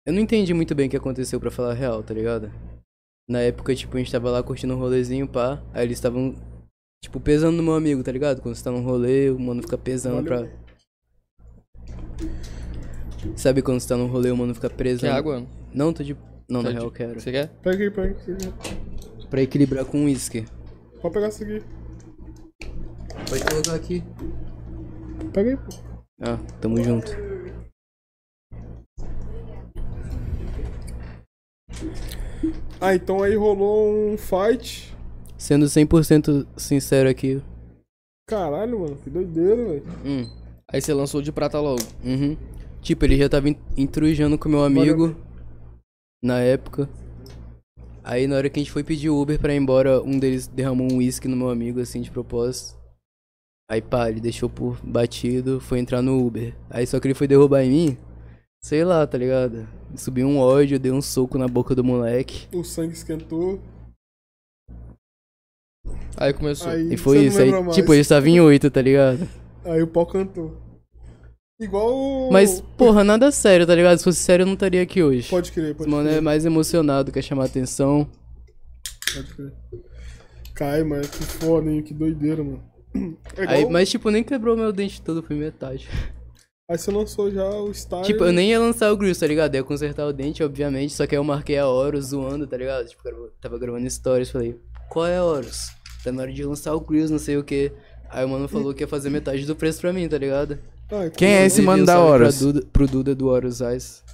[0.06, 2.52] Eu não entendi muito bem o que aconteceu pra falar a real, tá ligado?
[3.28, 5.60] Na época, tipo, a gente tava lá curtindo um rolezinho, pá.
[5.74, 6.36] Aí eles estavam,
[7.02, 8.40] tipo, pesando no meu amigo, tá ligado?
[8.40, 10.48] Quando você tá num rolê, o mano fica pesando Valeu.
[10.48, 10.66] pra.
[13.34, 15.00] Sabe quando você tá num rolê, o mano fica preso?
[15.00, 15.44] Quer água?
[15.74, 16.16] Não, tô de.
[16.48, 17.20] Não, na Tá de- real eu quero.
[17.20, 17.48] Você quer?
[17.60, 18.36] Pega aí, pega aí.
[19.36, 20.46] Pra equilibrar com uísque.
[21.02, 21.62] Pode pegar isso aqui.
[23.28, 24.02] Pode colocar aqui.
[25.30, 25.76] pega aí, pô.
[26.22, 27.12] Ah, tamo junto.
[32.80, 34.94] Ah, então aí rolou um fight.
[35.36, 37.42] Sendo 100% sincero aqui.
[38.28, 39.82] Caralho, mano, que doideira, velho.
[40.04, 40.30] Hum,
[40.68, 41.82] Aí você lançou de prata logo.
[42.04, 42.36] uhum.
[42.80, 45.14] Tipo, ele já tava in- intrujando com meu amigo
[46.22, 46.88] na época.
[48.06, 50.86] Aí na hora que a gente foi pedir Uber pra ir embora, um deles derramou
[50.90, 52.78] um uísque no meu amigo, assim, de propósito.
[53.68, 56.54] Aí pá, ele deixou por batido, foi entrar no Uber.
[56.70, 57.98] Aí só que ele foi derrubar em mim.
[58.62, 59.68] Sei lá, tá ligado?
[59.96, 62.46] Subi um ódio, dei um soco na boca do moleque.
[62.56, 63.60] O sangue esquentou.
[66.16, 66.70] Aí começou.
[66.70, 67.40] Aí E foi isso.
[67.40, 67.74] Aí, mais.
[67.74, 69.28] tipo, ele estava em oito, tá ligado?
[69.64, 70.56] Aí o pau cantou.
[71.58, 72.30] Igual.
[72.30, 73.98] Mas, porra, nada sério, tá ligado?
[73.98, 75.28] Se fosse sério, eu não estaria aqui hoje.
[75.30, 76.18] Pode crer, pode mano crer.
[76.18, 78.06] é mais emocionado, quer chamar atenção.
[79.14, 79.52] Pode crer.
[80.54, 81.82] Cai, mano, que foda, hein?
[81.82, 82.62] Que doideira, mano.
[83.36, 83.56] É igual...
[83.56, 85.88] Aí, mas, tipo, nem quebrou meu dente todo, foi metade.
[86.68, 88.04] Aí você lançou já o style.
[88.04, 89.54] Tipo, eu nem ia lançar o Grills, tá ligado?
[89.54, 92.56] Eu ia consertar o dente, obviamente, só que aí eu marquei a Horus zoando, tá
[92.56, 92.88] ligado?
[92.88, 94.58] Tipo, eu tava gravando stories, falei,
[94.90, 95.68] qual é a Horus?
[96.02, 97.72] Tá na hora de lançar o Grills, não sei o que.
[98.10, 100.58] Aí o mano falou que ia fazer metade do preço pra mim, tá ligado?
[100.90, 102.38] Ah, Quem é esse mano da Horus?
[102.38, 104.04] Duda, pro Duda do Horus Eyes.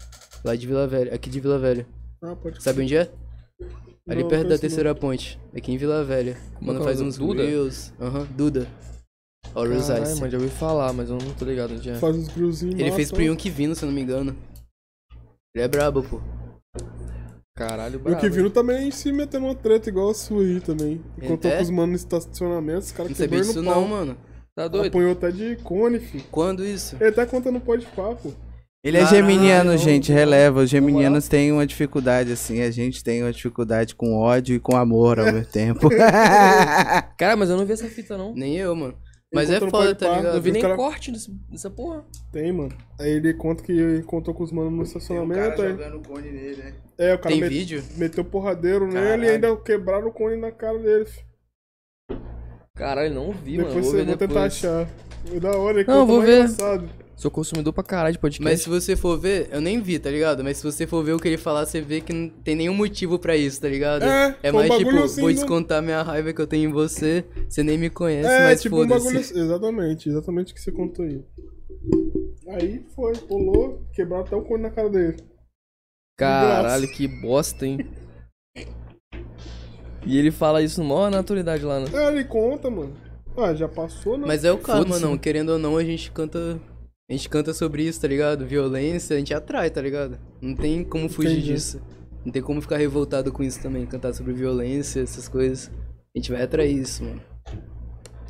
[0.44, 1.86] Lá de Vila Velha, aqui de Vila Velha.
[2.22, 2.62] Ah, pode.
[2.62, 3.10] Sabe onde é?
[4.08, 6.36] Ali Não, perto da terceira ponte, aqui em Vila Velha.
[6.60, 7.42] O Mano é faz o uns Duda?
[7.44, 7.92] reels.
[8.00, 8.66] Aham, Duda.
[9.54, 10.18] Horus Eyes.
[10.18, 11.94] mano, já ouvi falar, mas eu não tô ligado onde é.
[11.96, 14.34] Faz os grillzinhos Ele massa, fez pro Yonk Vino, se eu não me engano.
[15.54, 16.20] Ele é brabo, pô.
[17.54, 18.20] Caralho, E o brabo.
[18.20, 21.02] Kivino também se meteu numa treta igual a sua aí também.
[21.22, 21.56] Encontrou É?
[21.58, 23.80] com os manos no estacionamento, os caras Não sabia quebrou disso no pau.
[23.82, 24.16] não, mano.
[24.54, 24.88] Tá doido?
[24.88, 26.24] Apanhou até de cone, filho.
[26.30, 26.96] Quando isso?
[27.00, 28.34] Ele até conta no pode papo.
[28.84, 30.60] Ele é geminiano, gente, releva.
[30.62, 32.60] Os geminianos têm uma dificuldade, assim.
[32.62, 35.88] A gente tem uma dificuldade com ódio e com amor ao mesmo tempo.
[37.16, 38.34] Cara, mas eu não vi essa fita, não.
[38.34, 38.94] Nem eu, mano.
[39.32, 40.34] Mas é contou foda, tá ligado?
[40.36, 42.04] Eu vi nem cara- corte desse- dessa porra.
[42.30, 42.72] Tem, mano.
[43.00, 45.62] Aí ele conta que encontrou com os manos no estacionamento.
[45.62, 45.74] aí...
[46.06, 46.74] cone nele, né?
[46.98, 47.82] É, o cara Tem met- vídeo?
[47.96, 49.24] meteu porradeiro nele Caralho.
[49.24, 51.06] e ainda quebraram o cone na cara dele.
[51.06, 51.31] filho.
[52.76, 53.68] Caralho, não vi, mano.
[53.68, 54.88] depois Vou você ver vou tentar achar.
[55.32, 56.36] É da hora, ele Não, conta vou ver.
[56.44, 56.88] engraçado.
[57.14, 58.42] Sou consumidor pra caralho de podcast.
[58.42, 60.42] Mas se você for ver, eu nem vi, tá ligado?
[60.42, 62.74] Mas se você for ver o que ele falar, você vê que não tem nenhum
[62.74, 64.02] motivo pra isso, tá ligado?
[64.02, 66.68] É, foi um mais tipo, bagulho assim, vou não- descontar minha raiva que eu tenho
[66.70, 69.04] em você, você nem me conhece, É, mas tipo um foda-se.
[69.04, 69.38] bagulho assim.
[69.38, 71.22] Exatamente, exatamente o que você contou aí.
[72.48, 75.16] Aí foi, pulou, quebraram até o cone na cara dele.
[76.18, 77.78] Caralho, que bosta, hein?
[80.04, 81.86] E ele fala isso mó naturalidade lá, né?
[81.92, 82.92] É, ele conta, mano.
[83.36, 84.24] Ah, já passou, né?
[84.26, 85.16] Mas é o karma, não.
[85.16, 86.60] Querendo ou não, a gente canta.
[87.08, 88.44] A gente canta sobre isso, tá ligado?
[88.46, 90.18] Violência, a gente atrai, tá ligado?
[90.40, 91.52] Não tem como fugir Entendi.
[91.54, 91.80] disso.
[92.24, 93.84] Não tem como ficar revoltado com isso também.
[93.86, 95.70] Cantar sobre violência, essas coisas.
[96.14, 97.22] A gente vai atrair isso, mano.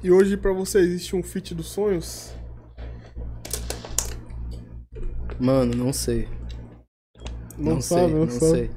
[0.03, 2.32] E hoje pra você existe um feat dos sonhos?
[5.39, 6.28] Mano, não sei.
[7.59, 8.51] Não, Não, sabe, sei, não, não sabe.
[8.53, 8.70] sei.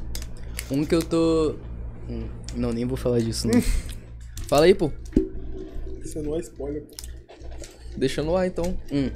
[0.72, 1.55] Um que eu tô.
[2.09, 3.61] Hum, Não, nem vou falar disso, não.
[4.48, 4.91] Fala aí, pô.
[6.03, 6.95] Isso não é spoiler, pô.
[7.98, 8.77] Deixa no ar, então.
[8.91, 9.10] Hum.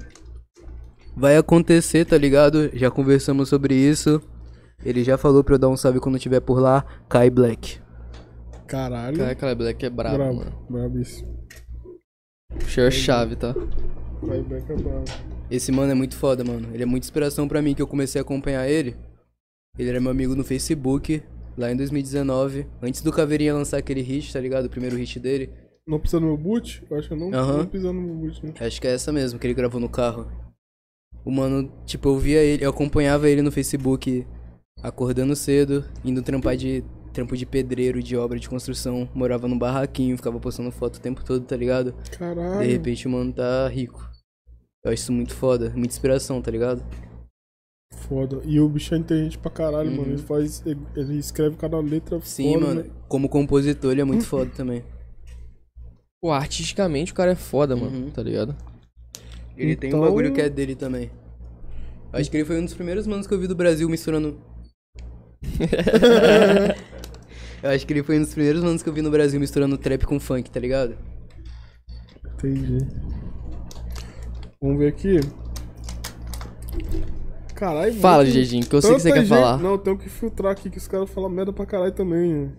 [1.16, 2.70] Vai acontecer, tá ligado?
[2.74, 4.22] Já conversamos sobre isso.
[4.84, 6.86] Ele já falou pra eu dar um salve quando tiver por lá.
[7.10, 7.80] Kai Black.
[8.68, 9.18] Caralho.
[9.18, 10.66] Cara, aquela Black é brabo, brabo, mano.
[10.70, 11.40] brabíssimo.
[12.68, 13.53] Share chave, tá?
[14.22, 15.06] Vai back é brabo.
[15.49, 16.70] Esse mano é muito foda, mano.
[16.74, 18.95] Ele é muita inspiração pra mim que eu comecei a acompanhar ele.
[19.78, 21.24] Ele era meu amigo no Facebook,
[21.57, 22.65] lá em 2019.
[22.81, 24.65] Antes do Caveirinha lançar aquele hit, tá ligado?
[24.65, 25.49] O primeiro hit dele.
[25.88, 26.84] Não precisa no meu boot?
[26.89, 27.67] Eu acho que eu não, Aham.
[27.73, 28.53] não no meu boot, né?
[28.59, 30.31] Acho que é essa mesmo que ele gravou no carro.
[31.26, 34.26] O mano, tipo, eu via ele, eu acompanhava ele no Facebook
[34.81, 40.15] acordando cedo, indo trampar de trampo de pedreiro, de obra de construção, morava num barraquinho,
[40.15, 41.93] ficava postando foto o tempo todo, tá ligado?
[42.17, 42.59] Caralho.
[42.59, 44.07] De repente o mano tá rico.
[44.84, 46.81] Eu acho isso muito foda, muita inspiração, tá ligado?
[47.94, 48.41] Foda.
[48.45, 49.98] E o bicho é inteligente pra caralho, Uhum.
[49.98, 50.11] mano.
[50.14, 50.64] Ele faz.
[50.66, 52.90] Ele, escreve cada letra Sim, foda, mano, né?
[53.07, 54.84] como compositor ele é muito foda também.
[56.22, 58.11] Pô, artisticamente o cara é foda, mano, Uhum.
[58.11, 58.56] tá ligado?
[59.57, 61.10] Ele tem um Então- bagulho que é dele também.
[62.11, 64.40] Acho que ele foi um dos primeiros manos que eu vi do Brasil misturando.
[67.64, 69.78] eu acho que ele foi um dos primeiros manos que eu vi no Brasil misturando
[69.78, 70.98] trap com funk, tá ligado?
[72.36, 72.86] Entendi.
[74.61, 75.20] Vamos ver aqui.
[77.60, 79.57] Caralho, Fala, Jeginho, que eu sei que você quer gente- falar.
[79.57, 82.34] Não, eu tenho que filtrar aqui que os caras falam merda pra caralho também.
[82.34, 82.52] né?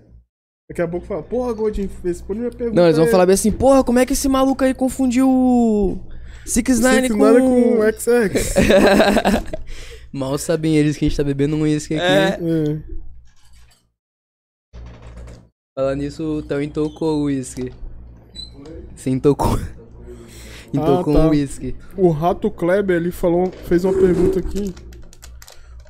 [0.68, 2.76] Daqui a pouco fala, porra, Gordinho, responde minha pergunta.
[2.78, 3.10] Não, eles vão aí.
[3.10, 5.98] falar bem assim, porra, como é que esse maluco aí confundiu o
[6.46, 6.86] 6ix9 Six com...
[6.88, 7.08] Nine
[7.40, 8.54] com o XX.
[10.12, 12.04] Mal sabem eles que a gente tá bebendo um uísque aqui.
[12.04, 12.38] É.
[12.38, 13.00] é.
[15.76, 17.72] Falar nisso, o Théo intocou o uísque.
[18.94, 19.58] Sim, tocou.
[20.72, 21.28] Então Ah, com tá.
[21.28, 21.74] whisky.
[21.96, 24.72] O Rato Kleber, ele falou, fez uma pergunta aqui.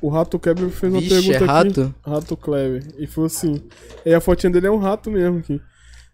[0.01, 1.45] O Rato Kleber fez uma Vixe, pergunta é aqui.
[1.45, 1.95] rato?
[2.03, 2.83] Rato Kleber.
[2.97, 3.61] E falou assim.
[4.05, 5.61] E a fotinha dele é um rato mesmo aqui.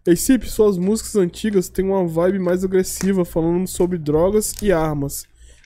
[0.06, 5.26] Ei, Cip, suas músicas antigas têm uma vibe mais agressiva, falando sobre drogas e armas.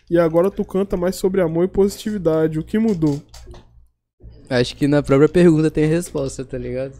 [0.10, 2.60] E agora tu canta mais sobre amor e positividade.
[2.60, 3.22] O que mudou?
[4.49, 6.93] Acho que na própria pergunta tem resposta, tá ligado?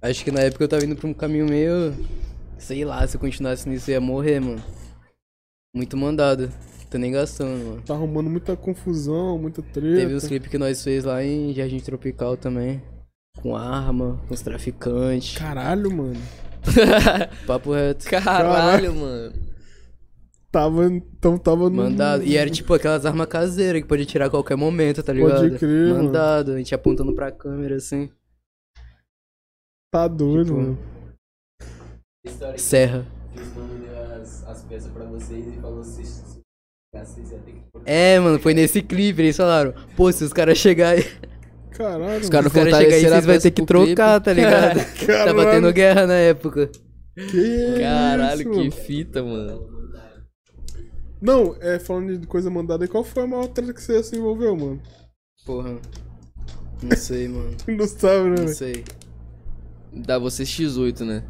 [0.00, 1.94] Acho que na época eu tava indo pra um caminho meio.
[2.58, 4.62] Sei lá, se eu continuasse nisso eu ia morrer, mano.
[5.74, 6.52] Muito mandado.
[6.90, 7.82] Tô nem gastando, mano.
[7.82, 9.96] Tá arrumando muita confusão, muita treta.
[9.96, 12.82] Teve os clipes que nós fez lá em Jardim Tropical também.
[13.42, 15.36] Com arma, com os traficantes.
[15.36, 16.20] Caralho, mano.
[17.46, 18.06] Papo reto.
[18.08, 19.32] Caralho, mano.
[20.50, 20.86] Tava.
[20.86, 21.76] Então tava no.
[21.76, 22.24] Mandado.
[22.24, 25.58] E era tipo aquelas armas caseiras que pode tirar a qualquer momento, tá Pode ligado?
[25.58, 26.04] crer, mano.
[26.04, 26.52] Mandado.
[26.52, 28.10] A gente apontando pra câmera assim.
[29.92, 30.78] Tá doido, Tipo, mano.
[32.56, 33.06] Serra.
[33.34, 36.37] Fiz deu as, as peças pra vocês e falou vocês que
[37.84, 41.04] É, mano, foi nesse clipe, eles falaram, pô, se os caras chegarem.
[41.70, 42.20] Caralho.
[42.20, 42.30] Os mano.
[42.30, 43.94] caras Os caras chegarem aí, vocês vão ter que pro clipe.
[43.94, 44.80] trocar, tá ligado?
[45.06, 45.36] Caralho.
[45.36, 46.70] Tava tendo guerra na época.
[47.14, 48.72] Que Caralho, isso, que mano.
[48.72, 49.78] fita, mano.
[51.20, 54.16] Não, é, falando de coisa mandada aí, qual foi a maior treta que você se
[54.16, 54.80] envolveu, mano?
[55.44, 55.76] Porra.
[56.82, 57.56] Não sei, mano.
[57.66, 58.36] Não sabe, né?
[58.40, 58.84] Não sei.
[59.92, 61.24] Dá você X8, né?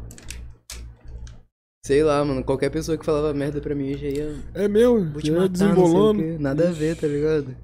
[1.89, 2.43] Sei lá, mano.
[2.43, 4.35] Qualquer pessoa que falava merda pra mim já ia.
[4.53, 6.39] É meu, Vou te já matar, não sei o desembolando.
[6.39, 7.55] Nada a ver, tá ligado?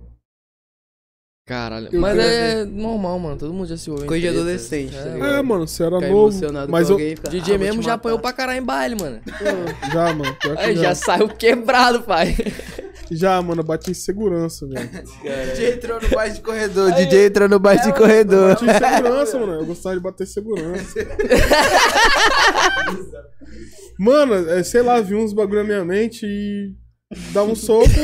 [1.47, 1.89] Caralho.
[1.91, 3.37] Eu Mas é normal, mano.
[3.37, 5.31] Todo mundo já se em Coisa de adolescente, tá É, ligado?
[5.35, 6.29] É, mano, você era Ficar novo.
[6.29, 6.95] emocionado Mas com eu.
[6.95, 9.21] alguém ficar, DJ ah, mesmo já apanhou pra caralho em baile, mano.
[9.93, 10.37] Já, mano.
[10.57, 10.81] Aí já.
[10.85, 12.35] já saiu quebrado, pai.
[13.11, 14.89] Já, mano, eu bati em segurança, velho.
[15.53, 16.91] DJ entrou no baixo de corredor.
[16.93, 18.49] DJ entrou no baixo de corredor.
[18.49, 19.53] Bati em segurança, mano.
[19.53, 20.93] Eu gostava de bater em segurança.
[23.97, 26.73] Mano, é, sei lá, vi uns bagulho na minha mente e
[27.31, 27.87] dava um soco.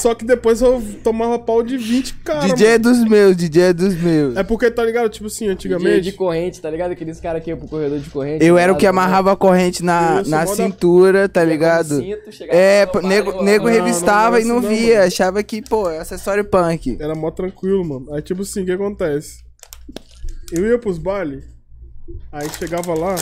[0.00, 2.40] Só que depois eu tomava pau de 20 cara.
[2.46, 2.82] DJ é mano.
[2.82, 4.36] dos meus, DJ é dos meus.
[4.36, 5.08] É porque, tá ligado?
[5.08, 6.00] Tipo assim, DJ antigamente.
[6.02, 6.92] de corrente, tá ligado?
[6.92, 8.44] Aqueles caras que iam pro corredor de corrente.
[8.44, 11.94] Eu tá era o que amarrava a corrente na, Isso, na cintura, tá Pegava ligado?
[11.94, 15.06] no cinto, chegava É, parou, nego, nego Não, revistava não, e não não, via, mano.
[15.06, 16.96] achava que, pô, é acessório punk.
[17.00, 18.14] Era mó tranquilo, mano.
[18.14, 19.42] Aí, tipo assim, o que acontece?
[20.52, 21.44] Eu ia pros bailes,
[22.32, 23.16] aí chegava lá.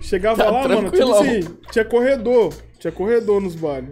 [0.00, 1.40] Chegava Tá lá, mano, tipo assim,
[1.72, 2.54] tinha corredor.
[2.78, 3.90] Tinha corredor nos bailes.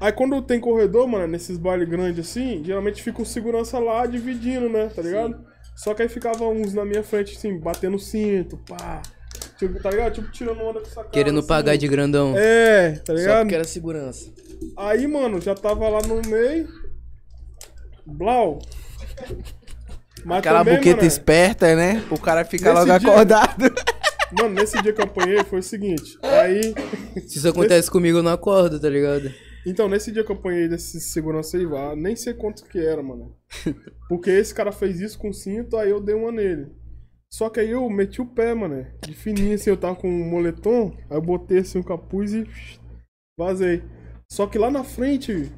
[0.00, 4.68] Aí quando tem corredor, mano, nesses bailes grandes assim, geralmente fica o segurança lá dividindo,
[4.68, 4.88] né?
[4.94, 5.44] Tá ligado?
[5.76, 9.00] Só que aí ficava uns na minha frente, assim, batendo cinto, pá.
[9.58, 10.14] Tipo, tá ligado?
[10.14, 11.08] Tipo, tirando onda com essa cara.
[11.08, 11.48] Querendo assim.
[11.48, 12.34] pagar de grandão.
[12.36, 13.38] É, tá Só ligado?
[13.40, 14.32] porque era segurança.
[14.76, 16.68] Aí, mano, já tava lá no meio.
[18.06, 18.60] Blau.
[20.24, 22.04] Mas Aquela também, buqueta mano, esperta, né?
[22.10, 23.64] O cara fica Nesse logo dia- acordado.
[24.30, 26.18] Mano, nesse dia que eu apanhei foi o seguinte.
[26.22, 26.74] Aí.
[27.26, 29.32] Se isso acontece comigo, eu não acordo, tá ligado?
[29.68, 33.02] Então, nesse dia que eu apanhei desse segurança aí, ah, nem sei quanto que era,
[33.02, 33.36] mano.
[34.08, 36.72] Porque esse cara fez isso com cinto, aí eu dei uma nele.
[37.30, 38.86] Só que aí eu meti o pé, mano.
[39.02, 42.46] De fininho assim, eu tava com um moletom, aí eu botei assim o capuz e
[43.38, 43.82] vazei.
[44.30, 45.52] Só que lá na frente,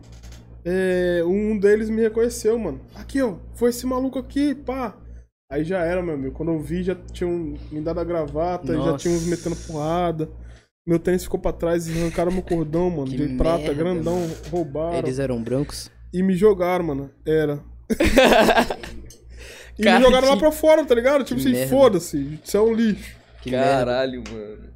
[0.65, 2.81] é, um deles me reconheceu, mano.
[2.97, 4.97] Aqui, ó, foi esse maluco aqui, pá.
[5.49, 6.35] Aí já era, meu amigo.
[6.35, 8.99] Quando eu vi, já tinham me dado a gravata, já Nossa.
[8.99, 10.29] tinham uns metendo porrada.
[10.87, 13.11] Meu tênis ficou pra trás e arrancaram meu cordão, mano.
[13.11, 14.99] Que de prata, merda, grandão, roubaram.
[14.99, 15.91] Eles eram brancos?
[16.13, 17.11] E me jogaram, mano.
[17.27, 17.61] Era.
[19.79, 21.23] e Cara, me jogaram lá que- pra fora, tá ligado?
[21.25, 21.71] Tipo que assim, merda.
[21.71, 22.39] foda-se.
[22.43, 23.15] Isso é um lixo.
[23.43, 23.67] Que merda.
[23.71, 24.71] Caralho, mano.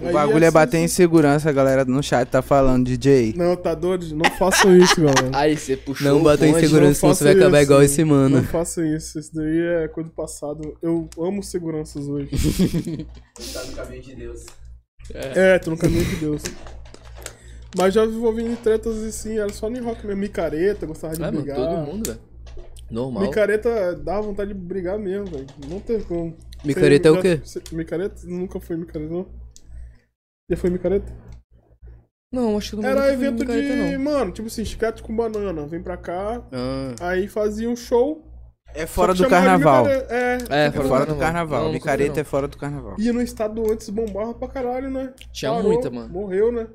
[0.00, 3.34] O Aí bagulho é assim, bater em segurança, a galera no chat tá falando, DJ.
[3.36, 4.06] Não, tá doido?
[4.16, 5.30] Não façam isso, galera.
[5.36, 6.06] Aí você puxou.
[6.08, 7.64] Não bata em segurança, senão você vai acabar isso.
[7.66, 8.42] igual esse Não mano.
[8.44, 9.18] façam isso.
[9.18, 10.76] Isso daí é coisa do passado.
[10.80, 12.30] Eu amo seguranças hoje.
[13.52, 14.46] tá no caminho de Deus.
[15.10, 16.42] É, tô no caminho de Deus.
[17.76, 20.20] Mas já envolvi em tretas assim, era só no rock mesmo.
[20.20, 21.56] Micareta, gostava de mano, brigar.
[21.56, 22.20] todo mundo, velho.
[22.90, 23.22] Normal.
[23.22, 25.46] Micareta dá vontade de brigar mesmo, velho.
[25.68, 26.36] Não tem como.
[26.64, 27.40] Micareta é o quê?
[27.72, 28.26] Micareta?
[28.26, 29.26] Nunca foi micareta, não?
[30.50, 31.10] Já foi micareta?
[32.32, 33.96] Não, acho que não Era evento micareta, de.
[33.96, 34.04] não.
[34.04, 35.66] Mano, tipo assim, chiclete com banana.
[35.66, 36.42] Vem pra cá.
[36.52, 38.22] Ah, Aí fazia um show.
[38.74, 39.84] É fora só do que chamava de carnaval.
[39.84, 40.14] micareta.
[40.14, 40.64] É.
[40.64, 41.64] É, É fora do carnaval.
[41.64, 42.96] Não, Micareta é fora do carnaval.
[42.98, 45.12] Ia no estado antes, bombava pra caralho, né?
[45.32, 46.08] Tinha muita, mano.
[46.08, 46.66] Morreu, né?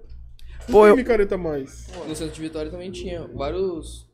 [0.68, 1.88] Não Pô, tem eu- micareta mais.
[2.08, 4.06] No centro de Vitória também tinha vários.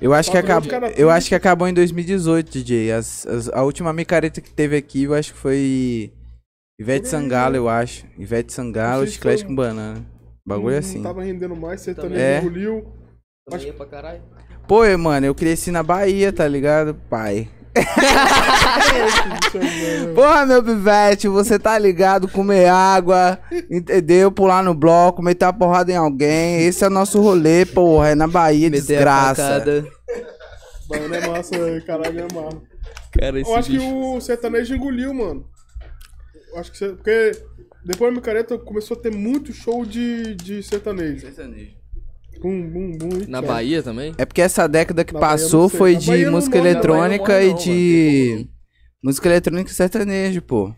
[0.00, 0.70] Eu acho que acabou.
[0.96, 2.92] Eu acho que acabou em 2018, DJ.
[2.92, 6.12] As- as- a última micareta que teve aqui, eu acho que foi
[6.80, 8.06] Ivete Por Sangalo, eu acho.
[8.18, 10.04] Ivete Sangalo, chiclete foi- com banana.
[10.46, 10.96] Bagulho não, assim.
[10.98, 12.38] Não tava rendendo mais, sertanejo É.
[12.38, 12.80] engoliu.
[13.44, 14.22] Também Acho- ia pra caralho.
[14.68, 16.94] Pô, eu, mano, eu cresci na Bahia, tá ligado?
[17.08, 17.48] Pai.
[20.14, 22.28] Porra, meu pivete, você tá ligado?
[22.28, 23.38] Comer água,
[23.70, 24.30] entendeu?
[24.30, 26.62] Pular no bloco, meter a porrada em alguém.
[26.66, 28.10] Esse é o nosso rolê, porra.
[28.10, 29.64] É na Bahia, Meter desgraça.
[30.88, 31.84] Baiano é massa, velho.
[31.84, 32.58] Caralho, é massa.
[33.18, 35.46] Cara, esse Eu acho que bicho- o sertanejo engoliu, mano.
[36.52, 36.88] Eu acho que você.
[36.90, 37.32] Porque
[37.84, 41.26] depois da micareta começou a ter muito show de, de sertanejo.
[42.40, 43.08] Bum, bum, bum.
[43.26, 43.42] e Na.
[43.42, 44.14] Bahia também?
[44.16, 47.32] É porque essa década que Na passou não foi Na de Bahia não música eletrônica
[47.32, 48.48] Bahia e não de.
[49.02, 50.72] Música eletrônica e sertanejo, pô.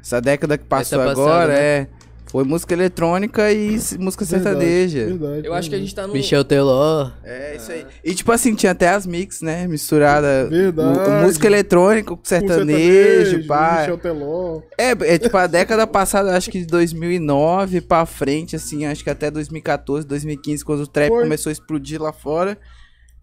[0.00, 1.60] Essa década que passou passada, agora né?
[1.60, 1.88] é.
[2.30, 5.06] Foi música eletrônica e música Verdade, sertaneja.
[5.06, 6.12] Verdade, Eu acho que a gente tá no.
[6.12, 7.10] Michel Teló.
[7.24, 7.86] É isso aí.
[8.04, 9.66] E tipo assim, tinha até as mix, né?
[9.66, 10.46] Misturada.
[10.48, 11.24] Verdade.
[11.24, 13.78] Música eletrônica com Com sertanejo, pá.
[13.80, 14.60] Michel Teló.
[14.76, 19.10] É, é tipo a década passada, acho que de 2009 pra frente, assim, acho que
[19.10, 21.22] até 2014, 2015, quando o trap Foi.
[21.22, 22.58] começou a explodir lá fora,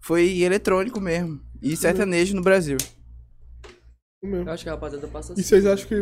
[0.00, 1.40] foi eletrônico mesmo.
[1.62, 2.76] E sertanejo no Brasil.
[4.22, 4.48] Mesmo.
[4.48, 5.42] Eu acho que a rapaziada passa E assim.
[5.42, 5.96] vocês acham que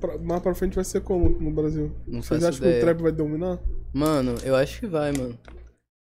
[0.00, 1.92] pra- mais pra frente vai ser como no Brasil?
[2.06, 2.82] Não Vocês acham que o ideia.
[2.82, 3.58] trap vai dominar?
[3.92, 5.38] Mano, eu acho que vai, mano.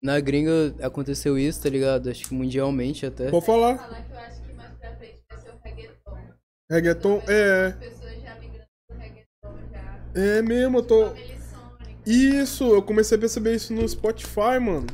[0.01, 2.09] Na gringa aconteceu isso, tá ligado?
[2.09, 3.31] Acho que mundialmente até.
[3.31, 3.77] Pode falar.
[3.77, 6.17] Falar que eu acho que mais pra frente vai ser o reggaeton.
[6.71, 7.65] Reggaeton, é.
[7.67, 10.21] As pessoas já migrando pro reggaeton já.
[10.21, 11.09] É mesmo, eu tô.
[11.13, 11.37] Melissônica.
[12.05, 14.85] Isso, eu comecei a perceber isso no Spotify, mano.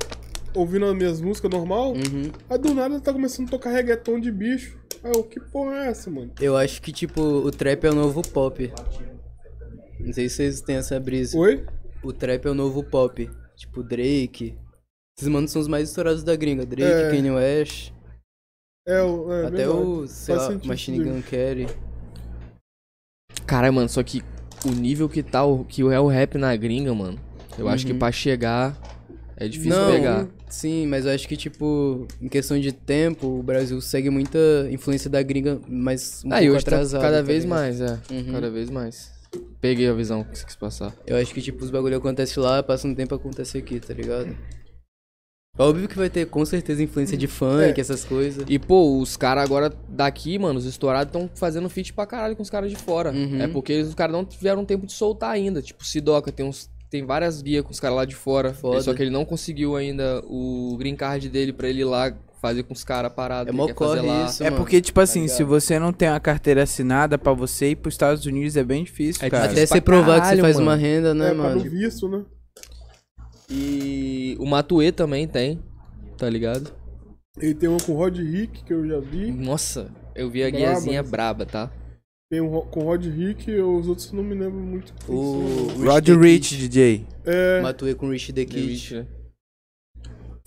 [0.56, 1.94] Ouvindo as minhas músicas normal.
[1.94, 2.32] Uhum.
[2.50, 4.78] Aí do nada tá começando a tocar reggaeton de bicho.
[5.04, 6.32] Aí eu, que porra é essa, mano?
[6.40, 8.72] Eu acho que, tipo, o trap é o novo pop.
[10.00, 11.38] Não sei se vocês têm essa brisa.
[11.38, 11.66] Oi?
[12.04, 13.30] O trap é o novo pop.
[13.56, 14.58] Tipo, Drake.
[15.18, 16.66] Esses manos são os mais estourados da gringa.
[16.66, 17.10] Drake, É.
[17.10, 17.92] Kanye West.
[18.88, 19.78] É, o- é até verdade.
[19.80, 21.04] o, sei Faz lá, Machine.
[21.04, 21.68] Gun Kelly.
[23.46, 24.22] Caralho, mano, só que
[24.66, 27.20] o nível que tá, o, que é o rap na gringa, mano.
[27.58, 28.00] Eu acho que Uhum.
[28.00, 28.76] pra chegar
[29.38, 30.28] é difícil Não, pegar.
[30.54, 34.38] Sim, mas eu acho que, tipo, em questão de tempo, o Brasil segue muita
[34.72, 37.02] influência da gringa, mas um Ah, pouco hoje tá atrasado.
[37.02, 38.00] cada tá vez mais, é.
[38.12, 38.32] Uhum.
[38.32, 39.12] Cada vez mais.
[39.60, 40.96] Peguei a visão que você quis passar.
[41.08, 44.36] Eu acho que, tipo, os bagulho acontece lá, passa um tempo acontece aqui, tá ligado?
[45.58, 47.80] Óbvio que vai ter com certeza influência de funk, É.
[47.80, 48.44] essas coisas.
[48.50, 52.42] E, pô, os caras agora daqui, mano, os estourados estão fazendo feat pra caralho com
[52.42, 53.12] os caras de fora.
[53.12, 53.40] Uhum.
[53.40, 55.62] É porque eles, os caras não tiveram tempo de soltar ainda.
[55.62, 56.68] Tipo, Sidoca tem uns.
[56.94, 58.54] Tem várias vias com os caras lá de fora.
[58.54, 58.80] Foda.
[58.82, 62.62] Só que ele não conseguiu ainda o green card dele pra ele ir lá fazer
[62.62, 63.50] com os caras parados.
[63.50, 63.52] É
[64.06, 64.26] lá.
[64.26, 64.58] isso, É mano.
[64.62, 65.36] porque, tipo assim, ligado?
[65.38, 68.84] se você não tem uma carteira assinada pra você ir pros Estados Unidos é bem
[68.84, 69.46] difícil, É cara.
[69.50, 70.68] Até você provar que você faz mano.
[70.70, 71.62] uma renda, né, é, mano?
[71.62, 72.24] visto, né?
[73.50, 75.60] E o Matuê também tem,
[76.16, 76.72] tá ligado?
[77.40, 79.32] Ele tem uma com o Rod Rick, que eu já vi.
[79.32, 80.58] Nossa, eu vi a Braba.
[80.64, 81.72] guiazinha braba, tá?
[82.34, 84.92] Tem um com o Rod Rick, os outros não me lembro muito.
[85.08, 85.86] O são.
[85.86, 86.68] Rod Rich, Kid.
[86.68, 87.06] DJ.
[87.24, 88.70] É, Matuê com Rich the Kid.
[88.70, 89.08] Rich, né?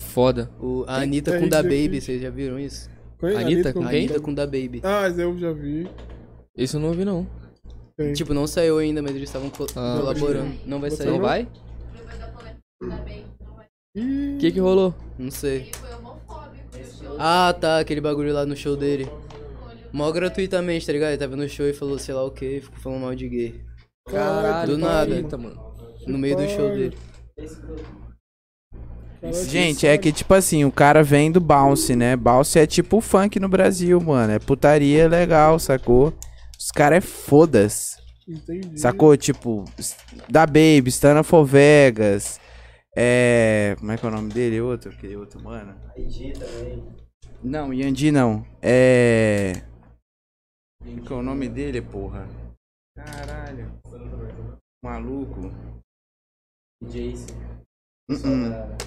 [0.01, 0.51] Foda.
[0.59, 2.01] O, a Anitta é com Da Rich Baby, Kid.
[2.01, 2.89] vocês já viram isso?
[3.17, 3.37] quem?
[3.37, 3.99] Anitta com A quem?
[3.99, 4.81] Anitta com Da Baby.
[4.83, 5.89] Ah, eu já vi.
[6.57, 7.25] Esse eu não ouvi, não.
[7.95, 8.11] Tem.
[8.11, 10.55] Tipo, não saiu ainda, mas eles estavam Ah, colaborando.
[10.65, 11.07] Não vai Você sair.
[11.07, 11.47] Não vai?
[12.81, 12.97] Não
[14.35, 14.93] O que que rolou?
[15.17, 15.71] Não sei.
[17.17, 19.07] Ah, tá, aquele bagulho lá no show dele.
[19.91, 21.09] Mó gratuitamente, tá ligado?
[21.09, 23.61] Ele tava no show e falou sei lá o que, ficou falando mal de gay.
[24.09, 25.15] Caralho, do nada.
[25.15, 25.59] Eita, mano.
[26.05, 26.97] No meio do show dele.
[29.49, 32.15] Gente, é que tipo assim, o cara vem do bounce, né?
[32.15, 34.33] Bounce é tipo funk no Brasil, mano.
[34.33, 36.13] É putaria legal, sacou?
[36.57, 37.97] Os caras é fodas.
[38.27, 38.79] Entendi.
[38.79, 39.15] Sacou?
[39.15, 39.65] Tipo,
[40.29, 42.39] da Baby, Stana for Vegas.
[42.95, 43.75] É.
[43.79, 44.61] Como é que é o nome dele?
[44.61, 44.91] Outro?
[44.91, 45.73] Aquele outro, mano.
[47.43, 48.45] Não, Yandi não.
[48.61, 49.61] É.
[50.87, 52.27] Como que é o nome dele, porra?
[52.95, 53.71] Caralho.
[54.83, 55.51] Maluco.
[56.83, 57.27] Jace.
[58.09, 58.77] Uh-uh.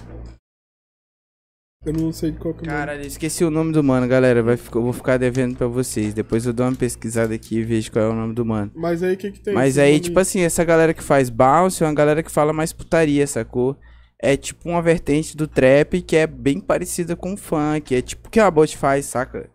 [1.83, 2.77] Eu não sei de qual que é o nome.
[2.77, 4.41] Caralho, esqueci o nome do mano, galera.
[4.43, 6.13] Vai ficar, eu vou ficar devendo pra vocês.
[6.13, 8.71] Depois eu dou uma pesquisada aqui e vejo qual é o nome do mano.
[8.75, 9.53] Mas aí o que que tem?
[9.53, 12.53] Mas aí, nome- tipo assim, essa galera que faz bounce é uma galera que fala
[12.53, 13.77] mais putaria, sacou?
[14.23, 17.95] É tipo uma vertente do trap que é bem parecida com o funk.
[17.95, 19.49] É tipo o que a Bot faz, saca?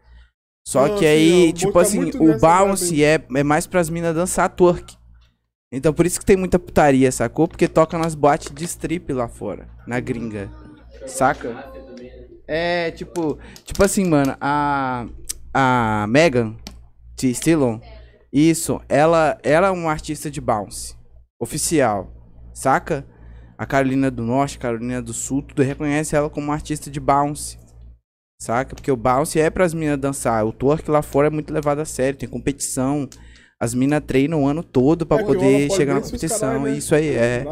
[0.66, 4.14] Só Não, que assim, aí, tipo tá assim, o bounce é, é mais pras minas
[4.14, 4.96] dançar twerk.
[5.70, 7.46] Então por isso que tem muita putaria, sacou?
[7.46, 10.50] Porque toca nas boates de strip lá fora, na gringa.
[11.06, 11.72] Saca?
[12.48, 15.06] É, tipo, tipo assim, mano, a
[15.54, 16.56] a Megan
[17.16, 17.78] Thee Stallion,
[18.32, 20.96] isso, ela ela é uma artista de bounce
[21.38, 22.12] oficial,
[22.52, 23.06] saca?
[23.56, 27.56] A Carolina do Norte, Carolina do Sul, tudo reconhece ela como uma artista de bounce.
[28.38, 28.74] Saca?
[28.74, 30.44] Porque o bounce é pras minas dançar.
[30.46, 33.08] O twerk lá fora é muito levado a sério, tem competição.
[33.58, 36.38] As minas treinam o ano todo pra É poder chegar na e competição.
[36.40, 36.76] caralho, né?
[36.76, 37.44] Isso aí, é.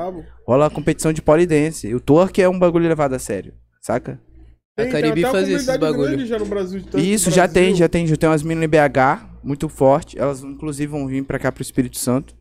[0.47, 1.95] Rola a competição de polidense.
[1.95, 4.21] O twerk é um bagulho levado a sério, saca?
[4.77, 6.27] A Caribe fazia esses bagulho.
[6.27, 6.83] já no Brasil.
[6.83, 8.07] tanto Isso, no já tem, já tem.
[8.07, 10.19] Já tem umas meninas em BH, muito forte.
[10.19, 12.35] Elas, inclusive, vão vir pra cá pro Espírito Santo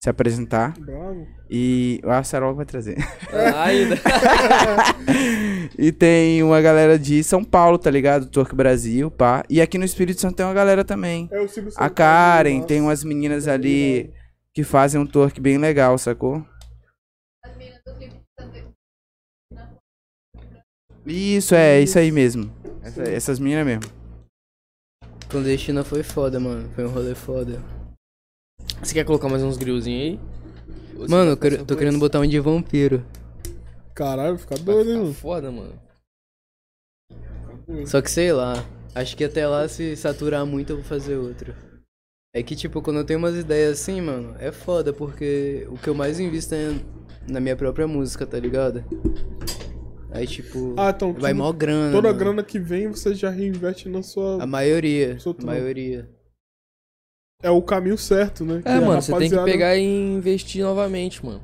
[0.00, 0.74] se apresentar.
[0.78, 1.26] Bravo.
[1.50, 2.96] E a Sarol vai trazer.
[3.32, 3.96] Ah, ainda.
[5.78, 8.26] e tem uma galera de São Paulo, tá ligado?
[8.26, 9.44] Torque Brasil, pá.
[9.48, 11.28] E aqui no Espírito Santo tem uma galera também.
[11.32, 12.66] É, eu sigo A Karen, nossa.
[12.68, 14.12] tem umas meninas ali
[14.54, 16.44] que fazem um torque bem legal, sacou?
[17.44, 18.64] As meninas do clipe também.
[21.06, 22.50] Isso, é, isso aí mesmo.
[22.82, 23.82] Essa- essas meninas mesmo.
[25.28, 26.68] Clandestina foi foda, mano.
[26.74, 27.60] Foi um rolê foda.
[28.82, 30.20] Você quer colocar mais uns grillzinhos aí?
[30.98, 33.04] Ou Mano, eu quero- tô querendo botar um de vampiro.
[34.04, 35.14] Caralho, fica doido, hein, ficar mano.
[35.14, 35.78] foda, mano.
[37.86, 38.54] Só que sei lá.
[38.94, 41.54] Acho que até lá, se saturar muito, eu vou fazer outro.
[42.34, 45.88] É que, tipo, quando eu tenho umas ideias assim, mano, é foda, porque o que
[45.88, 46.70] eu mais invisto é
[47.28, 48.84] na minha própria música, tá ligado?
[50.10, 51.92] Aí, tipo, Ah, então vai mó grana.
[51.92, 52.18] Toda a mano.
[52.24, 54.42] grana que vem, você já reinveste na sua.
[54.42, 55.16] A maioria.
[55.38, 56.10] A maioria.
[57.42, 58.62] É o caminho certo, né?
[58.64, 61.40] É, a mano, você tem que rapaziada- pegar e investir novamente, mano.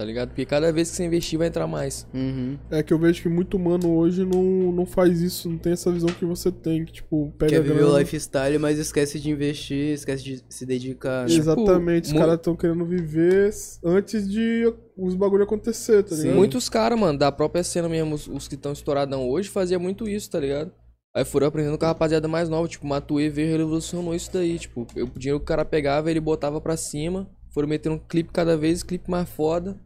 [0.00, 0.28] Tá ligado?
[0.28, 2.06] Porque cada vez que você investir vai entrar mais.
[2.14, 2.56] Uhum.
[2.70, 5.92] É que eu vejo que muito humano hoje não, não faz isso, não tem essa
[5.92, 9.92] visão que você tem, que tipo, pega Quer viver o lifestyle, mas esquece de investir,
[9.92, 11.28] esquece de se dedicar.
[11.28, 11.34] né?
[11.34, 13.50] Exatamente, os caras estão querendo viver
[13.84, 16.34] antes de os bagulho acontecer, tá ligado?
[16.34, 20.08] Muitos caras, mano, da própria cena mesmo, os, os que estão estouradão hoje, fazia muito
[20.08, 20.72] isso, tá ligado?
[21.14, 24.58] Aí foram aprendendo com a rapaziada mais nova, tipo, Matuê veio e revolucionou isso daí,
[24.58, 28.32] tipo, o dinheiro que o cara pegava, ele botava pra cima, foram metendo um clipe
[28.32, 29.78] cada vez, clipe mais foda.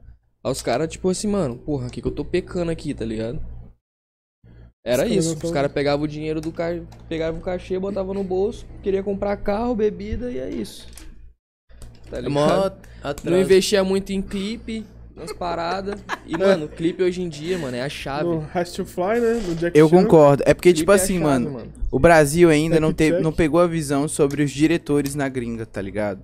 [0.44, 3.04] Aí os caras, tipo assim, mano, porra, o que que eu tô pecando aqui, tá
[3.04, 3.40] ligado?
[4.86, 6.68] Era isso, os caras pegavam o dinheiro do ca...
[7.08, 10.86] pegavam o cachê, botavam no bolso, queria comprar carro, bebida e é isso.
[12.10, 12.32] Tá É ligado?
[12.34, 12.70] mó
[13.24, 14.84] Não investia muito em clipe,
[15.16, 16.04] nas paradas.
[16.26, 18.28] E, mano, clipe hoje em dia, mano, é a chave.
[18.28, 19.40] No Has to Fly, né?
[19.48, 19.96] No Jack Eu Chan.
[20.02, 20.42] concordo.
[20.44, 23.20] É porque, Clipe tipo é assim, chave, mano, o Brasil ainda não, check.
[23.22, 26.22] não pegou a visão sobre os diretores na gringa, tá ligado?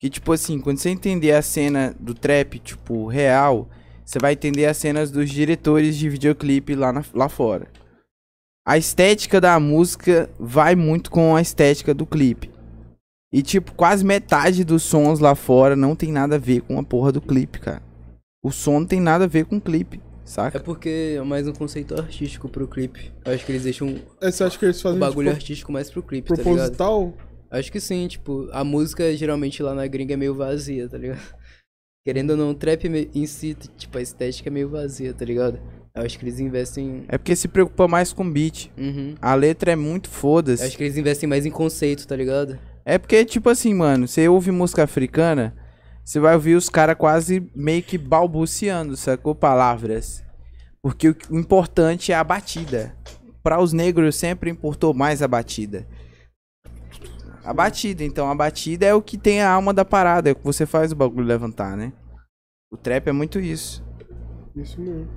[0.00, 3.68] Que, tipo assim, quando você entender a cena do trap, tipo, real,
[4.04, 7.68] você vai entender as cenas dos diretores de videoclipe lá, na- lá fora.
[8.66, 12.50] A estética da música vai muito com a estética do clipe.
[13.32, 16.82] E, tipo, quase metade dos sons lá fora não tem nada a ver com a
[16.82, 17.82] porra do clipe, cara.
[18.42, 20.60] O som não tem nada a ver com o clipe, É saca?
[20.60, 23.12] porque é mais um conceito artístico pro clipe.
[23.24, 25.72] Eu acho que eles deixam É, Você acha que eles o fazem bagulho tipo, artístico
[25.72, 26.76] mais pro clipe, tá ligado?
[27.50, 31.20] Acho que sim, tipo, a música geralmente lá na gringa é meio vazia, tá ligado?
[32.06, 35.60] Querendo ou não, o trap em si, tipo, a estética é meio vazia, tá ligado?
[35.94, 37.04] Eu acho que eles investem.
[37.08, 38.70] É porque se preocupa mais com beat.
[38.78, 39.14] Uhum.
[39.20, 40.62] A letra é muito foda-se.
[40.62, 42.58] acho que eles investem mais em conceito, tá ligado?
[42.84, 45.54] É porque, tipo assim, mano, você ouve música africana,
[46.04, 49.34] você vai ouvir os caras quase meio que balbuciando, sacou?
[49.34, 50.24] Palavras.
[50.80, 52.94] Porque o, o importante é a batida.
[53.42, 55.86] Para os negros sempre importou mais a batida.
[57.44, 60.36] A batida, então a batida é o que tem a alma da parada, é o
[60.36, 61.92] que você faz o bagulho levantar, né?
[62.70, 63.82] O trap é muito isso.
[64.54, 65.08] Isso mesmo.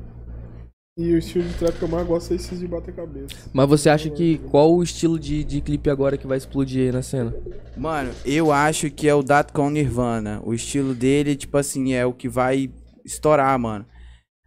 [0.98, 3.36] E o estilo de trap que eu mais gosto é esses de bater cabeça.
[3.52, 6.92] Mas você acha que qual o estilo de, de clipe agora que vai explodir aí
[6.92, 7.36] na cena?
[7.76, 10.40] Mano, eu acho que é o Datcon Nirvana.
[10.46, 12.72] O estilo dele, tipo assim, é o que vai
[13.04, 13.86] estourar, mano.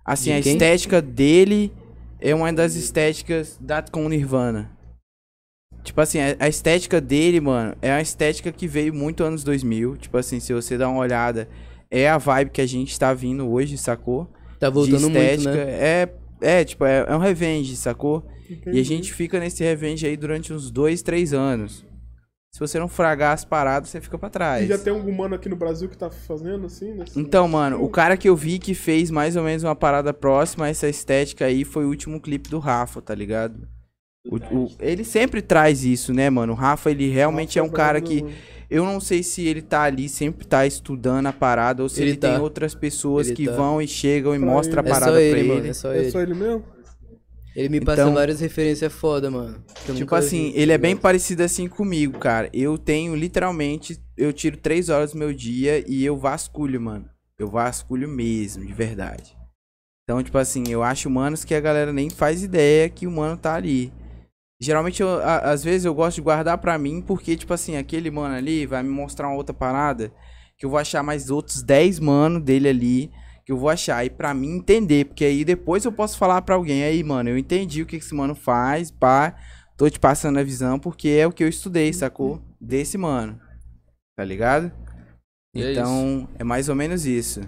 [0.05, 0.53] Assim, De a quem?
[0.53, 1.73] estética dele
[2.21, 4.71] é uma das estéticas Datcon Nirvana.
[5.87, 9.97] Tipo assim, a estética dele, mano, é uma estética que veio muito anos 2000.
[9.97, 11.49] Tipo assim, se você dar uma olhada,
[11.91, 14.29] é a vibe que a gente tá vindo hoje, sacou?
[14.59, 15.65] Tá De voltando muito, estética.
[15.65, 15.73] né?
[15.73, 16.09] É,
[16.41, 18.27] é, tipo, é, é um revenge, sacou?
[18.49, 18.85] E a Entendi.
[18.85, 21.85] gente fica nesse revenge aí durante uns dois, três anos.
[22.53, 24.65] Se você não fragar as paradas, você fica pra trás.
[24.65, 26.95] E já tem algum mano aqui no Brasil que tá fazendo assim?
[26.95, 30.13] nesse- Então, mano, o cara que eu vi que fez mais ou menos uma parada
[30.15, 33.69] próxima a essa estética aí foi o último clipe do Rafa, tá ligado?
[34.31, 36.53] O- o- ele sempre traz isso, né, mano?
[36.53, 38.25] O Rafa, ele realmente é um Rafa cara que.
[38.69, 42.11] Eu não sei se ele tá ali, sempre tá estudando a parada, ou se ele,
[42.11, 42.41] Ele tem tá.
[42.43, 43.53] outras pessoas Ele que tá.
[43.53, 44.89] vão e chegam e Pra mostram a ele.
[44.89, 45.69] É parada só ele, pra mano, ele.
[45.69, 46.11] é só É ele.
[46.11, 46.65] só ele mesmo?
[47.55, 49.63] Ele me passa Então- várias referências foda, mano.
[49.85, 52.51] que eu Tipo assim, vi, ele é bem parecido assim comigo, cara.
[52.53, 57.09] Eu tenho literalmente, eu tiro três horas do meu dia e eu vasculho, mano.
[57.39, 59.37] Eu vasculho mesmo, de verdade.
[60.03, 63.37] Então, tipo assim, eu acho humanos que a galera nem faz ideia que o mano
[63.37, 63.93] tá ali.
[64.61, 68.11] Geralmente, eu, a- às vezes, eu gosto de guardar pra mim, porque, tipo assim, aquele
[68.11, 70.13] mano ali vai me mostrar uma outra parada,
[70.57, 73.11] que eu vou achar mais outros 10 mano dele ali,
[73.45, 74.05] que eu vou achar.
[74.05, 77.37] E pra mim entender, porque aí depois eu posso falar pra alguém, aí, mano, eu
[77.39, 79.37] entendi o que esse mano faz, pá,
[79.77, 82.41] tô te passando a visão, porque é o que eu estudei, sacou?
[82.59, 83.39] Desse mano.
[84.17, 84.73] Tá ligado?
[85.55, 87.43] E é então, é, mais ou menos isso.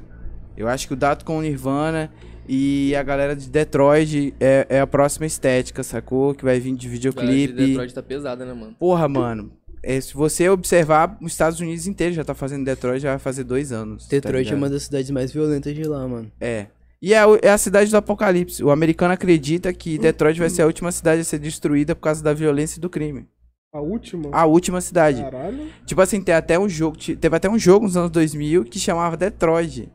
[0.57, 2.13] Eu acho que o Dato com o Nirvana,
[2.49, 6.35] E a galera de Detroit é, é a próxima estética, sacou?
[6.35, 7.53] Que vai vir de A galera de videoclipe.
[7.53, 8.75] Detroit tá pesada, né, mano?
[8.79, 9.53] Porra, mano.
[9.83, 13.45] é, se você observar, os Estados Unidos inteiro já tá fazendo Detroit, já vai fazer
[13.45, 14.05] dois anos.
[14.05, 14.57] tá Detroit é ligado?
[14.59, 16.33] uma das cidades mais violentas de lá, mano.
[16.41, 16.67] É.
[17.01, 18.65] E é, é a cidade do apocalipse.
[18.65, 22.25] O americano acredita que Detroit vai ser a última cidade a ser destruída por causa
[22.25, 23.27] da violência e do crime.
[23.73, 24.31] A última?
[24.33, 25.21] A última cidade.
[25.23, 25.67] Caralho.
[25.87, 28.79] Tipo assim, tem até um jogo, te- teve até um jogo nos anos 2000 que
[28.81, 29.89] chamava Detroit.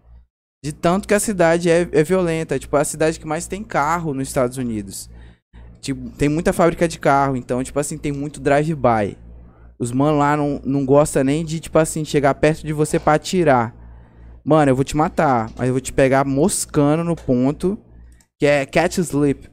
[0.63, 2.57] De tanto que a cidade é, é violenta.
[2.57, 5.09] Tipo, é a cidade que mais tem carro nos Estados Unidos.
[5.81, 7.35] Tipo, tem muita fábrica de carro.
[7.35, 9.17] Então, tipo assim, tem muito drive-by.
[9.77, 13.15] Os mano lá não, não gostam nem de, tipo assim, chegar perto de você pra
[13.15, 13.75] atirar.
[14.45, 15.51] Mano, eu vou te matar.
[15.57, 17.77] Mas eu vou te pegar moscando no ponto.
[18.39, 19.49] Que é catch sleep.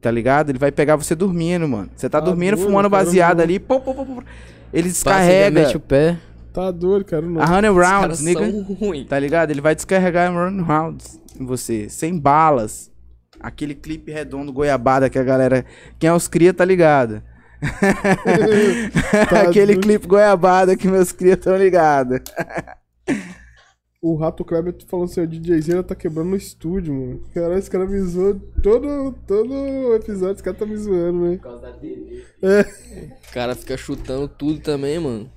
[0.00, 0.50] Tá ligado?
[0.50, 1.90] Ele vai pegar você dormindo, mano.
[1.96, 3.58] Você tá Tá dormindo, fumando baseado ali.
[3.58, 4.12] Pô, pô, pô, pô.
[4.72, 5.60] Ele Passa, já descarrega.
[5.62, 6.16] mete o pé.
[6.52, 7.22] Tá doido, cara.
[7.22, 7.40] Não.
[7.40, 8.42] A caras rounds, nigga.
[9.08, 9.50] Tá ligado?
[9.50, 11.88] Ele vai descarregar hundred rounds em você.
[11.88, 12.90] Sem balas.
[13.38, 15.64] Aquele clipe redondo goiabada que a galera.
[15.98, 17.22] Quem é os cria tá ligado.
[19.28, 19.80] Tá Aquele doido.
[19.82, 22.20] clipe goiabada que meus cria tão ligados.
[24.02, 27.22] O Rato Kleber falando assim, o DJzinho tá quebrando no estúdio, mano.
[27.34, 31.38] Caralho, esse cara me zoou todo, todo episódio, esse cara tá me zoando, né?
[32.42, 35.30] O cara fica chutando tudo também, mano.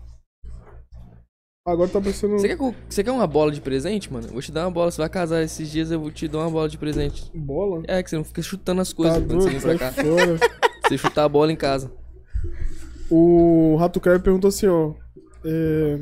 [1.65, 2.33] Agora tá pensando.
[2.37, 2.57] Você quer,
[2.89, 4.27] você quer uma bola de presente, mano?
[4.27, 4.91] Eu vou te dar uma bola.
[4.91, 7.31] Você vai casar esses dias, eu vou te dar uma bola de presente.
[7.33, 7.83] Bola?
[7.87, 9.91] É, que você não fica chutando as Tá coisas quando você doido, vem sai pra
[9.91, 10.03] cá.
[10.03, 10.39] fora.
[10.83, 11.89] Você chutar a bola em casa.
[13.09, 14.93] O Rato Kleber perguntou assim, ó.
[15.45, 15.99] É...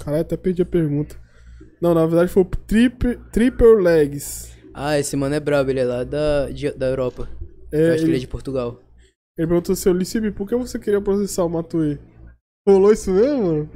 [0.00, 1.14] Caralho, até perdi a pergunta.
[1.80, 4.50] Não, na verdade foi o triple, triple Legs.
[4.74, 7.28] Ah, esse mano é brabo, ele é lá da, de- da Europa.
[7.70, 8.80] É, Eu acho que ele é ele, de Portugal.
[9.38, 11.96] ele perguntou assim, Licibe, por que você queria processar o Matuê?
[12.68, 13.70] Rolou isso mesmo, mano?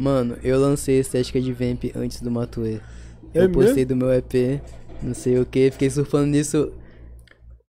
[0.00, 2.80] Mano, eu lancei a estética de Vamp antes do Matue.
[3.34, 4.62] É Eu postei do meu EP,
[5.02, 6.72] não sei o que, fiquei surfando nisso.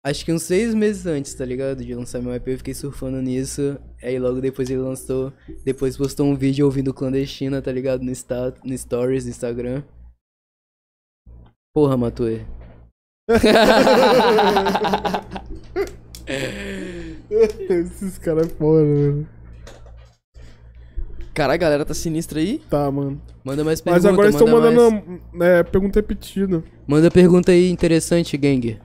[0.06, 1.84] Acho que uns seis meses antes, tá ligado?
[1.84, 3.80] De lançar meu EP, eu fiquei surfando nisso.
[4.04, 5.34] Aí logo depois ele lançou.
[5.66, 8.04] Depois postou um vídeo ouvindo clandestina, tá ligado?
[8.04, 9.82] No, sta no Stories do Instagram.
[11.74, 12.46] Porra, Matue.
[17.28, 19.39] Esses caras é foda, mano.
[21.34, 22.60] Caralho, a galera tá sinistra aí.
[22.70, 23.22] Tá, mano.
[23.44, 25.50] Manda mais Mas pergunta, agora estão manda mandando mais.
[25.50, 26.64] é, pergunta repetida.
[26.88, 28.80] Manda pergunta aí interessante, gang.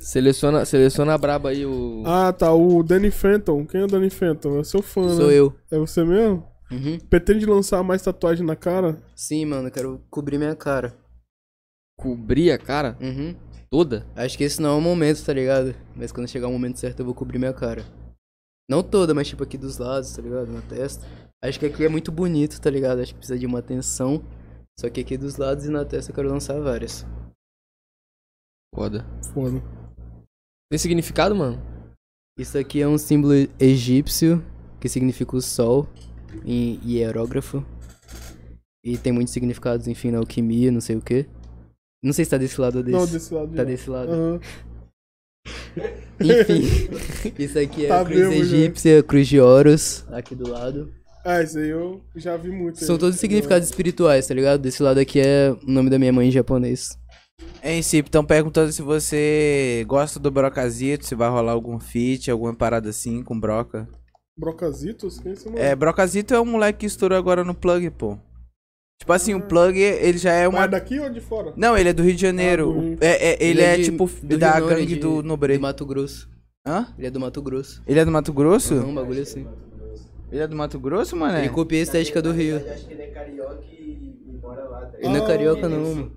[0.00, 2.02] Seleciona, seleciona a braba aí o.
[2.06, 2.52] Ah, tá.
[2.52, 3.64] O Danny Fenton.
[3.66, 4.58] Quem é o Danny Fenton?
[4.58, 5.34] É seu fã, Sou né?
[5.34, 5.54] eu.
[5.70, 6.42] É você mesmo?
[6.70, 6.98] Uhum.
[7.08, 8.96] Pretende lançar mais tatuagem na cara?
[9.14, 10.94] Sim, mano, eu quero cobrir minha cara.
[11.98, 13.34] Cobrir a cara Uhum.
[13.70, 14.06] toda?
[14.16, 15.74] Acho que esse não é o momento, tá ligado?
[15.94, 17.84] Mas quando chegar o momento certo eu vou cobrir minha cara.
[18.70, 20.46] Não toda, mas tipo aqui dos lados, tá ligado?
[20.46, 21.04] Na testa.
[21.42, 23.00] Acho que aqui é muito bonito, tá ligado?
[23.00, 24.22] Acho que precisa de uma atenção.
[24.78, 27.04] Só que aqui dos lados e na testa eu quero lançar várias.
[28.72, 29.04] Foda.
[29.34, 29.60] Foda.
[30.70, 31.60] Tem significado, mano?
[32.38, 34.40] Isso aqui é um símbolo egípcio
[34.78, 35.88] que significa o sol
[36.44, 37.66] em hierógrafo.
[38.84, 41.26] E tem muitos significados, enfim, na alquimia, não sei o que.
[42.04, 42.96] Não sei se tá desse lado ou desse.
[42.96, 43.50] Não, desse lado.
[43.50, 43.64] Tá já.
[43.64, 44.12] desse lado.
[44.12, 44.40] Aham.
[46.20, 48.56] Enfim, isso aqui é Tá a cruz mesmo, já.
[48.56, 50.92] egípcia, cruz de Horus, aqui do lado.
[51.24, 52.78] Ah, isso aí eu já vi muito.
[52.84, 53.00] São aí.
[53.00, 54.60] todos significados espirituais, tá ligado?
[54.60, 56.98] Desse lado aqui é o nome da minha mãe em japonês.
[57.62, 62.54] Em si, estão perguntando se você gosta do Brocazito, se vai rolar algum feat, alguma
[62.54, 63.86] parada assim com Broca.
[64.38, 65.18] Brocazitos?
[65.18, 65.58] Quem é esse mano?
[65.58, 68.18] É, Brocazito é um moleque que estourou agora no Plug, pô.
[69.00, 70.64] Tipo assim, o Plug, ele já é Mas uma...
[70.64, 71.54] é daqui ou de fora?
[71.56, 72.70] Não, ele é do Rio de Janeiro.
[72.70, 73.04] Ah, do.
[73.04, 75.22] É, é- ele, é, de- tipo do da Rio, não, ele é gangue de- do
[75.22, 75.54] Nobre.
[75.54, 76.28] Do Mato Grosso.
[76.66, 76.86] Hã?
[76.98, 77.82] Ele é do Mato Grosso.
[77.86, 78.74] Ele é do Mato Grosso?
[78.74, 79.46] Uhum, um bagulho assim.
[80.30, 81.38] Ele é do Mato Grosso, mano?
[81.38, 82.56] Ele copia a estética do Rio.
[82.58, 84.90] acho que ele é carioca e mora lá.
[84.98, 86.12] Ele não é Ah, carioca, não, mano.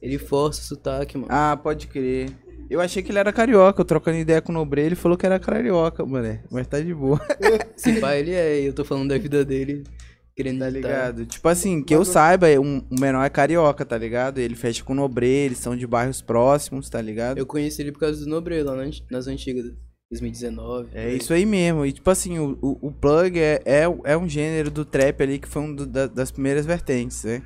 [0.00, 1.28] Ele força o sotaque, mano.
[1.30, 2.30] Ah, pode crer.
[2.70, 5.26] Eu achei que ele era carioca, eu trocando ideia com o Nobre, ele falou que
[5.26, 6.38] era carioca, mano.
[6.50, 7.20] Mas tá de boa,
[7.76, 9.84] Se pá, ele é, eu tô falando da vida dele.
[10.34, 11.26] Querendo tá ligado?
[11.26, 14.38] Tipo assim, que eu saiba, um, o menor é carioca, tá ligado?
[14.38, 17.36] Ele fecha com o Nobre, eles são de bairros próximos, tá ligado?
[17.38, 19.66] Eu conheci ele por causa do Nobre lá nas, nas antigas,
[20.10, 20.88] 2019.
[20.94, 21.84] É isso aí mesmo.
[21.84, 25.38] E tipo assim, o, o, o plug é, é, é um gênero do trap ali
[25.38, 27.42] que foi um do- da- das primeiras vertentes, né?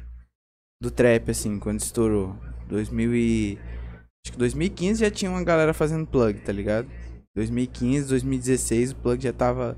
[0.80, 2.36] Do trap, assim, quando estourou.
[2.68, 3.58] 2000 e...
[4.24, 6.88] Acho que 2015 já tinha uma galera fazendo plug, tá ligado?
[7.34, 9.76] 2015, 2016 o plug já tava...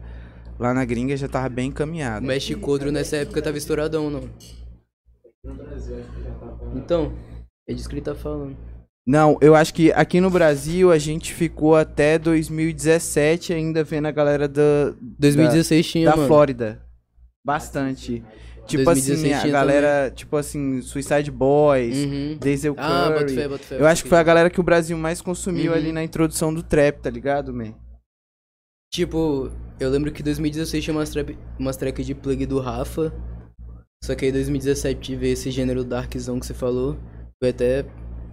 [0.59, 2.27] Lá na gringa já tava bem O encaminhado.
[2.27, 4.29] Mestre Codro nessa época tava estouradão, não.
[6.75, 7.13] Então,
[7.69, 8.57] é disso que ele tá falando.
[9.07, 14.11] Não, eu acho que aqui no Brasil a gente ficou até 2017 ainda vendo a
[14.11, 16.29] galera da, 2016 tinha, da mano.
[16.29, 16.83] Flórida.
[17.45, 18.23] Bastante.
[18.67, 22.37] Tipo 2016 assim, a galera, tipo assim, Suicide Boys, Uhum.
[22.39, 23.35] Denzel Ah, Curry.
[23.35, 23.81] fé, bota fé.
[23.81, 25.79] Eu acho que foi a galera que o Brasil mais consumiu Uhum.
[25.79, 27.73] ali na introdução do trap, tá ligado, man?
[28.93, 33.13] Tipo, eu lembro que em 2016 tinha umas, trap, umas tracks de plug do Rafa.
[34.03, 36.97] Só que aí em 2017 veio esse gênero darkzão que você falou.
[37.41, 37.85] Foi até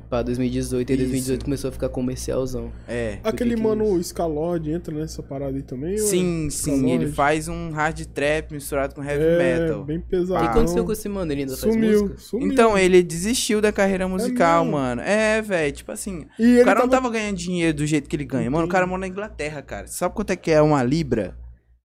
[0.09, 1.03] pra 2018 e Isso.
[1.03, 2.71] 2018 começou a ficar comercialzão.
[2.87, 3.19] É.
[3.23, 5.91] Aquele que mano Scalord entra nessa parada aí também?
[5.99, 6.91] ou é- Sim, sim, Scalord?
[6.91, 9.83] ele faz um hard trap misturado com heavy é, metal.
[9.83, 10.43] bem O pesado.
[10.43, 11.31] que aconteceu com esse mano?
[11.31, 12.19] Ele ainda faz Sumiu, música?
[12.19, 12.51] sumiu.
[12.51, 14.77] Então, ele desistiu da carreira musical, mesmo?
[14.77, 15.01] mano.
[15.01, 18.15] É, velho, tipo assim, E o cara não tava- tava ganhando dinheiro do jeito que
[18.15, 18.49] ele ganha.
[18.49, 19.87] Mano, o cara mora na Inglaterra, cara.
[19.87, 21.35] Sabe quanto é que é uma libra?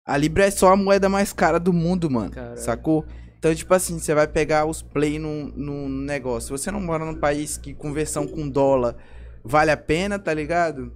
[0.06, 2.30] A libra é só a moeda mais cara do mundo, mano.
[2.30, 2.58] Caralho.
[2.58, 3.04] Sacou?
[3.40, 6.48] Então, tipo assim, você vai pegar os play num, num negócio.
[6.54, 8.94] Se você não mora num país que conversão com dólar
[9.42, 10.92] vale a pena, tá ligado?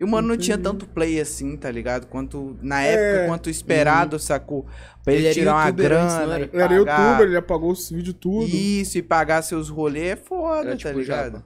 [0.00, 2.06] E o mano não tinha tanto play assim, tá ligado?
[2.06, 2.94] Quanto na É.
[2.94, 4.66] época, quanto esperado, sacou?
[5.04, 6.34] Pra ele, Ele era tirar uma youtuber antes, grana.
[6.34, 6.44] era?
[6.44, 6.76] e Ele era pagar-
[7.06, 8.46] youtuber, ele apagou os vídeos tudo.
[8.48, 11.32] Isso, e pagar seus rolês é foda, Era tá tipo ligado?
[11.34, 11.44] Japa.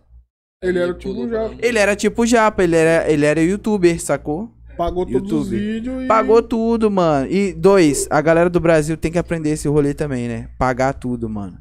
[0.62, 4.50] Ele era Aí tipo pra- Ele era tipo japa, ele era, ele era youtuber, sacou?
[4.76, 6.06] Pagou todos os vídeos e.
[6.06, 7.26] Pagou tudo, mano.
[7.30, 10.48] E dois, a galera do Brasil tem que aprender esse rolê também, né?
[10.58, 11.56] Pagar tudo, mano.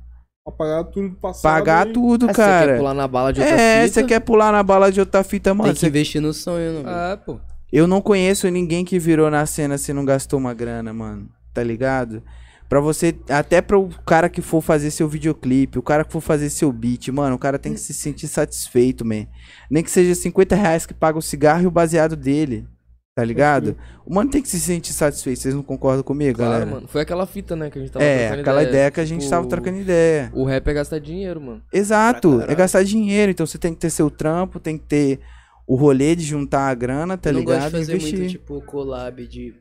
[0.48, 1.42] Apagar tudo do passado.
[1.44, 2.78] Pagar e- tudo, Ah, Você quer cara.
[2.78, 3.94] pular na bala de outra É, fita?
[3.94, 5.64] você quer pular na bala de outra fita, mano.
[5.70, 6.90] Tem que Cê- investir no sonho, né, mano?
[6.90, 7.40] Ah, pô.
[7.74, 11.28] Eu não conheço ninguém que virou na cena se não gastou uma grana, mano.
[11.54, 12.22] Tá ligado?
[12.70, 16.50] Pra você, até pro cara que for fazer seu videoclipe, o cara que for fazer
[16.50, 19.26] seu beat, mano, o cara tem que se sentir satisfeito, man.
[19.70, 22.68] Nem que seja 50 reais que paga o cigarro e o baseado dele.
[23.16, 23.78] Tá ligado?
[24.06, 25.40] O mano tem que se sentir satisfeito.
[25.40, 26.70] Vocês não concordam comigo, Claro, galera?
[26.70, 26.88] mano.
[26.90, 29.22] Foi aquela fita, né, que a gente tava É, trocando aquela ideia que a gente
[29.22, 30.30] Tipo, tava trocando ideia.
[30.34, 31.62] O rap é gastar dinheiro, mano.
[31.72, 33.32] Exato, é gastar dinheiro.
[33.32, 35.22] Então você tem que ter seu trampo, tem que ter
[35.66, 37.56] o rolê de juntar a grana, tá eu não ligado?
[37.62, 38.20] gosto de fazer investir.
[38.20, 39.54] muito, tipo, collab de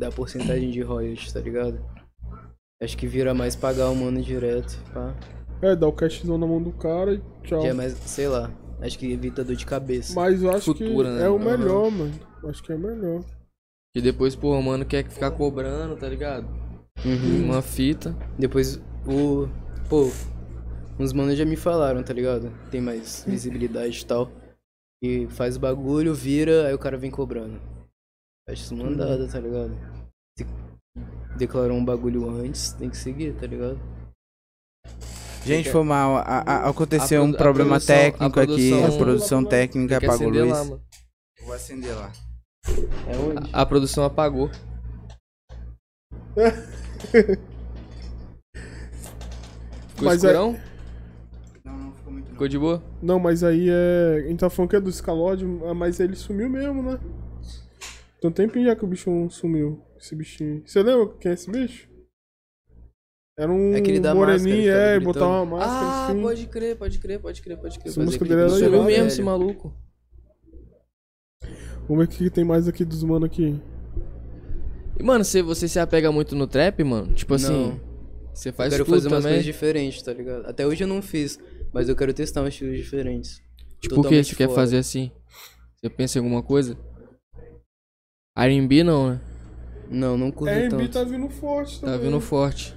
[0.00, 1.84] dar porcentagem de royalties, tá ligado?
[2.82, 5.14] Acho que vira mais pagar o mano direto, pá.
[5.60, 7.64] É, dá o cashzão na mão do cara e tchau.
[7.64, 10.14] É mais, sei lá, acho que evita dor de cabeça.
[10.18, 11.26] Mas eu acho Futura, que né?
[11.26, 12.31] é o melhor, mano.
[12.48, 13.24] Acho que é melhor.
[13.94, 16.46] E depois, pô, o mano quer ficar cobrando, tá ligado?
[17.04, 17.44] Uhum.
[17.46, 18.16] Uma fita.
[18.38, 19.48] Depois o.
[19.88, 20.10] Pô,
[20.98, 22.50] uns manos já me falaram, tá ligado?
[22.70, 24.30] Tem mais visibilidade e tal.
[25.02, 27.60] E faz o bagulho, vira, aí o cara vem cobrando.
[28.48, 29.76] Acho isso mandada, tá ligado?
[30.38, 30.46] Se
[31.36, 33.78] declarou um bagulho antes, tem que seguir, tá ligado?
[35.44, 36.16] Gente, foi mal.
[36.18, 38.72] A- a- aconteceu A um problema produção- técnico a aqui.
[38.72, 40.80] A produção- produção técnica apagou a acender luz.
[41.44, 42.12] Vou acender lá.
[43.06, 43.50] É onde?
[43.52, 44.50] A produção apagou.
[49.88, 50.58] Ficou Mas é- escurão?
[51.64, 52.30] Não, não ficou muito.
[52.30, 52.82] Ficou de boa?
[53.02, 54.22] Não, mas aí é.
[54.24, 55.44] A gente tá falando que é do Scalod,
[55.76, 56.98] mas ele sumiu mesmo, né?
[58.20, 59.82] Tem um tempinho já que o bicho sumiu.
[59.98, 60.62] Esse bichinho.
[60.66, 61.88] Você lembra quem é esse bicho?
[63.38, 66.20] Era um É moreninho, é, e botar uma máscara Ah, assim.
[66.22, 67.88] pode crer, pode crer, pode crer, pode crer.
[67.90, 69.06] Essa música dele era Sumiu mesmo velho.
[69.06, 69.74] esse maluco.
[71.92, 73.60] Vamos ver o que que tem mais aqui dos mano aqui.
[74.98, 77.12] E, mano, você, você se apega muito no trap, mano?
[77.12, 77.80] Tipo assim, Não.
[78.32, 79.32] você Eu faz quero tudo fazer umas também?
[79.36, 80.46] coisas diferentes, tá ligado?
[80.46, 81.38] Até hoje eu não fiz,
[81.70, 83.42] mas eu quero testar uns estilos diferentes.
[83.78, 85.12] Tipo, o que você quer fazer assim?
[85.76, 86.78] Você pensa em alguma coisa?
[88.38, 89.20] R&B não, né?
[89.90, 90.92] Não, não curto R&B tanto.
[90.92, 91.98] tá vindo forte também.
[91.98, 92.74] Tá vindo forte.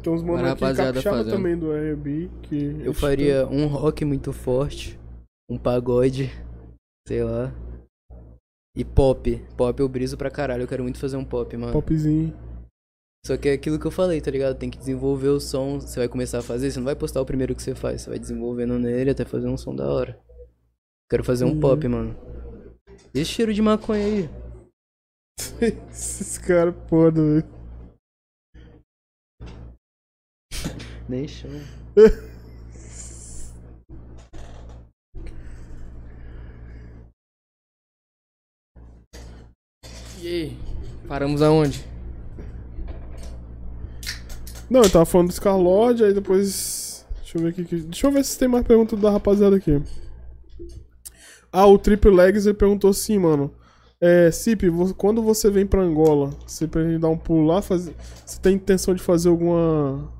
[0.00, 1.32] Tem uns mano aqui capixaba fazendo.
[1.32, 2.82] também do R&B que...
[2.84, 4.96] Eu faria um rock muito forte,
[5.50, 6.30] um pagode,
[7.08, 7.52] sei lá.
[8.76, 9.36] E pop.
[9.56, 11.72] Pop eu briso pra caralho, eu quero muito fazer um pop, mano.
[11.72, 12.34] Popzinho.
[13.24, 14.56] Só que é aquilo que eu falei, tá ligado?
[14.56, 17.26] Tem que desenvolver o som, você vai começar a fazer, você não vai postar o
[17.26, 20.20] primeiro que você faz, você vai desenvolvendo nele até fazer um som da hora.
[21.10, 21.60] Quero fazer um Uhum.
[21.60, 22.14] pop, mano.
[23.14, 24.30] E esse cheiro de maconha aí?
[25.90, 27.44] Esses caras, foda, velho.
[31.08, 31.50] Nem chão.
[40.26, 40.56] E aí?
[41.06, 41.84] Paramos aonde?
[44.68, 47.06] Não, eu tava falando do Scarlord, aí depois.
[47.22, 47.64] Deixa eu ver aqui.
[47.64, 49.80] que- Deixa eu ver se tem mais perguntas da rapaziada aqui.
[51.52, 53.54] Ah, o Triple Legs ele perguntou assim, mano.
[54.00, 54.64] É, Cip,
[54.96, 57.62] quando você vem pra Angola, você pretende dar um pulo lá?
[57.62, 57.94] Fazer...
[58.26, 60.12] Você tem intenção de fazer alguma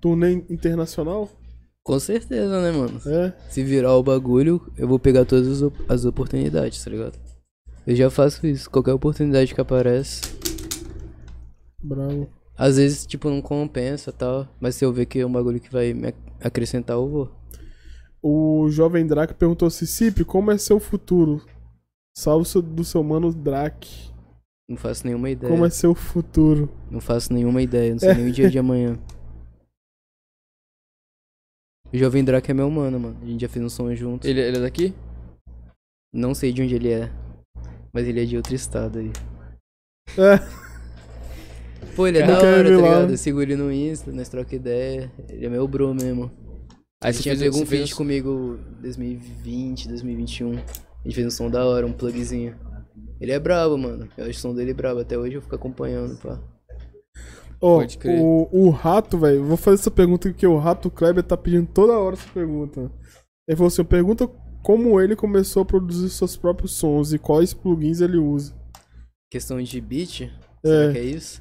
[0.00, 1.30] turnê internacional?
[1.84, 3.00] Com certeza, né, mano?
[3.06, 3.32] É?
[3.48, 7.21] Se virar o bagulho, eu vou pegar todas as oportunidades, tá ligado?
[7.86, 10.20] Eu já faço isso, qualquer oportunidade que aparece.
[11.82, 12.28] Bravo.
[12.56, 15.60] Às vezes, tipo, não compensa e tal, mas se eu ver que é um bagulho
[15.60, 17.32] que vai me ac- acrescentar, eu vou.
[18.22, 21.44] O jovem Drake perguntou assim, Cip, como é seu futuro?
[22.16, 24.12] Salve do seu mano Drake.
[24.68, 25.50] Não faço nenhuma ideia.
[25.50, 26.70] Como é seu futuro?
[26.88, 28.96] Não faço nenhuma ideia, não sei nem o dia de amanhã.
[31.92, 33.18] O Jovem Draco é meu mano, mano.
[33.20, 34.26] A gente já fez um som junto.
[34.26, 34.94] Ele, ele é daqui?
[36.14, 37.10] Não sei de onde ele é.
[37.92, 39.12] Mas ele é de outro estado aí.
[40.18, 40.38] É.
[41.94, 43.10] Pô, ele é da hora, tá ligado?
[43.10, 45.12] Eu sigo ele no Insta, nós troca ideia.
[45.28, 46.30] Ele é meu bro mesmo.
[47.02, 50.52] Aí Ele você tinha fez, pego você um fez feat comigo 2020, 2021.
[50.52, 50.58] A
[51.04, 52.56] gente fez um som da hora, um plugzinho.
[53.20, 54.08] Ele é brabo, mano.
[54.16, 55.00] Eu acho o som dele brabo.
[55.00, 56.40] Até hoje eu fico acompanhando, pá.
[57.60, 58.18] Ó, Pode crer.
[58.20, 61.98] o, o rato, velho, vou fazer essa pergunta porque o rato Kleber tá pedindo toda
[61.98, 62.90] hora essa pergunta.
[63.46, 64.28] Ele falou assim: pergunta
[64.62, 68.54] como ele começou a produzir seus próprios sons e quais plugins ele usa.
[69.30, 70.30] Questão de beat, É.
[70.64, 71.40] será que é isso?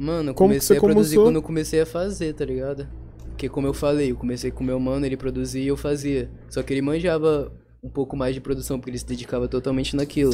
[0.00, 1.24] Mano, eu Como comecei a produzir começou?
[1.24, 2.88] quando eu comecei a fazer, tá ligado?
[3.28, 6.30] Porque como eu falei, eu comecei com meu mano, ele produzia e eu fazia.
[6.50, 7.52] Só que ele manjava
[7.82, 10.32] um pouco mais de produção, porque ele se dedicava totalmente naquilo.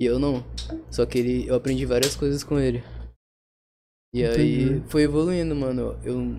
[0.00, 0.44] E eu não.
[0.90, 2.82] Só que ele, eu aprendi várias coisas com ele.
[4.14, 4.82] E aí Entendi.
[4.88, 5.96] foi evoluindo, mano.
[6.04, 6.36] Eu.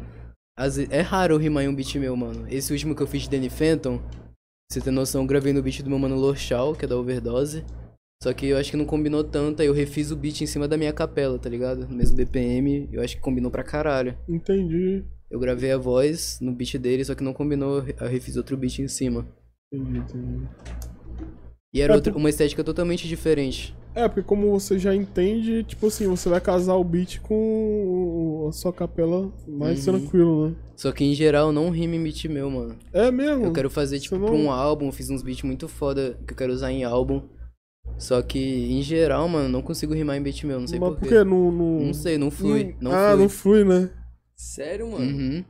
[0.72, 2.46] ve- é raro eu rimar em um beat meu, mano.
[2.50, 4.23] Esse último que eu fiz de Danny Phantom, pra
[4.74, 7.64] você ter noção, eu gravei no beat do meu mano Lorchal, que é da Overdose.
[8.24, 10.68] Só que eu acho que não combinou tanto, aí eu refiz o beat em cima
[10.68, 11.88] da minha capela, tá ligado?
[11.88, 14.18] No mesmo BPM, eu acho que combinou pra caralho.
[14.28, 15.04] Entendi.
[15.30, 18.80] Eu gravei a voz no beat dele, só que não combinou, eu refiz outro beat
[18.80, 19.28] em cima.
[19.72, 20.48] Entendi, entendi.
[21.74, 23.76] E era É, outra, por- uma estética totalmente diferente.
[23.96, 28.52] É, porque como você já entende, tipo assim, você vai casar o beat com a
[28.52, 30.00] sua capela mais Uhum.
[30.00, 30.56] tranquilo, né?
[30.76, 32.76] Só que em geral não rima em beat meu, mano.
[32.92, 33.46] É mesmo?
[33.46, 36.34] Eu quero fazer, tipo, Você pra não- um álbum, fiz uns beats muito foda que
[36.34, 37.22] eu quero usar em álbum.
[37.98, 40.98] Só que, em geral, mano, não consigo rimar em beat meu, não sei Mas por
[41.00, 41.16] por quê.
[41.16, 41.24] quê?
[41.24, 41.80] Não, não...
[41.82, 43.22] Não sei, não flui, não ah, flui.
[43.22, 43.90] não flui, né?
[44.36, 45.06] Sério, mano?
[45.06, 45.46] Uhum.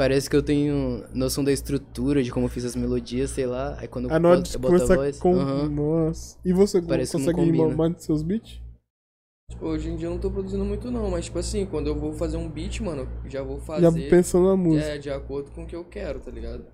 [0.00, 3.76] Parece que eu tenho noção da estrutura, de como eu fiz as melodias, sei lá.
[3.78, 5.18] Aí quando eu, na hora boto, de eu boto a voz.
[5.18, 5.34] com.
[5.38, 5.68] aham.
[5.68, 6.38] Nossa.
[6.42, 7.76] E você Parece consegue rimar combina.
[7.76, 8.62] mais dos seus beats?
[9.50, 11.94] Tipo, hoje em dia eu não tô produzindo muito não, mas tipo assim, quando eu
[11.94, 14.86] vou fazer um beat, mano, eu já vou fazer Já pensando na música.
[14.86, 16.64] é, de acordo com o que eu quero, tá ligado?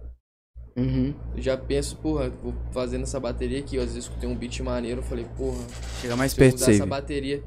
[0.76, 1.12] Uhum.
[1.34, 4.36] Eu já penso, porra, vou fazendo essa bateria aqui, ó, às vezes eu escutei um
[4.36, 5.58] beat maneiro, eu falei, porra,
[6.00, 6.88] Chega mais se eu perto usar disso essa aí.
[6.88, 7.42] bateria.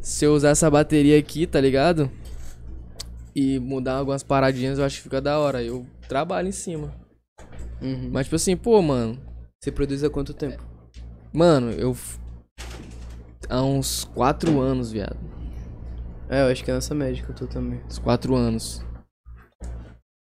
[0.00, 2.10] Se eu usar essa bateria aqui, tá ligado?
[3.34, 5.62] E mudar algumas paradinhas, eu acho que fica da hora.
[5.62, 6.92] Eu trabalho em cima.
[7.80, 8.10] Uhum.
[8.12, 9.18] Mas tipo assim, pô, mano,
[9.60, 10.62] Você produz há quanto tempo?
[11.32, 12.18] mano, eu f-
[13.48, 15.16] há uns quatro anos, viado.
[16.28, 17.80] É, eu acho que é nessa média que eu tô também.
[17.86, 18.84] Uns quatro anos.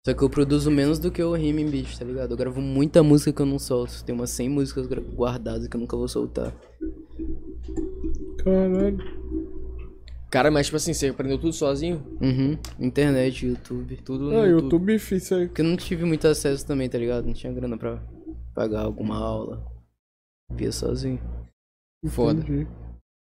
[0.06, 2.32] Só que eu produzo menos do que rimo em beat, tá ligado?
[2.32, 4.04] Eu gravo muita música que eu não solto.
[4.04, 6.54] Tem umas 100 músicas guardadas que eu nunca vou soltar.
[8.44, 9.23] Caralho.
[10.34, 12.04] Cara, mas tipo assim, você aprendeu tudo sozinho?
[12.20, 12.58] Uhum.
[12.80, 13.98] Internet, YouTube.
[13.98, 14.64] Tudo no Ah, YouTube.
[14.64, 15.46] YouTube fiz isso aí.
[15.48, 17.26] Porque eu não tive muito acesso também, tá ligado?
[17.28, 18.02] Não tinha grana pra
[18.56, 19.64] pagar alguma aula.
[20.52, 21.20] Via sozinho.
[22.08, 22.42] Foda.
[22.42, 22.68] Entendi.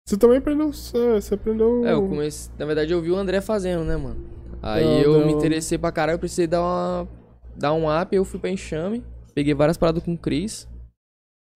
[0.07, 0.73] Você também aprendeu.
[0.73, 1.85] Você aprendeu.
[1.85, 2.53] É, eu comecei.
[2.57, 4.25] Na verdade, eu vi o André fazendo, né, mano?
[4.63, 5.27] Aí Ah, eu não.
[5.27, 7.09] me interessei pra caralho, eu precisei dar uma.
[7.57, 9.03] dar um up, eu fui pra enxame,
[9.35, 10.69] peguei várias paradas com o Chris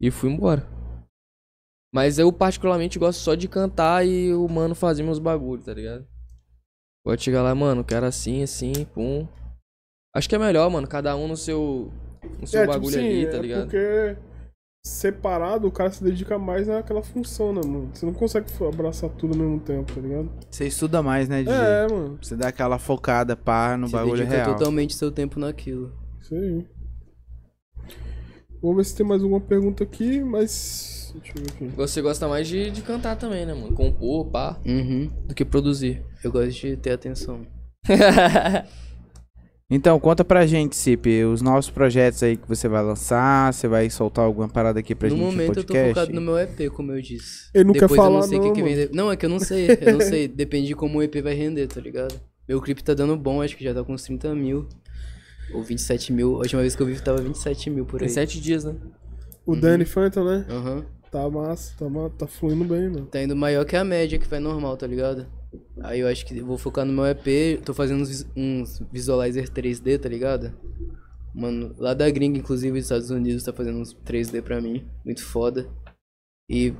[0.00, 0.66] e fui embora.
[1.92, 6.06] Mas eu particularmente gosto só de cantar e o mano fazer meus bagulhos, tá ligado?
[7.04, 9.26] Pode chegar lá, mano, quero assim, assim, pum.
[10.14, 11.90] Acho que é melhor, mano, cada um no seu.
[12.40, 13.60] no seu É, tipo bagulho assim, ali, é tá ligado?
[13.62, 14.16] porque
[14.84, 17.90] separado o cara se dedica mais naquela função, né, mano?
[17.94, 20.30] Você não consegue abraçar tudo ao mesmo tempo, tá ligado?
[20.50, 21.54] Você estuda mais, né, DJ?
[21.54, 22.18] É, mano.
[22.22, 24.56] Você dá aquela focada, pá, no Você bagulho dedica real.
[24.56, 25.92] totalmente seu tempo naquilo.
[26.20, 26.66] Isso aí.
[28.60, 30.97] Vamos ver se tem mais alguma pergunta aqui, mas.
[31.60, 31.68] Eu.
[31.70, 33.72] Você gosta mais de, de cantar também, né, mano?
[33.74, 35.10] Compor, pá, Uhum.
[35.26, 36.02] do que produzir.
[36.22, 37.46] Eu gosto de ter atenção.
[39.70, 43.90] Então, conta pra gente, Cip, os novos projetos aí que você vai lançar, você vai
[43.90, 46.70] soltar alguma parada aqui pra no gente no momento eu tô focado no meu EP,
[46.72, 47.50] como eu disse.
[47.52, 48.74] Ele não quer Depois eu não sei o que, não, que vem.
[48.88, 50.26] de- Não, é que eu não sei, eu não sei.
[50.34, 52.18] Depende de como o EP vai render, tá ligado?
[52.48, 54.66] Meu clipe tá dando bom, acho que já tá com uns 30 mil.
[55.52, 56.36] Ou 27 mil.
[56.36, 58.14] A última vez que eu vi tava 27 mil por Tem aí.
[58.14, 58.74] sete dias, né?
[59.44, 60.46] O Danny Phantom, né?
[60.48, 60.86] Aham.
[61.10, 61.86] Tá massa, tá,
[62.18, 63.06] tá fluindo bem, mano.
[63.06, 65.26] Tá indo maior que a média, que vai normal, tá ligado?
[65.80, 67.60] Aí eu acho que eu vou focar no meu EP.
[67.64, 70.52] Tô fazendo uns, uns visualizer 3D, tá ligado?
[71.34, 74.84] Mano, lá da gringa, inclusive, dos Estados Unidos, tá fazendo uns 3D pra mim.
[75.04, 75.66] Muito foda.
[76.50, 76.74] E,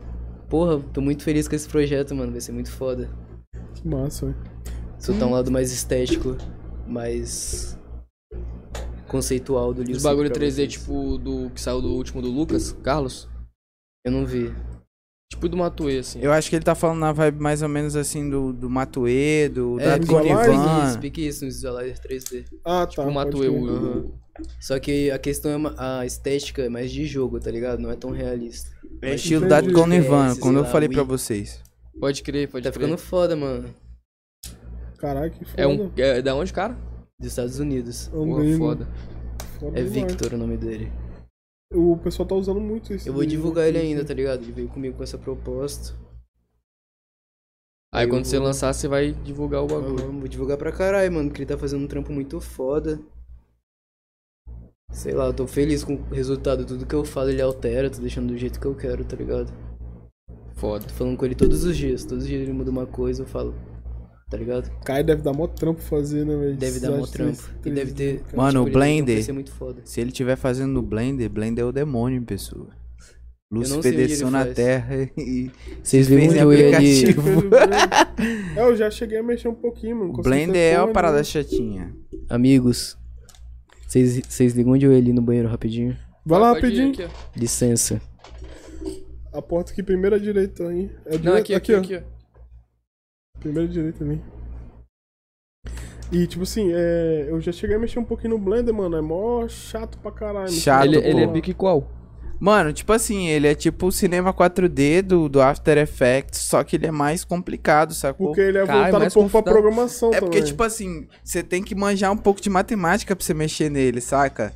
[0.51, 2.33] porra, tô muito feliz com esse projeto, mano.
[2.33, 3.09] Vai ser muito foda.
[3.75, 4.39] Que massa, velho.
[4.99, 6.37] Soltar um lado mais estético,
[6.87, 7.79] mais
[9.07, 9.97] conceitual do livro.
[9.97, 13.29] Os bagulho 3D, tipo, do que saiu do último do Lucas, Carlos.
[14.09, 14.53] Eu não vi.
[15.31, 16.21] Tipo do Matuê, assim.
[16.23, 19.49] Eu acho que ele tá falando na vibe mais ou menos assim do, do Matuê,
[19.51, 20.13] do É, da pique
[20.89, 22.45] isso, pique isso, no Visualizer 3D.
[22.65, 22.87] Ah, tá.
[22.87, 24.15] Tipo o Matuê, o-.
[24.61, 27.79] Só que a questão é uma- a estética é mais de jogo, tá ligado?
[27.81, 28.71] Não é tão realista.
[29.03, 31.09] É Mas estilo da Conivan, Esses quando eu lá, falei pra Wii.
[31.09, 31.63] vocês.
[32.01, 32.83] Pode crer, pode Tá crer.
[32.85, 33.69] ficando foda, mano.
[34.99, 35.63] Caralho, que foda.
[35.63, 35.91] É um.
[35.97, 36.77] É da onde, cara?
[37.21, 38.09] Dos Estados Unidos.
[38.09, 38.89] É Porra, foda.
[39.61, 39.83] Foda É.
[39.83, 40.91] Victor o nome dele.
[41.73, 43.09] O pessoal tá usando muito isso.
[43.09, 44.43] Eu vou divulgar ele ainda, tá ligado?
[44.43, 45.95] Ele veio comigo com essa proposta.
[47.93, 50.13] Aí Eu quando você vou- lançar, você vai divulgar o Eu bagulho.
[50.13, 52.99] vou divulgar pra caralho, mano, porque ele tá fazendo um trampo muito foda.
[54.91, 56.65] Sei lá, eu tô feliz com o resultado.
[56.65, 59.53] Tudo que eu falo ele altera, tô deixando do jeito que eu quero, tá ligado?
[60.55, 60.87] Foda.
[60.87, 62.05] Tô falando com ele todos os dias.
[62.05, 63.55] Todos os dias ele muda uma coisa, eu falo.
[64.31, 64.71] Tá ligado?
[64.85, 66.57] Cara, deve dar mó trampo fazer, né, velho?
[66.57, 67.43] Deve dar mó trampo.
[67.65, 68.23] E deve ter.
[68.35, 69.81] Mano, o tem um Blender- PC muito foda.
[69.85, 72.69] Se ele tiver fazendo no Blender, Blender é o demônio em pessoa.
[73.51, 74.55] ele desceu na faz.
[74.55, 75.51] terra e
[75.83, 76.75] Vocês fez ligam em onde ele.
[76.77, 77.23] aplicativo.
[78.57, 80.13] É, eu já cheguei a mexer um pouquinho, mano.
[80.13, 81.23] o Blender é uma parada né?
[81.25, 81.95] chatinha.
[82.29, 82.99] Amigos,
[83.87, 85.97] vocês ligam onde eu ir ali no banheiro rapidinho?
[86.27, 87.09] Vai lá Pode ir rapidinho.
[87.37, 88.03] Licença.
[89.33, 90.91] A porta aqui, primeira direita aí.
[91.07, 91.79] É Não, aqui, aqui, ó.
[91.79, 92.18] aqui, ó.
[93.41, 94.21] Primeira direita ali.
[96.11, 98.97] E, tipo assim, é, eu já cheguei a mexer um pouquinho no Blender, mano.
[98.97, 100.51] É mó chato pra caralho.
[100.51, 101.87] Chato, Ele, ele é pique qual?
[102.41, 106.77] Mano, tipo assim, ele é tipo o cinema 4D do, do After Effects, só que
[106.77, 108.29] ele é mais complicado, sacou?
[108.29, 110.53] Porque ele é é voltado um pouco pra programação É porque, também.
[110.53, 114.55] tipo assim, você tem que manjar um pouco de matemática pra você mexer nele, saca?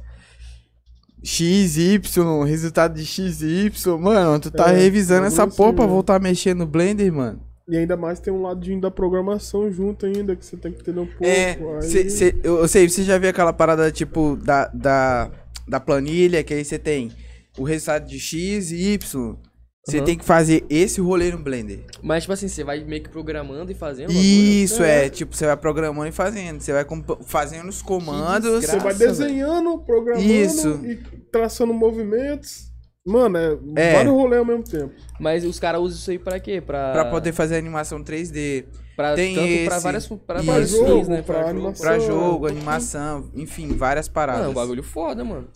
[1.24, 5.68] X, Y, resultado de X e Y, mano, tu tá É, revisando essa bagulho porra
[5.70, 5.90] assim, pra né?
[5.90, 7.40] voltar a mexer no Blender, mano.
[7.72, 11.00] E ainda mais tem um ladinho da programação junto ainda, que você tem que entender
[11.00, 11.24] um pouco.
[11.24, 11.82] É, aí...
[11.82, 15.30] cê, cê- eu, eu sei, você já viu aquela parada, tipo, da, da,
[15.66, 17.10] da planilha, que aí você tem
[17.56, 19.38] o resultado de X e Y.
[19.86, 20.04] Você Aham.
[20.04, 21.86] tem que fazer esse rolê no Blender.
[22.02, 24.12] Mas, tipo assim, você vai meio que programando e fazendo.
[24.12, 25.08] Isso, é.
[25.08, 26.60] tipo, você vai programando e fazendo.
[26.60, 26.84] Você vai
[27.24, 28.50] fazendo os comandos.
[28.66, 30.78] Você vai desenhando, programando Isso.
[30.84, 30.96] e
[31.32, 32.70] traçando movimentos.
[33.04, 33.92] Mano, é, É.
[33.94, 34.92] vários rolês ao mesmo tempo.
[35.18, 36.60] Mas os caras usam isso aí pra quê?
[36.60, 38.64] Pra, Pra poder fazer animação 3D.
[38.94, 40.46] Pra, tem tanto pra esse, várias, pra isso.
[40.46, 41.22] vários Pra fins, jogo, né?
[41.22, 41.48] pra jogo.
[41.50, 41.86] animação.
[41.86, 44.42] Pra jogo, animação, enfim, várias paradas.
[44.42, 45.48] Não, é um bagulho foda, mano.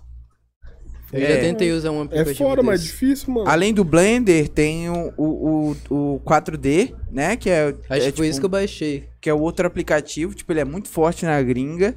[1.13, 1.35] Eu É.
[1.35, 2.93] já tentei usar um É aplicativo foda, mas é desse.
[2.93, 3.49] difícil, mano.
[3.49, 7.37] Além do Blender, tem o, o, o, o 4D, né?
[7.37, 9.09] Que é, Acho é, que foi tipo, isso que eu baixei.
[9.21, 10.35] que é o outro aplicativo.
[10.35, 11.95] Tipo, ele é muito forte na gringa.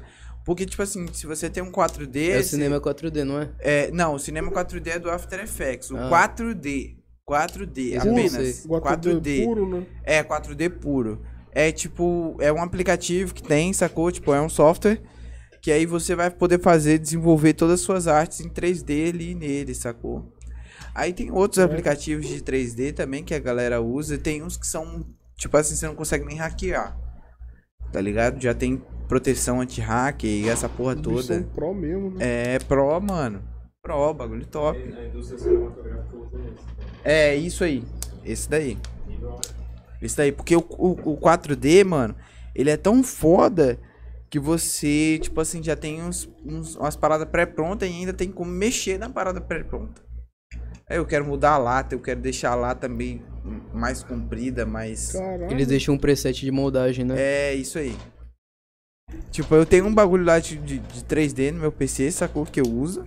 [0.50, 2.30] Porque, tipo assim, se você tem um 4D.
[2.30, 3.50] É o você- cinema 4D, não é?
[3.60, 5.92] É, não, o cinema 4D é do After Effects.
[5.92, 6.08] O Ah.
[6.08, 6.96] 4D.
[7.24, 8.56] 4D, Esse eu não apenas.
[8.56, 8.68] sei.
[8.68, 9.86] 4D puro, né?
[10.02, 11.22] É, 4D puro.
[11.52, 14.10] É tipo, é um aplicativo que tem, sacou?
[14.10, 15.00] Tipo, é um software
[15.62, 19.72] que aí você vai poder fazer, desenvolver todas as suas artes em 3D ali nele,
[19.72, 20.32] sacou?
[20.92, 24.18] Aí tem outros aplicativos de 3D também que a galera usa.
[24.18, 25.06] Tem uns que são,
[25.36, 26.98] tipo assim, você não consegue nem hackear.
[27.92, 28.42] Tá ligado?
[28.42, 31.50] Já tem proteção anti-hack e essa porra Os bichos são toda.
[31.52, 32.54] pro mesmo, né?
[32.54, 33.42] É pro, mano.
[33.82, 34.78] Pro, bagulho top.
[37.04, 37.82] É, isso aí.
[38.24, 38.78] Esse daí.
[40.00, 40.30] Esse daí.
[40.32, 42.14] Porque o, o, o 4D, mano,
[42.54, 43.78] ele é tão foda
[44.30, 48.50] que você, tipo assim, já tem uns, uns- umas paradas pré-prontas e ainda tem como
[48.50, 50.02] mexer na parada pré-pronta.
[50.88, 53.22] Aí eu quero mudar a lata, eu quero deixar a lata também
[53.74, 55.12] mais comprida, mais.
[55.12, 55.50] Caralho.
[55.50, 57.14] Eles deixam um preset de moldagem, né?
[57.18, 57.96] É, isso aí.
[59.30, 62.44] Tipo, eu tenho um bagulho lá de, de, de 3D no meu PC, sacou?
[62.44, 63.04] Que eu uso.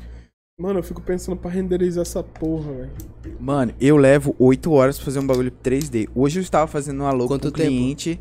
[0.59, 2.91] Mano, eu fico pensando pra renderizar essa porra, velho.
[3.39, 6.09] Mano, eu levo 8 horas pra fazer um bagulho 3D.
[6.15, 8.19] Hoje eu estava fazendo um alô Quanto com um cliente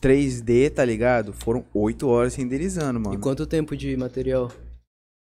[0.00, 1.32] 3D, tá ligado?
[1.32, 3.14] Foram 8 horas renderizando, mano.
[3.14, 4.50] E quanto tempo de material?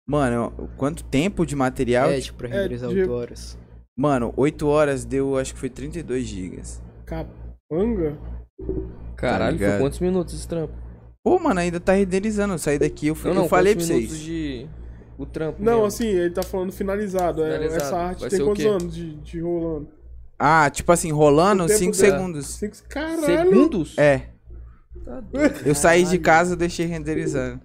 [0.07, 2.09] Mano, quanto tempo de material?
[2.09, 3.57] é, tipo, pra renderizar de- 8 horas.
[3.97, 6.81] Mano, 8 horas deu, acho que foi 32 gigas.
[7.05, 8.17] Capanga?
[9.15, 9.79] Caralho, foi ligado?
[9.81, 10.73] quantos minutos esse trampo?
[11.23, 12.53] Pô, mano, ainda tá renderizando.
[12.53, 14.19] Eu saí daqui, eu, fui, Não, não, eu falei pra vocês.
[14.19, 14.67] de...
[15.17, 15.85] O trampo Não, mesmo.
[15.85, 17.43] assim, ele tá falando finalizado.
[17.43, 17.83] é, Finalizado.
[17.83, 19.87] essa arte Vai tem quantos anos de, de rolando?
[20.39, 22.17] Ah, tipo assim, rolando O tempo 5 dela.
[22.17, 22.45] segundos.
[22.47, 22.75] Cinco...
[22.89, 23.21] Caralho!
[23.23, 23.97] Segundos?
[23.97, 24.23] É,
[25.05, 25.55] Tá doido.
[25.65, 27.61] eu saí de casa, eu deixei renderizando.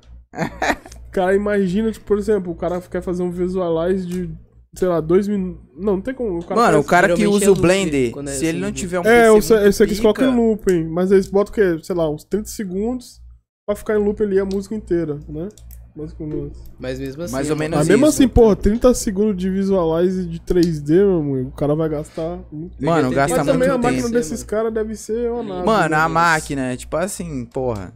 [1.10, 4.30] Cara, imagina, tipo, por exemplo, o cara quer fazer um visualize de,
[4.74, 5.60] sei lá, dois minutos.
[5.74, 6.38] Não, não tem como.
[6.38, 8.68] O cara Mano, o cara que usa é o Blender, é se ele assim, não
[8.68, 8.74] né?
[8.74, 10.84] tiver um É, eu PC sei, eu muito sei que eles pica- colocam em looping,
[10.84, 11.82] mas eles botam o quê?
[11.82, 13.20] Sei lá, uns 30 segundos
[13.68, 15.50] pra ficar em loop ali a música inteira, né?
[15.94, 16.56] Menos.
[16.78, 17.32] Mas mesmo assim.
[17.32, 18.14] Mais ou é menos Mas mesmo isso.
[18.14, 22.82] assim, porra, 30 segundos de visualize de 3D, meu amigo, o cara vai gastar muito.
[22.82, 24.14] Mano, gasta Mas tentei também a muito máquina tempo.
[24.14, 25.66] desses caras deve ser uma nave.
[25.66, 25.96] Mano, né?
[25.96, 27.92] a máquina, tipo assim, porra.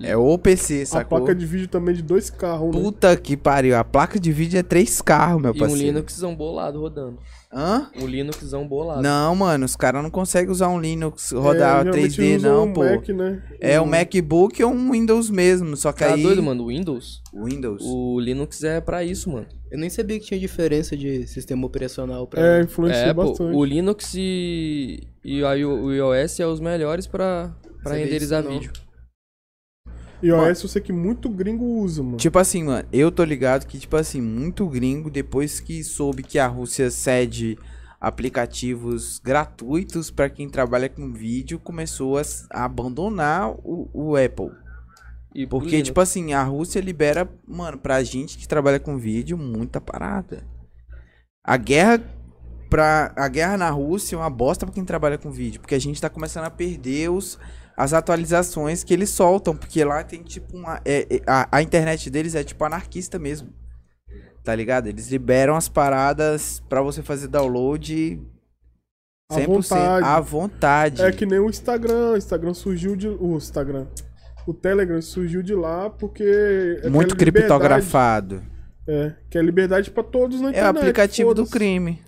[0.00, 1.18] É o PC, A sacou?
[1.18, 2.80] placa de vídeo também de dois carros, né?
[2.82, 3.76] Puta que pariu.
[3.76, 5.84] A placa de vídeo é três carros, meu E um parceiro.
[5.84, 7.18] Linuxzão bolado rodando.
[7.54, 7.88] Hã?
[8.00, 9.00] Um Linuxzão bolado.
[9.02, 12.64] Não, mano, os caras não conseguem usar um Linux É, rodar geralmente 3D, usam não,
[12.64, 12.82] um pô.
[12.84, 13.42] Mac, né?
[13.60, 16.22] É um MacBook ou um Windows mesmo, só que Tá aí...
[16.22, 16.66] doido, mano?
[16.66, 17.22] Windows?
[17.32, 17.82] Windows.
[17.84, 19.46] O Linux é pra isso, mano.
[19.70, 22.40] Eu nem sabia que tinha diferença de sistema operacional pra.
[22.58, 23.56] É, influencia É, pô, bastante.
[23.56, 27.52] o Linux e, e o iOS é os melhores pra,
[27.82, 28.84] pra renderizar disso não.
[30.24, 32.16] E iOS eu sei que muito gringo usa, mano.
[32.16, 36.38] Tipo assim, mano, eu tô ligado que, tipo assim, muito gringo, depois que soube que
[36.38, 37.58] a Rússia cede
[38.00, 42.22] aplicativos gratuitos pra quem trabalha com vídeo, começou a,
[42.64, 44.50] abandonar o, o Apple.
[45.34, 45.88] E Porque, Linux.
[45.88, 50.42] tipo assim, a Rússia libera, mano, pra gente que trabalha com vídeo, muita parada.
[51.44, 52.02] A guerra
[52.70, 55.80] pra, a guerra na Rússia é uma bosta pra quem trabalha com vídeo, porque a
[55.80, 57.38] gente tá começando a perder os,
[57.76, 62.08] as atualizações que eles soltam, porque lá tem tipo uma é- é- a, a internet
[62.10, 63.48] deles é tipo anarquista mesmo.
[64.42, 64.86] Tá ligado?
[64.88, 68.20] Eles liberam as paradas pra você fazer download
[69.30, 70.06] À 100% vontade.
[70.06, 71.02] à vontade.
[71.02, 72.12] É que nem o Instagram.
[72.12, 73.08] O Instagram surgiu de.
[73.08, 73.86] O Instagram.
[74.46, 76.22] O Telegram surgiu de lá porque.
[76.22, 78.42] é Muito aquela liberdade- criptografado.
[78.86, 80.76] É, que é liberdade pra todos na É o internet.
[80.78, 82.02] aplicativo do crime.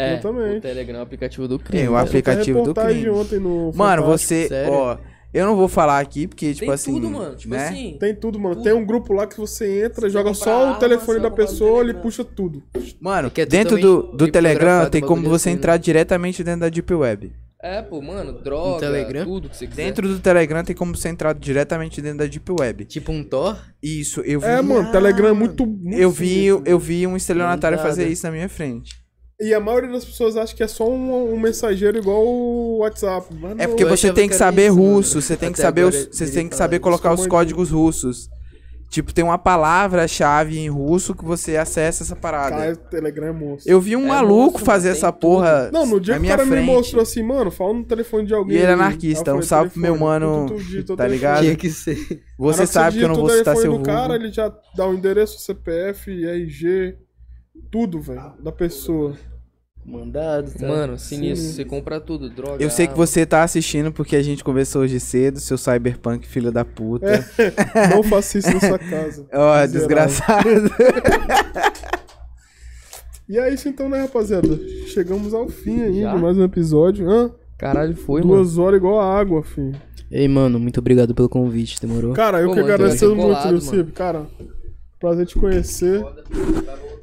[0.00, 0.58] É, Exatamente.
[0.58, 1.84] o Telegram é o aplicativo do crime.
[1.84, 2.04] É, o velho.
[2.06, 3.08] aplicativo do crime.
[3.10, 4.72] ontem no Mano, você, sério?
[4.72, 4.98] ó,
[5.32, 7.36] eu não vou falar aqui porque tipo Tem assim, tudo, mano.
[7.36, 7.68] Tipo né?
[7.68, 8.56] assim, Tem tudo, mano.
[8.56, 8.64] Tudo.
[8.64, 11.82] Tem um grupo lá que você entra, Você joga só arma, o telefone da pessoa,
[11.82, 12.62] ele puxa tudo.
[13.00, 15.56] Mano, que é dentro do, do Telegram tem como bagulho você assim, né?
[15.58, 17.32] entrar diretamente dentro da Deep Web.
[17.62, 19.22] É, pô, mano, droga, Telegram?
[19.24, 19.84] tudo que você quiser.
[19.84, 22.86] Dentro do Telegram tem como você entrar diretamente dentro da Deep Web.
[22.86, 23.54] Tipo um Thor?
[23.82, 24.46] Isso, eu vi.
[24.46, 25.66] É, mano, Telegram é muito.
[25.66, 26.62] muito Eu vi, sinistro.
[26.64, 28.99] eu vi um estelionatário fazer isso na minha frente.
[29.40, 33.26] E a maioria das pessoas acha que é só um, um mensageiro igual o WhatsApp.
[33.40, 34.94] Mas É porque você tem que que saber isso, mano.
[34.96, 37.26] russo, você tem que Até saber agora os, você tem que fala saber colocar os
[37.26, 38.28] códigos russos.
[38.90, 42.56] Tipo, tem uma palavra-chave em russo que você acessa essa parada.
[42.56, 43.70] Cara, o Telegram é monstro.
[43.72, 46.22] Eu vi um É maluco monstro, fazer mano, essa porra Não, no dia que o
[46.22, 46.60] minha cara frente.
[46.66, 48.56] me mostrou assim, mano, fala no telefone de alguém.
[48.56, 51.42] E ele é anarquista, um salve pro meu mano, tu, tu digita o tá ligado?
[51.42, 51.96] Tinha que ser.
[52.36, 53.84] Você Cara, sabe que eu não vou o citar telefone seu do vulgo.
[53.86, 56.96] cara, ele já dá o endereço, CPF, RG,
[57.70, 59.14] tudo, velho, da pessoa.
[59.90, 60.68] Mandado, tá?
[60.68, 62.62] Mano, sinistro, você compra tudo, droga.
[62.62, 66.52] Eu sei que você tá assistindo porque a gente conversou hoje cedo, seu cyberpunk filho
[66.52, 67.26] da puta.
[67.92, 69.26] Não faça isso na sua casa.
[69.32, 69.68] Ó, Miserável.
[69.72, 70.48] desgraçado.
[73.28, 74.48] E é isso então, né, rapaziada?
[74.86, 76.14] Chegamos ao fim aí Já?
[76.14, 77.08] de mais um episódio.
[77.08, 77.30] Hã?
[77.58, 78.36] Caralho, foi, mano.
[78.36, 79.74] Duas horas igual a água, filho.
[80.10, 82.12] Ei, mano, muito obrigado pelo convite, demorou?
[82.12, 83.92] Cara, eu Pô, que mano, agradeço muito, Lucipe.
[83.92, 84.26] Cara,
[84.98, 86.04] prazer te conhecer.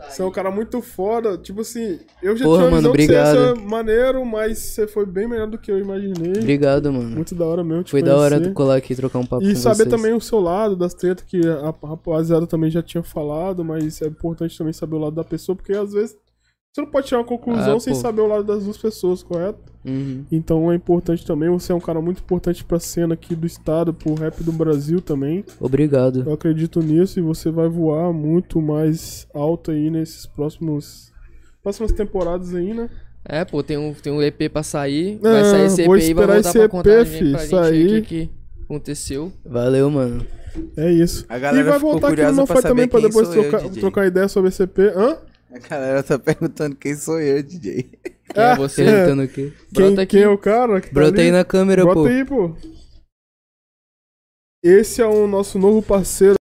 [0.10, 1.38] Você é um cara muito foda.
[1.38, 3.70] Tipo assim, eu já Porra, tinha mano, visão que você obrigado.
[3.70, 6.32] maneiro, mas você foi bem melhor do que eu imaginei.
[6.42, 7.10] Obrigado, mano.
[7.10, 8.50] Muito da hora mesmo Foi da hora conhecer.
[8.52, 9.90] tu colar aqui e trocar um papo E saber vocês.
[9.90, 14.08] também o seu lado das tretas que a rapaziada também já tinha falado, mas é
[14.08, 16.16] importante também saber o lado da pessoa, porque às vezes
[16.78, 18.00] você não pode tirar uma conclusão Ah, sem pô.
[18.00, 19.58] saber o lado das duas pessoas, correto?
[19.84, 20.26] Uhum.
[20.32, 23.94] Então é importante também, você é um cara muito importante pra cena aqui do estado,
[23.94, 25.44] pro rap do Brasil também.
[25.60, 26.24] Obrigado.
[26.28, 31.12] Eu acredito nisso e você vai voar muito mais alto aí nesses próximos
[31.64, 32.90] próximas temporadas aí, né?
[33.26, 35.20] É, pô, tem um, tem um EP pra sair.
[35.24, 37.32] Ah, vai sair esse EP aí, vai voltar esse pra contar EP, pra gente, fi,
[37.32, 37.86] pra gente sair.
[37.86, 38.30] o que, que
[38.66, 39.34] aconteceu.
[39.44, 40.26] Valeu, mano.
[40.76, 41.26] É isso.
[41.28, 44.28] A galera e vai voltar aqui no saber também pra depois eu, trocar, trocar ideia
[44.28, 44.78] sobre esse EP.
[44.96, 45.18] Hã?
[45.66, 47.84] A galera tá perguntando quem sou eu, DJ.
[47.84, 48.84] Quem é você?
[48.86, 49.52] Perguntando o quê?
[49.52, 50.12] Quem, Brota aqui.
[50.18, 50.80] quem é o cara?
[50.82, 51.22] Que tá Brota ali?
[51.22, 52.06] aí na câmera, Bota pô.
[52.06, 52.56] aí, pô.
[54.64, 56.37] Esse é o nosso novo parceiro